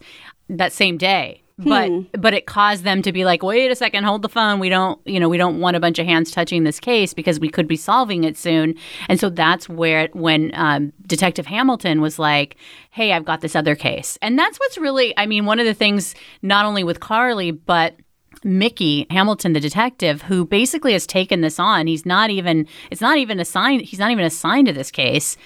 that 0.49 0.71
same 0.71 0.97
day. 0.97 1.41
But 1.59 2.21
but 2.21 2.35
it 2.35 2.45
caused 2.45 2.83
them 2.83 3.01
to 3.01 3.11
be 3.11 3.25
like, 3.25 3.41
wait 3.41 3.71
a 3.71 3.75
second, 3.75 4.03
hold 4.03 4.21
the 4.21 4.29
phone. 4.29 4.59
We 4.59 4.69
don't, 4.69 5.01
you 5.07 5.19
know, 5.19 5.27
we 5.27 5.39
don't 5.39 5.59
want 5.59 5.75
a 5.75 5.79
bunch 5.79 5.97
of 5.97 6.05
hands 6.05 6.29
touching 6.29 6.63
this 6.63 6.79
case 6.79 7.15
because 7.15 7.39
we 7.39 7.49
could 7.49 7.67
be 7.67 7.75
solving 7.75 8.25
it 8.25 8.37
soon. 8.37 8.75
And 9.09 9.19
so 9.19 9.31
that's 9.31 9.67
where 9.67 10.07
when 10.13 10.51
um, 10.53 10.93
Detective 11.07 11.47
Hamilton 11.47 11.99
was 11.99 12.19
like, 12.19 12.57
hey, 12.91 13.11
I've 13.11 13.25
got 13.25 13.41
this 13.41 13.55
other 13.55 13.75
case, 13.75 14.19
and 14.21 14.37
that's 14.37 14.59
what's 14.59 14.77
really, 14.77 15.17
I 15.17 15.25
mean, 15.25 15.47
one 15.47 15.59
of 15.59 15.65
the 15.65 15.73
things 15.73 16.13
not 16.43 16.63
only 16.63 16.83
with 16.83 16.99
Carly 16.99 17.49
but 17.49 17.95
Mickey 18.43 19.07
Hamilton, 19.09 19.53
the 19.53 19.59
detective, 19.59 20.23
who 20.23 20.45
basically 20.45 20.93
has 20.93 21.07
taken 21.07 21.41
this 21.41 21.59
on. 21.59 21.87
He's 21.87 22.05
not 22.05 22.29
even 22.29 22.67
it's 22.91 23.01
not 23.01 23.17
even 23.17 23.39
assigned 23.39 23.81
he's 23.81 23.99
not 23.99 24.11
even 24.11 24.25
assigned 24.25 24.67
to 24.67 24.73
this 24.73 24.91
case. 24.91 25.37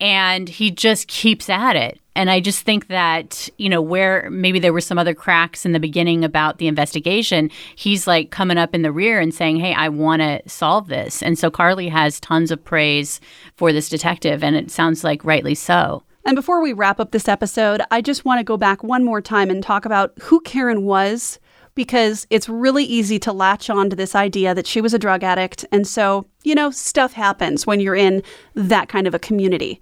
And 0.00 0.48
he 0.48 0.70
just 0.70 1.08
keeps 1.08 1.50
at 1.50 1.76
it. 1.76 2.00
and 2.16 2.30
I 2.30 2.40
just 2.40 2.62
think 2.62 2.86
that, 2.88 3.50
you 3.58 3.68
know, 3.68 3.82
where 3.82 4.30
maybe 4.30 4.58
there 4.58 4.72
were 4.72 4.80
some 4.80 4.98
other 4.98 5.14
cracks 5.14 5.66
in 5.66 5.72
the 5.72 5.78
beginning 5.78 6.24
about 6.24 6.56
the 6.56 6.68
investigation, 6.68 7.50
he's 7.76 8.06
like 8.06 8.30
coming 8.30 8.56
up 8.56 8.74
in 8.74 8.80
the 8.80 8.92
rear 8.92 9.20
and 9.20 9.34
saying, 9.34 9.58
Hey, 9.58 9.74
I 9.74 9.90
want 9.90 10.22
to 10.22 10.40
solve 10.48 10.88
this. 10.88 11.22
And 11.22 11.38
so 11.38 11.50
Carly 11.50 11.88
has 11.88 12.18
tons 12.18 12.50
of 12.50 12.64
praise 12.64 13.20
for 13.56 13.72
this 13.72 13.90
detective, 13.90 14.42
and 14.42 14.56
it 14.56 14.70
sounds 14.70 15.04
like 15.04 15.24
rightly 15.24 15.54
so. 15.54 16.02
And 16.24 16.36
before 16.36 16.62
we 16.62 16.72
wrap 16.72 17.00
up 17.00 17.12
this 17.12 17.28
episode, 17.28 17.82
I 17.90 18.02
just 18.02 18.24
want 18.24 18.40
to 18.40 18.44
go 18.44 18.56
back 18.56 18.82
one 18.82 19.04
more 19.04 19.22
time 19.22 19.50
and 19.50 19.62
talk 19.62 19.84
about 19.84 20.12
who 20.20 20.40
Karen 20.40 20.84
was 20.84 21.38
because 21.74 22.26
it's 22.30 22.48
really 22.48 22.84
easy 22.84 23.18
to 23.20 23.32
latch 23.32 23.70
on 23.70 23.90
to 23.90 23.96
this 23.96 24.14
idea 24.14 24.54
that 24.54 24.66
she 24.66 24.80
was 24.80 24.94
a 24.94 24.98
drug 24.98 25.22
addict. 25.22 25.64
And 25.72 25.86
so, 25.86 26.26
you 26.42 26.54
know, 26.54 26.70
stuff 26.70 27.12
happens 27.12 27.66
when 27.66 27.80
you're 27.80 27.96
in 27.96 28.22
that 28.54 28.88
kind 28.88 29.06
of 29.06 29.14
a 29.14 29.18
community. 29.18 29.80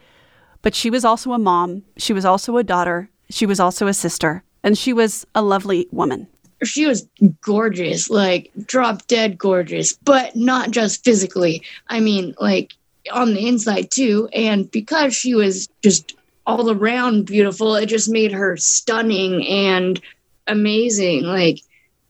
But 0.63 0.75
she 0.75 0.91
was 0.91 1.05
also 1.05 1.33
a 1.33 1.39
mom, 1.39 1.83
she 1.97 2.13
was 2.13 2.25
also 2.25 2.57
a 2.57 2.65
daughter, 2.65 3.09
she 3.31 3.47
was 3.47 3.61
also 3.61 3.87
a 3.87 3.95
sister, 3.95 4.43
and 4.63 4.77
she 4.77 4.93
was 4.93 5.27
a 5.35 5.43
lovely 5.43 5.89
woman. 5.93 6.27
She 6.65 6.87
was 6.87 7.07
gorgeous, 7.41 8.11
like 8.11 8.51
drop 8.67 9.07
dead 9.07 9.39
gorgeous, 9.39 9.93
but 9.93 10.35
not 10.35 10.73
just 10.73 11.05
physically. 11.05 11.63
I 11.87 12.01
mean, 12.01 12.35
like 12.41 12.75
on 13.13 13.35
the 13.35 13.47
inside 13.47 13.91
too. 13.91 14.29
And 14.33 14.71
because 14.71 15.15
she 15.15 15.35
was 15.35 15.69
just 15.83 16.17
all 16.47 16.71
around 16.71 17.27
beautiful, 17.27 17.77
it 17.77 17.87
just 17.87 18.09
made 18.09 18.33
her 18.33 18.57
stunning 18.57 19.47
and 19.47 20.01
amazing. 20.49 21.23
Like 21.23 21.61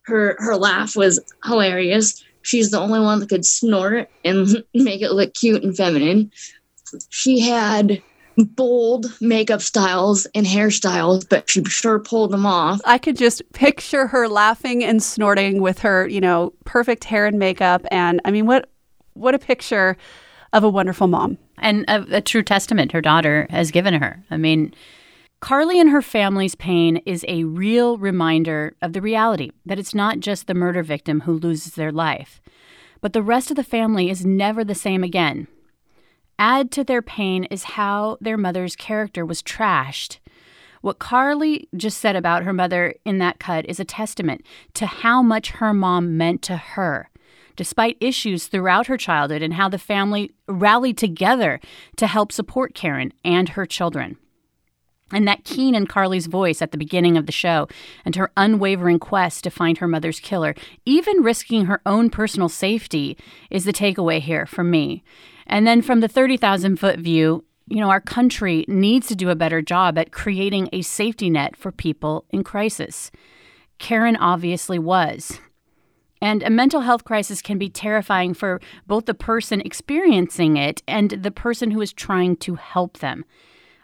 her 0.09 0.36
her 0.38 0.56
laugh 0.56 0.96
was 0.96 1.20
hilarious. 1.44 2.24
She's 2.42 2.70
the 2.70 2.80
only 2.80 3.00
one 3.00 3.20
that 3.20 3.28
could 3.28 3.44
snort 3.44 4.09
and 4.24 4.64
make 4.74 5.02
it 5.02 5.12
look 5.12 5.34
cute 5.34 5.62
and 5.62 5.76
feminine. 5.76 6.32
She 7.11 7.40
had 7.40 8.02
bold 8.36 9.06
makeup 9.20 9.61
styles 9.61 10.26
and 10.34 10.46
hairstyles, 10.46 11.28
but 11.28 11.50
she 11.50 11.62
sure 11.64 11.98
pulled 11.98 12.30
them 12.30 12.46
off. 12.46 12.80
I 12.84 12.98
could 12.98 13.16
just 13.16 13.42
picture 13.52 14.06
her 14.06 14.28
laughing 14.28 14.84
and 14.84 15.02
snorting 15.02 15.61
with 15.61 15.80
her, 15.80 16.09
you 16.09 16.20
know, 16.20 16.52
perfect 16.64 17.04
hair 17.04 17.26
and 17.26 17.38
makeup. 17.38 17.84
And 17.90 18.20
I 18.24 18.30
mean, 18.30 18.46
what 18.46 18.70
what 19.14 19.34
a 19.34 19.38
picture 19.38 19.96
of 20.52 20.64
a 20.64 20.68
wonderful 20.68 21.09
mom. 21.09 21.36
And 21.59 21.84
a, 21.88 22.16
a 22.16 22.20
true 22.20 22.42
testament 22.42 22.92
her 22.92 23.00
daughter 23.00 23.46
has 23.50 23.70
given 23.70 23.94
her. 23.94 24.22
I 24.30 24.36
mean, 24.36 24.72
Carly 25.41 25.78
and 25.78 25.91
her 25.91 26.03
family's 26.03 26.57
pain 26.57 26.97
is 27.07 27.24
a 27.28 27.45
real 27.45 27.97
reminder 27.97 28.74
of 28.82 28.93
the 28.93 29.01
reality 29.01 29.51
that 29.64 29.78
it's 29.78 29.95
not 29.95 30.18
just 30.18 30.47
the 30.49 30.55
murder 30.55 30.82
victim 30.82 31.20
who 31.20 31.39
loses 31.39 31.74
their 31.74 31.93
life, 31.93 32.41
but 33.01 33.12
the 33.12 33.22
rest 33.22 33.49
of 33.49 33.57
the 33.57 33.62
family 33.62 34.11
is 34.11 34.26
never 34.26 34.64
the 34.64 34.74
same 34.74 35.05
again. 35.05 35.47
Add 36.41 36.72
to 36.72 36.82
their 36.82 37.03
pain 37.03 37.45
is 37.45 37.64
how 37.64 38.18
their 38.20 38.36
mother's 38.36 38.74
character 38.74 39.24
was 39.24 39.41
trashed. 39.41 40.18
What 40.80 40.99
Carly 40.99 41.68
just 41.76 41.99
said 41.99 42.16
about 42.16 42.43
her 42.43 42.53
mother 42.53 42.95
in 43.05 43.18
that 43.18 43.39
cut 43.39 43.64
is 43.68 43.78
a 43.78 43.84
testament 43.84 44.45
to 44.74 44.86
how 44.86 45.22
much 45.22 45.51
her 45.53 45.72
mom 45.72 46.16
meant 46.16 46.43
to 46.43 46.57
her, 46.57 47.11
despite 47.55 47.97
issues 48.01 48.49
throughout 48.49 48.89
her 48.89 48.97
childhood, 48.97 49.43
and 49.43 49.55
how 49.55 49.68
the 49.68 49.78
family 49.78 50.32
rallied 50.49 50.99
together 50.99 51.61
to 51.97 52.09
help 52.09 52.32
support 52.32 52.74
Karen 52.74 53.12
and 53.24 53.51
her 53.51 53.66
children. 53.66 54.18
And 55.12 55.26
that 55.26 55.44
keen 55.44 55.74
in 55.74 55.86
Carly's 55.86 56.26
voice 56.26 56.61
at 56.61 56.70
the 56.70 56.78
beginning 56.78 57.16
of 57.16 57.26
the 57.26 57.32
show, 57.32 57.66
and 58.04 58.14
her 58.16 58.30
unwavering 58.36 58.98
quest 58.98 59.44
to 59.44 59.50
find 59.50 59.78
her 59.78 59.88
mother's 59.88 60.20
killer, 60.20 60.54
even 60.84 61.22
risking 61.22 61.64
her 61.64 61.80
own 61.86 62.11
personal 62.11 62.48
safety, 62.48 63.16
is 63.50 63.64
the 63.64 63.72
takeaway 63.72 64.20
here 64.20 64.44
for 64.44 64.62
me. 64.62 65.02
And 65.46 65.66
then 65.66 65.80
from 65.80 66.00
the 66.00 66.09
30,000 66.09 66.76
foot 66.76 66.98
view, 66.98 67.44
you 67.68 67.80
know, 67.80 67.90
our 67.90 68.00
country 68.00 68.64
needs 68.68 69.09
to 69.09 69.16
do 69.16 69.30
a 69.30 69.36
better 69.36 69.62
job 69.62 69.98
at 69.98 70.12
creating 70.12 70.68
a 70.72 70.82
safety 70.82 71.30
net 71.30 71.56
for 71.56 71.72
people 71.72 72.24
in 72.30 72.44
crisis. 72.44 73.11
Karen 73.78 74.16
obviously 74.16 74.78
was. 74.78 75.40
And 76.20 76.42
a 76.42 76.50
mental 76.50 76.80
health 76.80 77.04
crisis 77.04 77.40
can 77.42 77.59
be 77.59 77.68
terrifying 77.68 78.34
for 78.34 78.61
both 78.86 79.06
the 79.06 79.14
person 79.14 79.61
experiencing 79.61 80.56
it 80.56 80.82
and 80.88 81.11
the 81.11 81.30
person 81.30 81.70
who 81.70 81.80
is 81.80 81.92
trying 81.92 82.36
to 82.38 82.56
help 82.56 82.98
them. 82.98 83.24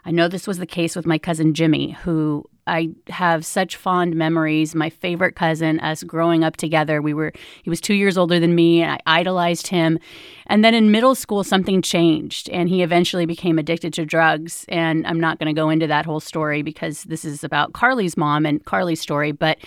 I 0.05 0.11
know 0.11 0.27
this 0.27 0.45
was 0.45 0.59
the 0.59 0.67
case 0.67 0.95
with 0.95 1.07
my 1.07 1.17
cousin 1.17 1.55
Jimmy, 1.55 1.91
who 2.03 2.45
I 2.67 2.89
have 3.07 3.45
such 3.45 3.75
fond 3.75 4.15
memories. 4.15 4.75
My 4.75 4.89
favorite 4.89 5.35
cousin, 5.35 5.79
us 5.79 6.03
growing 6.03 6.43
up 6.43 6.57
together. 6.57 7.01
We 7.01 7.13
were 7.13 7.31
he 7.63 7.69
was 7.69 7.81
2 7.81 7.93
years 7.93 8.17
older 8.17 8.39
than 8.39 8.55
me 8.55 8.81
and 8.81 8.91
I 8.91 9.19
idolized 9.19 9.67
him. 9.67 9.99
And 10.47 10.63
then 10.63 10.73
in 10.73 10.91
middle 10.91 11.15
school 11.15 11.43
something 11.43 11.81
changed 11.81 12.49
and 12.49 12.69
he 12.69 12.83
eventually 12.83 13.25
became 13.25 13.59
addicted 13.59 13.93
to 13.93 14.05
drugs 14.05 14.65
and 14.69 15.05
I'm 15.07 15.19
not 15.19 15.39
going 15.39 15.53
to 15.53 15.59
go 15.59 15.69
into 15.69 15.87
that 15.87 16.05
whole 16.05 16.19
story 16.19 16.61
because 16.61 17.03
this 17.03 17.25
is 17.25 17.43
about 17.43 17.73
Carly's 17.73 18.17
mom 18.17 18.45
and 18.45 18.63
Carly's 18.63 19.01
story, 19.01 19.31
but 19.31 19.57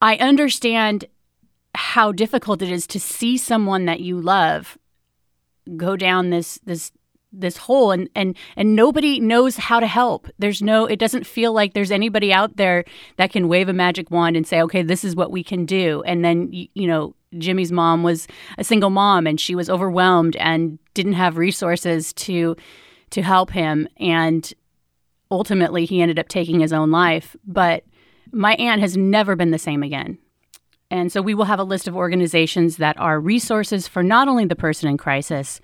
I 0.00 0.16
understand 0.16 1.06
how 1.74 2.12
difficult 2.12 2.62
it 2.62 2.70
is 2.70 2.86
to 2.88 3.00
see 3.00 3.36
someone 3.36 3.84
that 3.86 4.00
you 4.00 4.20
love 4.20 4.78
go 5.76 5.96
down 5.96 6.30
this 6.30 6.58
this 6.64 6.92
this 7.40 7.56
hole 7.56 7.90
and 7.90 8.08
and 8.14 8.36
and 8.56 8.74
nobody 8.74 9.20
knows 9.20 9.56
how 9.56 9.80
to 9.80 9.86
help. 9.86 10.28
There's 10.38 10.62
no 10.62 10.86
it 10.86 10.98
doesn't 10.98 11.26
feel 11.26 11.52
like 11.52 11.74
there's 11.74 11.90
anybody 11.90 12.32
out 12.32 12.56
there 12.56 12.84
that 13.16 13.30
can 13.30 13.48
wave 13.48 13.68
a 13.68 13.72
magic 13.72 14.10
wand 14.10 14.36
and 14.36 14.46
say 14.46 14.60
okay 14.62 14.82
this 14.82 15.04
is 15.04 15.14
what 15.14 15.30
we 15.30 15.44
can 15.44 15.66
do. 15.66 16.02
And 16.06 16.24
then 16.24 16.52
you, 16.52 16.68
you 16.74 16.86
know 16.86 17.14
Jimmy's 17.38 17.72
mom 17.72 18.02
was 18.02 18.26
a 18.58 18.64
single 18.64 18.90
mom 18.90 19.26
and 19.26 19.40
she 19.40 19.54
was 19.54 19.68
overwhelmed 19.68 20.36
and 20.36 20.78
didn't 20.94 21.14
have 21.14 21.36
resources 21.36 22.12
to 22.14 22.56
to 23.10 23.22
help 23.22 23.50
him. 23.50 23.88
And 23.98 24.52
ultimately 25.30 25.84
he 25.84 26.00
ended 26.00 26.18
up 26.18 26.28
taking 26.28 26.60
his 26.60 26.72
own 26.72 26.90
life. 26.90 27.36
But 27.46 27.84
my 28.32 28.54
aunt 28.54 28.80
has 28.80 28.96
never 28.96 29.36
been 29.36 29.50
the 29.50 29.58
same 29.58 29.82
again. 29.82 30.18
And 30.90 31.10
so 31.10 31.20
we 31.20 31.34
will 31.34 31.46
have 31.46 31.58
a 31.58 31.64
list 31.64 31.88
of 31.88 31.96
organizations 31.96 32.76
that 32.76 32.98
are 32.98 33.18
resources 33.18 33.88
for 33.88 34.04
not 34.04 34.28
only 34.28 34.44
the 34.44 34.54
person 34.54 34.88
in 34.88 34.96
crisis, 34.96 35.60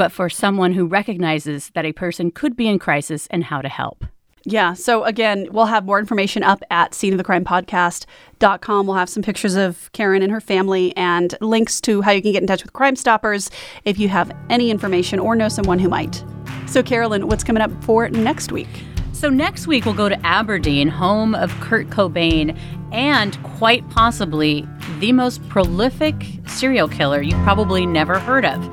but 0.00 0.10
for 0.10 0.30
someone 0.30 0.72
who 0.72 0.86
recognizes 0.86 1.68
that 1.74 1.84
a 1.84 1.92
person 1.92 2.30
could 2.30 2.56
be 2.56 2.66
in 2.66 2.78
crisis 2.78 3.26
and 3.30 3.44
how 3.44 3.60
to 3.60 3.68
help. 3.68 4.06
Yeah. 4.46 4.72
So 4.72 5.04
again, 5.04 5.46
we'll 5.50 5.66
have 5.66 5.84
more 5.84 5.98
information 5.98 6.42
up 6.42 6.62
at 6.70 6.92
sceneofthecrimepodcast.com. 6.92 8.86
We'll 8.86 8.96
have 8.96 9.10
some 9.10 9.22
pictures 9.22 9.56
of 9.56 9.92
Karen 9.92 10.22
and 10.22 10.32
her 10.32 10.40
family 10.40 10.96
and 10.96 11.34
links 11.42 11.82
to 11.82 12.00
how 12.00 12.12
you 12.12 12.22
can 12.22 12.32
get 12.32 12.42
in 12.42 12.46
touch 12.46 12.62
with 12.62 12.72
Crime 12.72 12.96
Stoppers 12.96 13.50
if 13.84 13.98
you 13.98 14.08
have 14.08 14.34
any 14.48 14.70
information 14.70 15.18
or 15.18 15.36
know 15.36 15.50
someone 15.50 15.78
who 15.78 15.90
might. 15.90 16.24
So, 16.66 16.82
Carolyn, 16.82 17.28
what's 17.28 17.44
coming 17.44 17.60
up 17.60 17.70
for 17.84 18.08
next 18.08 18.52
week? 18.52 18.70
So, 19.12 19.28
next 19.28 19.66
week 19.66 19.84
we'll 19.84 19.92
go 19.92 20.08
to 20.08 20.18
Aberdeen, 20.26 20.88
home 20.88 21.34
of 21.34 21.50
Kurt 21.60 21.90
Cobain, 21.90 22.58
and 22.90 23.36
quite 23.42 23.86
possibly 23.90 24.66
the 24.98 25.12
most 25.12 25.46
prolific 25.50 26.14
serial 26.46 26.88
killer 26.88 27.20
you've 27.20 27.42
probably 27.42 27.84
never 27.84 28.18
heard 28.18 28.46
of. 28.46 28.64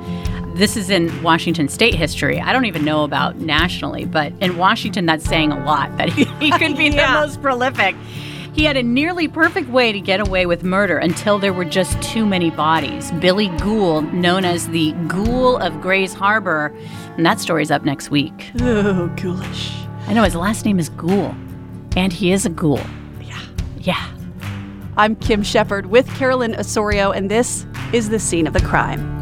This 0.58 0.76
is 0.76 0.90
in 0.90 1.22
Washington 1.22 1.68
state 1.68 1.94
history. 1.94 2.40
I 2.40 2.52
don't 2.52 2.64
even 2.64 2.84
know 2.84 3.04
about 3.04 3.36
nationally, 3.36 4.04
but 4.04 4.32
in 4.40 4.56
Washington, 4.56 5.06
that's 5.06 5.24
saying 5.24 5.52
a 5.52 5.64
lot 5.64 5.96
that 5.98 6.08
he, 6.12 6.24
he 6.24 6.50
could 6.50 6.76
be 6.76 6.86
yeah. 6.88 7.12
the 7.12 7.20
most 7.20 7.40
prolific. 7.40 7.94
He 8.54 8.64
had 8.64 8.76
a 8.76 8.82
nearly 8.82 9.28
perfect 9.28 9.68
way 9.68 9.92
to 9.92 10.00
get 10.00 10.18
away 10.18 10.46
with 10.46 10.64
murder 10.64 10.98
until 10.98 11.38
there 11.38 11.52
were 11.52 11.64
just 11.64 12.02
too 12.02 12.26
many 12.26 12.50
bodies. 12.50 13.12
Billy 13.20 13.50
Gohl, 13.50 14.12
known 14.12 14.44
as 14.44 14.66
the 14.70 14.90
Ghoul 15.06 15.58
of 15.58 15.80
Grays 15.80 16.12
Harbor, 16.12 16.74
and 17.16 17.24
that 17.24 17.38
story's 17.38 17.70
up 17.70 17.84
next 17.84 18.10
week. 18.10 18.50
Oh, 18.60 19.06
ghoulish. 19.14 19.72
I 20.08 20.12
know 20.12 20.24
his 20.24 20.34
last 20.34 20.64
name 20.64 20.80
is 20.80 20.88
Ghoul, 20.88 21.36
and 21.94 22.12
he 22.12 22.32
is 22.32 22.46
a 22.46 22.50
ghoul. 22.50 22.80
Yeah. 23.20 23.40
Yeah. 23.78 24.12
I'm 24.96 25.14
Kim 25.14 25.44
Shepard 25.44 25.86
with 25.86 26.12
Carolyn 26.16 26.56
Osorio, 26.56 27.12
and 27.12 27.30
this 27.30 27.64
is 27.92 28.08
the 28.08 28.18
scene 28.18 28.48
of 28.48 28.54
the 28.54 28.62
crime. 28.62 29.17